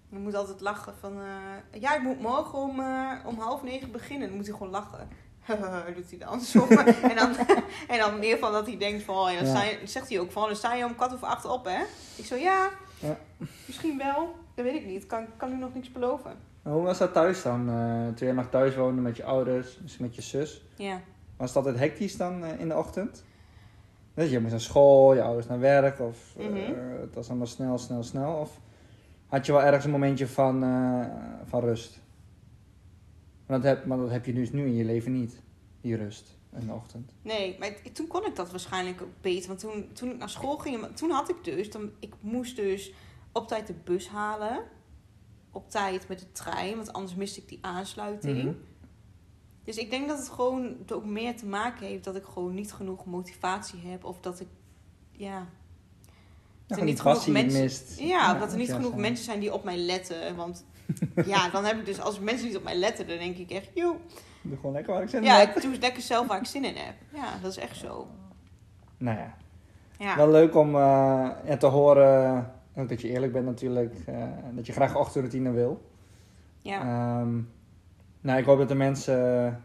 Je 0.08 0.18
moet 0.18 0.34
altijd 0.34 0.60
lachen 0.60 0.94
van, 1.00 1.20
eh, 1.20 1.80
ja, 1.80 1.94
ik 1.94 2.02
moet 2.02 2.20
morgen 2.20 2.58
om, 2.58 2.80
eh, 2.80 3.12
om 3.24 3.38
half 3.38 3.62
negen 3.62 3.90
beginnen. 3.92 4.28
Dan 4.28 4.36
moet 4.36 4.46
hij 4.46 4.56
gewoon 4.56 4.72
lachen. 4.72 5.08
doet 5.94 6.10
hij 6.10 6.18
dan 6.18 6.40
zo. 6.40 6.66
en, 7.10 7.16
dan, 7.16 7.36
en 7.88 7.98
dan 7.98 8.18
meer 8.18 8.38
van 8.38 8.52
dat 8.52 8.66
hij 8.66 8.76
denkt 8.78 9.02
van, 9.04 9.16
oh, 9.16 9.30
ja, 9.32 9.42
dan 9.42 9.52
Ja. 9.66 9.86
zegt 9.86 10.08
hij 10.08 10.20
ook 10.20 10.32
van, 10.32 10.46
dan 10.46 10.56
sta 10.56 10.74
je 10.74 10.84
om 10.84 10.94
kwart 10.94 11.12
over 11.12 11.26
acht 11.26 11.44
op, 11.44 11.64
hè? 11.64 11.82
Ik 12.16 12.24
zo, 12.24 12.34
ja, 12.36 12.70
Ja. 12.98 13.18
Misschien 13.84 14.12
wel. 14.14 14.34
Dat 14.54 14.64
weet 14.64 14.74
ik 14.74 14.86
niet. 14.86 15.06
Kan, 15.06 15.26
kan 15.36 15.52
u 15.52 15.56
nog 15.56 15.74
niks 15.74 15.92
beloven. 15.92 16.32
Hoe 16.62 16.82
was 16.82 16.98
dat 16.98 17.12
thuis 17.12 17.42
dan? 17.42 17.68
eh 17.68 18.08
toen 18.14 18.28
je 18.28 18.34
nog 18.34 18.48
thuis 18.50 18.74
woonde 18.76 19.00
met 19.00 19.16
je 19.16 19.24
ouders, 19.24 19.78
dus 19.82 19.98
met 19.98 20.14
je 20.14 20.22
zus. 20.22 20.62
Ja. 20.76 21.00
Was 21.36 21.48
het 21.48 21.56
altijd 21.56 21.78
hectisch 21.78 22.16
dan 22.16 22.44
eh, 22.44 22.60
in 22.60 22.68
de 22.68 22.76
ochtend? 22.76 23.24
Dus 24.14 24.30
je 24.30 24.38
moest 24.40 24.50
naar 24.50 24.60
school, 24.60 25.14
je 25.14 25.22
ouders 25.22 25.46
naar 25.46 25.60
werk, 25.60 26.00
of 26.00 26.34
eh, 26.38 26.46
Mhm. 26.48 26.74
het 27.00 27.14
was 27.14 27.28
allemaal 27.28 27.46
snel, 27.46 27.78
snel, 27.78 28.02
snel. 28.02 28.34
Of 28.36 28.60
had 29.26 29.46
je 29.46 29.52
wel 29.52 29.62
ergens 29.62 29.84
een 29.84 29.90
momentje 29.90 30.26
van, 30.26 30.60
van 31.44 31.60
rust? 31.60 32.00
Maar 33.46 33.60
dat, 33.60 33.76
heb, 33.76 33.86
maar 33.86 33.98
dat 33.98 34.10
heb 34.10 34.24
je 34.26 34.32
dus 34.32 34.52
nu 34.52 34.64
in 34.66 34.74
je 34.74 34.84
leven 34.84 35.12
niet, 35.12 35.40
die 35.80 35.96
rust 35.96 36.36
in 36.58 36.66
de 36.66 36.72
ochtend. 36.72 37.12
Nee, 37.22 37.56
maar 37.58 37.70
toen 37.92 38.06
kon 38.06 38.26
ik 38.26 38.36
dat 38.36 38.50
waarschijnlijk 38.50 39.02
ook 39.02 39.20
beter. 39.20 39.48
Want 39.48 39.60
toen, 39.60 39.88
toen 39.92 40.10
ik 40.10 40.18
naar 40.18 40.28
school 40.28 40.56
ging, 40.56 40.86
toen 40.86 41.10
had 41.10 41.28
ik 41.28 41.36
dus, 41.44 41.70
dan, 41.70 41.90
ik 41.98 42.14
moest 42.20 42.56
dus 42.56 42.92
op 43.34 43.48
tijd 43.48 43.66
de 43.66 43.74
bus 43.84 44.08
halen. 44.08 44.62
Op 45.50 45.70
tijd 45.70 46.08
met 46.08 46.18
de 46.18 46.32
trein, 46.32 46.76
want 46.76 46.92
anders 46.92 47.14
miste 47.14 47.40
ik 47.40 47.48
die 47.48 47.58
aansluiting. 47.60 48.42
Mhm. 48.44 48.52
Dus 49.64 49.76
ik 49.76 49.90
denk 49.90 50.08
dat 50.08 50.18
het 50.18 50.28
gewoon 50.28 50.76
ook 50.92 51.04
meer 51.04 51.36
te 51.36 51.46
maken 51.46 51.86
heeft 51.86 52.04
dat 52.04 52.16
ik 52.16 52.24
gewoon 52.24 52.54
niet 52.54 52.72
genoeg 52.72 53.04
motivatie 53.04 53.80
heb. 53.86 54.04
Of 54.04 54.20
dat 54.20 54.40
ik, 54.40 54.48
ja, 55.10 55.46
Ja, 56.66 56.76
er 56.76 56.84
niet 56.84 57.00
genoeg 57.00 57.26
mensen- 57.26 57.62
mist. 57.62 57.98
ja, 58.00 58.34
dat 58.34 58.52
er 58.52 58.58
niet 58.58 58.72
genoeg 58.72 58.90
zei. 58.90 59.00
mensen 59.00 59.24
zijn 59.24 59.40
die 59.40 59.52
op 59.52 59.64
mij 59.64 59.76
letten. 59.76 60.36
Want 60.36 60.64
ja, 61.26 61.48
dan 61.50 61.64
heb 61.64 61.78
ik 61.78 61.86
dus, 61.86 62.00
als 62.00 62.18
mensen 62.20 62.46
niet 62.46 62.56
op 62.56 62.62
mij 62.62 62.76
letten, 62.76 63.06
dan 63.08 63.18
denk 63.18 63.36
ik 63.36 63.50
echt, 63.50 63.68
joh. 63.74 63.96
Doe 64.42 64.56
gewoon 64.56 64.72
lekker 64.72 64.92
waar 64.92 65.02
ik 65.02 65.08
zin 65.08 65.18
in 65.20 65.24
Ja, 65.26 65.36
heb. 65.38 65.56
ik 65.56 65.62
doe 65.62 65.78
lekker 65.78 66.02
zelf 66.02 66.26
waar 66.26 66.38
ik 66.38 66.46
zin 66.46 66.64
in 66.64 66.76
heb. 66.76 66.94
Ja, 67.14 67.38
dat 67.42 67.50
is 67.50 67.56
echt 67.56 67.76
zo. 67.76 68.06
Nou 68.96 69.18
ja. 69.18 69.34
Ja. 69.98 70.16
Wel 70.16 70.30
leuk 70.30 70.54
om 70.54 70.76
ja, 70.76 71.56
te 71.58 71.66
horen, 71.66 72.52
ook 72.76 72.88
dat 72.88 73.00
je 73.00 73.08
eerlijk 73.08 73.32
bent 73.32 73.44
natuurlijk, 73.44 73.94
eh, 74.06 74.22
dat 74.54 74.66
je 74.66 74.72
graag 74.72 74.96
ochtendroutine 74.96 75.50
wil. 75.50 75.90
ja. 76.62 76.80
Ehm, 76.80 77.40
nou, 78.20 78.38
ik 78.38 78.44
hoop 78.44 78.58
dat 78.58 78.68
de 78.68 78.74
mensen 78.74 79.62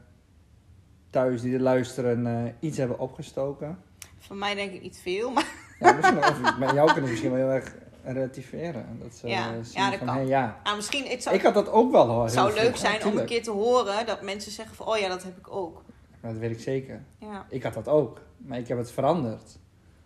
thuis 1.10 1.42
die 1.42 1.54
er 1.54 1.60
luisteren 1.62 2.28
eh, 2.28 2.54
iets 2.60 2.78
hebben 2.78 3.00
opgestoken. 3.00 3.78
Van 4.18 4.38
mij 4.38 4.56
denk 4.56 4.72
ik 4.74 4.82
niet 4.82 5.00
veel, 5.04 5.32
maar 5.32 5.46
Ja, 5.80 5.92
misschien, 5.94 6.18
of 6.18 6.58
met 6.58 6.72
jou 6.72 6.92
kunnen 6.92 7.10
misschien 7.10 7.32
wel 7.32 7.40
heel 7.40 7.52
erg 7.52 7.76
relativeren. 8.04 8.86
Dat 9.02 9.14
ze 9.16 9.28
Ja, 9.28 9.54
eh, 9.54 9.64
ja, 9.72 9.90
dat 9.90 9.98
van, 9.98 10.08
kan. 10.08 10.16
hey, 10.16 10.26
ja. 10.26 10.60
ah, 10.64 10.76
misschien 10.76 11.06
het 11.08 11.24
zou, 11.24 11.36
Ik 11.36 11.42
had 11.42 11.54
dat 11.54 11.70
ook 11.70 11.92
wel 11.92 12.08
hoor. 12.08 12.24
het 12.24 12.32
zou 12.32 12.54
leuk 12.54 12.76
zijn 12.78 13.06
om 13.06 13.18
een 13.18 13.26
keer 13.26 13.44
te 13.44 13.52
horen 13.52 14.06
dat 14.06 14.22
mensen 14.22 14.52
zeggen 14.52 14.76
van, 14.76 14.88
oh 14.88 14.98
ja, 14.98 15.08
dat 15.08 15.24
heb 15.24 15.38
ik 15.38 15.52
ook. 15.52 15.84
Dat 16.22 16.38
weet 16.38 16.52
ik 16.52 16.60
zeker. 16.60 17.04
Ja, 17.20 17.46
Ik 17.50 17.64
had 17.64 17.74
dat 17.74 17.88
ook, 17.88 18.22
maar 18.38 18.58
ik 18.58 18.68
heb 18.68 18.78
het 18.78 18.92
veranderd. 18.92 19.58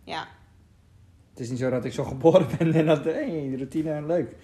ja. 0.04 0.28
Het 1.34 1.42
is 1.42 1.50
niet 1.50 1.60
zo 1.60 1.70
dat 1.70 1.86
ik 1.86 1.94
zo 1.94 2.04
geboren 2.04 2.48
ben 2.58 2.74
en 2.74 2.86
dat, 2.86 3.04
hey, 3.04 3.54
routine, 3.56 4.06
leuk. 4.06 4.36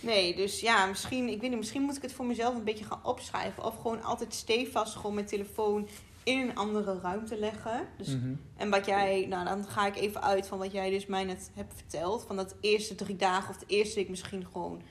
Nee, 0.00 0.36
dus 0.36 0.60
ja, 0.60 0.86
misschien, 0.86 1.28
ik 1.28 1.40
weet 1.40 1.50
niet, 1.50 1.58
misschien 1.58 1.82
moet 1.82 1.96
ik 1.96 2.02
het 2.02 2.12
voor 2.12 2.26
mezelf 2.26 2.54
een 2.54 2.64
beetje 2.64 2.84
gaan 2.84 3.04
opschrijven. 3.04 3.64
Of 3.64 3.76
gewoon 3.76 4.02
altijd 4.02 4.34
stevast 4.34 4.96
gewoon 4.96 5.14
mijn 5.14 5.26
telefoon 5.26 5.88
in 6.22 6.40
een 6.40 6.54
andere 6.56 6.98
ruimte 7.02 7.38
leggen. 7.38 7.80
Dus, 7.96 8.08
Mhm. 8.08 8.34
En 8.56 8.70
wat 8.70 8.86
jij, 8.86 9.26
nou 9.28 9.44
dan 9.44 9.64
ga 9.64 9.86
ik 9.86 9.96
even 9.96 10.22
uit 10.22 10.46
van 10.46 10.58
wat 10.58 10.72
jij 10.72 10.90
dus 10.90 11.06
mij 11.06 11.24
net 11.24 11.50
hebt 11.54 11.74
verteld. 11.74 12.24
Van 12.26 12.36
dat 12.36 12.54
eerste 12.60 12.94
drie 12.94 13.16
dagen 13.16 13.50
of 13.50 13.56
de 13.56 13.66
eerste 13.66 13.94
week 13.94 14.08
misschien 14.08 14.46
gewoon, 14.52 14.82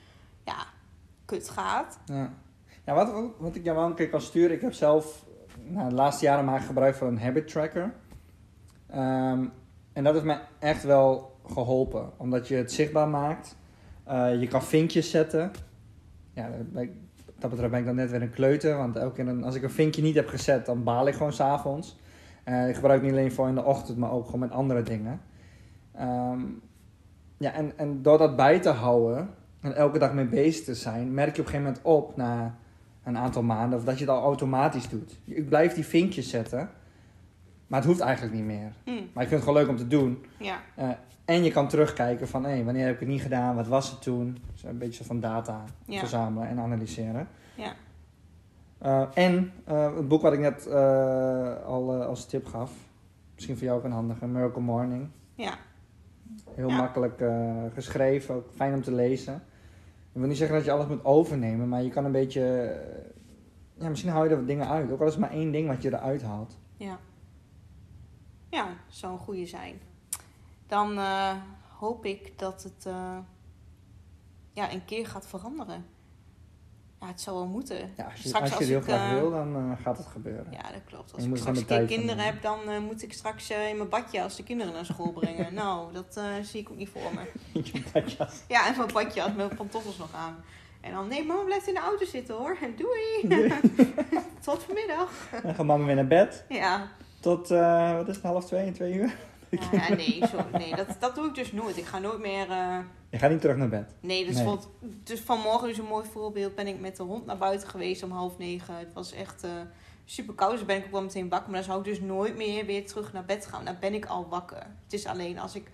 ja, 0.44 0.66
kut 1.24 1.48
gaat. 1.50 1.98
Ja, 2.06 2.32
ja 2.84 2.94
wat, 2.94 3.12
wat, 3.12 3.30
wat 3.38 3.54
ik 3.54 3.64
jou 3.64 3.76
wel 3.76 3.86
een 3.86 3.94
keer 3.94 4.08
kan 4.08 4.20
sturen, 4.20 4.56
ik 4.56 4.60
heb 4.60 4.72
zelf 4.72 5.24
nou, 5.62 5.88
de 5.88 5.94
laatste 5.94 6.24
jaren 6.24 6.44
maak 6.44 6.60
ik 6.60 6.66
gebruik 6.66 6.94
van 6.94 7.06
een 7.06 7.20
habit 7.20 7.48
tracker. 7.48 7.94
Ehm, 8.86 9.44
en 9.92 10.04
dat 10.04 10.12
heeft 10.12 10.24
mij 10.24 10.40
echt 10.58 10.82
wel 10.82 11.35
geholpen, 11.50 12.10
omdat 12.16 12.48
je 12.48 12.54
het 12.54 12.72
zichtbaar 12.72 13.08
maakt. 13.08 13.56
Eh, 14.04 14.40
je 14.40 14.48
kan 14.48 14.62
vinkjes 14.62 15.10
zetten. 15.10 15.50
Ja, 16.32 16.50
dat 17.38 17.50
betreft 17.50 17.70
ben 17.70 17.80
ik 17.80 17.86
dan 17.86 17.94
net 17.94 18.10
weer 18.10 18.22
een 18.22 18.30
kleuter, 18.30 18.76
want 18.76 18.96
elke 18.96 19.24
keer 19.24 19.44
als 19.44 19.54
ik 19.54 19.62
een 19.62 19.70
vinkje 19.70 20.02
niet 20.02 20.14
heb 20.14 20.28
gezet, 20.28 20.66
dan 20.66 20.82
baal 20.82 21.06
ik 21.06 21.14
gewoon 21.14 21.32
s'avonds. 21.32 21.98
Eh 22.44 22.68
ik 22.68 22.74
gebruik 22.74 23.00
het 23.00 23.10
niet 23.10 23.18
alleen 23.18 23.32
voor 23.32 23.48
in 23.48 23.54
de 23.54 23.64
ochtend, 23.64 23.98
maar 23.98 24.10
ook 24.10 24.24
gewoon 24.24 24.40
met 24.40 24.50
andere 24.50 24.82
dingen. 24.82 25.20
Ehm, 25.92 26.40
ja, 27.36 27.52
en, 27.52 27.78
en 27.78 28.02
door 28.02 28.18
dat 28.18 28.36
bij 28.36 28.60
te 28.60 28.68
houden, 28.68 29.28
en 29.60 29.74
elke 29.74 29.98
dag 29.98 30.12
mee 30.12 30.24
bezig 30.24 30.64
te 30.64 30.74
zijn, 30.74 31.14
merk 31.14 31.36
je 31.36 31.42
op 31.42 31.46
een 31.46 31.52
gegeven 31.52 31.72
moment 31.72 31.84
op 31.84 32.16
na 32.16 32.58
een 33.04 33.18
aantal 33.18 33.42
maanden 33.42 33.78
of 33.78 33.84
dat 33.84 33.98
je 33.98 34.04
het 34.04 34.14
al 34.14 34.22
automatisch 34.22 34.88
doet. 34.88 35.18
Ik 35.24 35.48
blijf 35.48 35.74
die 35.74 35.84
vinkjes 35.84 36.30
zetten, 36.30 36.70
maar 37.66 37.78
het 37.80 37.88
hoeft 37.88 38.00
eigenlijk 38.00 38.34
niet 38.34 38.44
meer. 38.44 38.72
Hm, 38.84 38.90
Maar 38.90 39.22
ik 39.22 39.28
vind 39.28 39.30
het 39.30 39.42
gewoon 39.42 39.54
leuk 39.54 39.68
om 39.68 39.76
te 39.76 39.86
doen. 39.88 40.24
ja, 40.38 40.58
Eh, 40.74 40.88
en 41.24 41.44
je 41.44 41.50
kan 41.50 41.68
terugkijken 41.68 42.28
van 42.28 42.44
hé, 42.44 42.64
wanneer 42.64 42.84
heb 42.84 42.94
ik 42.94 43.00
het 43.00 43.08
niet 43.08 43.22
gedaan, 43.22 43.56
wat 43.56 43.66
was 43.66 43.90
het 43.90 44.02
toen? 44.02 44.38
Dus 44.52 44.62
een 44.64 44.78
beetje 44.78 45.04
van 45.04 45.20
data 45.20 45.64
ja, 45.86 45.98
verzamelen 45.98 46.48
en 46.48 46.58
analyseren. 46.58 47.28
ja. 47.54 47.72
Eh, 48.78 49.02
en 49.14 49.52
eh, 49.64 49.96
het 49.96 50.08
boek 50.08 50.22
wat 50.22 50.32
ik 50.32 50.38
net 50.38 50.66
al 51.66 52.04
als 52.04 52.26
tip 52.26 52.46
gaf, 52.46 52.72
misschien 53.34 53.56
voor 53.56 53.66
jou 53.66 53.78
ook 53.78 53.84
een 53.84 53.92
handige, 53.92 54.26
Miracle 54.26 54.62
Morning. 54.62 55.08
Ja, 55.34 55.54
Heel 56.54 56.68
Ja. 56.68 56.76
makkelijk 56.76 57.22
geschreven, 57.74 58.34
ook 58.34 58.48
fijn 58.54 58.74
om 58.74 58.82
te 58.82 58.92
lezen. 58.94 59.34
Ik 60.12 60.20
wil 60.22 60.26
niet 60.28 60.36
zeggen 60.36 60.56
dat 60.56 60.64
je 60.64 60.70
alles 60.72 60.86
moet 60.86 61.04
overnemen, 61.04 61.68
maar 61.68 61.82
je 61.82 61.90
kan 61.90 62.04
een 62.04 62.12
beetje... 62.12 62.74
ja, 63.74 63.88
misschien 63.88 64.10
haal 64.10 64.24
je 64.24 64.30
er 64.30 64.36
wat 64.36 64.46
dingen 64.46 64.68
uit. 64.68 64.90
Ook 64.92 65.00
al 65.00 65.06
is 65.06 65.12
het 65.12 65.20
maar 65.20 65.30
één 65.30 65.52
ding 65.52 65.68
wat 65.68 65.82
je 65.82 65.88
eruit 65.88 66.22
haalt. 66.22 66.58
ja. 66.76 66.98
Ja, 68.56 68.76
zou 68.88 69.12
een 69.12 69.18
goede 69.18 69.46
zijn. 69.46 69.80
Dan 70.66 70.98
eh, 70.98 71.32
hoop 71.78 72.04
ik 72.04 72.38
dat 72.38 72.62
het 72.62 72.86
eh, 72.86 73.18
ja, 74.52 74.72
een 74.72 74.84
keer 74.84 75.06
gaat 75.06 75.26
veranderen. 75.26 75.86
Ja, 77.00 77.06
het 77.06 77.20
zou 77.20 77.36
wel 77.36 77.46
moeten. 77.46 77.92
Ja, 77.96 78.04
als 78.04 78.22
je, 78.22 78.28
Straks 78.28 78.42
als 78.42 78.50
je 78.50 78.58
als 78.58 78.66
heel 78.66 78.78
ik, 78.78 78.84
graag 78.84 79.10
eh, 79.10 79.18
wil, 79.18 79.30
dan 79.30 79.76
gaat 79.82 79.98
het 79.98 80.06
gebeuren. 80.06 80.46
Ja, 80.50 80.72
dat 80.72 80.84
klopt. 80.84 81.14
Als 81.14 81.24
ik 81.24 81.36
straks 81.36 81.58
een 81.58 81.66
keer 81.66 81.84
kinderen 81.84 82.24
heb, 82.24 82.42
dan 82.42 82.82
moet 82.84 83.02
ik 83.02 83.12
straks 83.12 83.50
in 83.50 83.76
mijn 83.76 83.88
badje 83.88 84.22
als 84.22 84.36
de 84.36 84.42
kinderen 84.42 84.72
naar 84.72 84.84
school 84.84 85.12
brengen. 85.12 85.54
nou, 85.62 85.92
dat 85.92 86.20
zie 86.42 86.60
ik 86.60 86.70
ook 86.70 86.76
niet 86.76 86.88
voor 86.88 87.10
me. 87.14 87.60
Je 87.62 87.82
badjas. 87.92 88.42
Ja, 88.48 88.66
en 88.68 88.76
mijn 88.76 88.92
badje 88.92 89.20
had 89.20 89.36
mijn 89.36 89.56
pantoffels 89.56 89.98
nog 89.98 90.14
aan. 90.14 90.44
En 90.80 90.92
dan, 90.92 91.08
nee, 91.08 91.24
mama 91.24 91.42
blijft 91.42 91.68
in 91.68 91.74
de 91.74 91.80
auto 91.80 92.04
zitten 92.04 92.34
hoor. 92.34 92.56
Doei. 92.76 93.28
Tot 94.44 94.62
vanmiddag. 94.62 95.28
Dan 95.42 95.54
gaat 95.54 95.66
mama 95.66 95.84
weer 95.84 95.94
naar 95.94 96.06
bed. 96.06 96.44
Ja. 96.48 96.90
Tot, 97.26 97.50
eh, 97.50 97.96
wat 97.96 98.08
is 98.08 98.14
het, 98.16 98.24
half 98.24 98.44
twee, 98.44 98.72
twee 98.72 98.94
uur? 98.94 99.16
Ja, 99.72 99.94
nee, 99.94 100.22
zo, 100.30 100.38
nee 100.52 100.76
dat, 100.76 100.86
dat 101.00 101.14
doe 101.14 101.26
ik 101.26 101.34
dus 101.34 101.52
nooit. 101.52 101.76
Ik 101.76 101.84
ga 101.84 101.98
nooit 101.98 102.18
meer... 102.18 102.50
eh, 102.50 102.78
Je 103.10 103.18
gaat 103.18 103.30
niet 103.30 103.40
terug 103.40 103.56
naar 103.56 103.68
bed. 103.68 103.94
Nee, 104.00 104.26
dus, 104.26 104.36
Nee. 104.36 104.56
dus 105.04 105.20
vanmorgen 105.20 105.68
is 105.68 105.78
een 105.78 105.84
mooi 105.84 106.06
voorbeeld. 106.12 106.54
Ben 106.54 106.66
ik 106.66 106.80
met 106.80 106.96
de 106.96 107.02
hond 107.02 107.26
naar 107.26 107.36
buiten 107.36 107.68
geweest 107.68 108.02
om 108.02 108.10
half 108.10 108.38
negen. 108.38 108.74
Het 108.78 108.92
was 108.92 109.12
echt 109.12 109.44
eh, 109.44 109.50
super 110.04 110.34
koud, 110.34 110.50
dus 110.50 110.64
ben 110.64 110.76
ik 110.76 110.84
ook 110.84 110.90
wel 110.90 111.02
meteen 111.02 111.28
wakker. 111.28 111.50
Maar 111.50 111.56
dan 111.60 111.68
zou 111.68 111.78
ik 111.78 111.84
dus 111.84 112.00
nooit 112.00 112.36
meer 112.36 112.66
weer 112.66 112.86
terug 112.86 113.12
naar 113.12 113.24
bed 113.24 113.46
gaan. 113.46 113.64
Dan 113.64 113.76
ben 113.80 113.94
ik 113.94 114.06
al 114.06 114.28
wakker. 114.28 114.66
Het 114.84 114.92
is 114.92 115.06
alleen 115.06 115.38
als 115.38 115.54
ik 115.54 115.70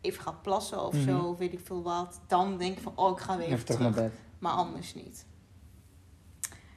even 0.00 0.22
ga 0.22 0.30
plassen 0.42 0.82
of 0.86 0.92
Mhm. 0.94 1.02
zo, 1.08 1.18
of 1.18 1.38
weet 1.38 1.52
ik 1.52 1.60
veel 1.64 1.82
wat. 1.82 2.20
Dan 2.26 2.56
denk 2.58 2.76
ik 2.76 2.82
van, 2.82 2.92
oh, 2.96 3.10
ik 3.10 3.18
ga 3.18 3.36
weer 3.36 3.46
Even, 3.46 3.64
terug 3.64 3.80
naar 3.80 3.90
bed. 3.92 4.12
Maar 4.38 4.52
anders 4.52 4.94
niet. 4.94 5.26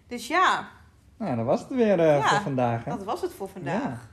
Dus 0.08 0.28
ja, 0.28 0.70
Nou, 1.18 1.36
dat 1.36 1.46
was 1.46 1.60
het 1.60 1.70
weer 1.70 2.00
Ja, 2.02 2.28
voor 2.28 2.40
vandaag. 2.42 2.84
Hè? 2.84 2.92
dat 2.92 3.04
was 3.04 3.22
het 3.22 3.34
voor 3.34 3.50
vandaag. 3.50 3.82
Ja. 3.84 4.09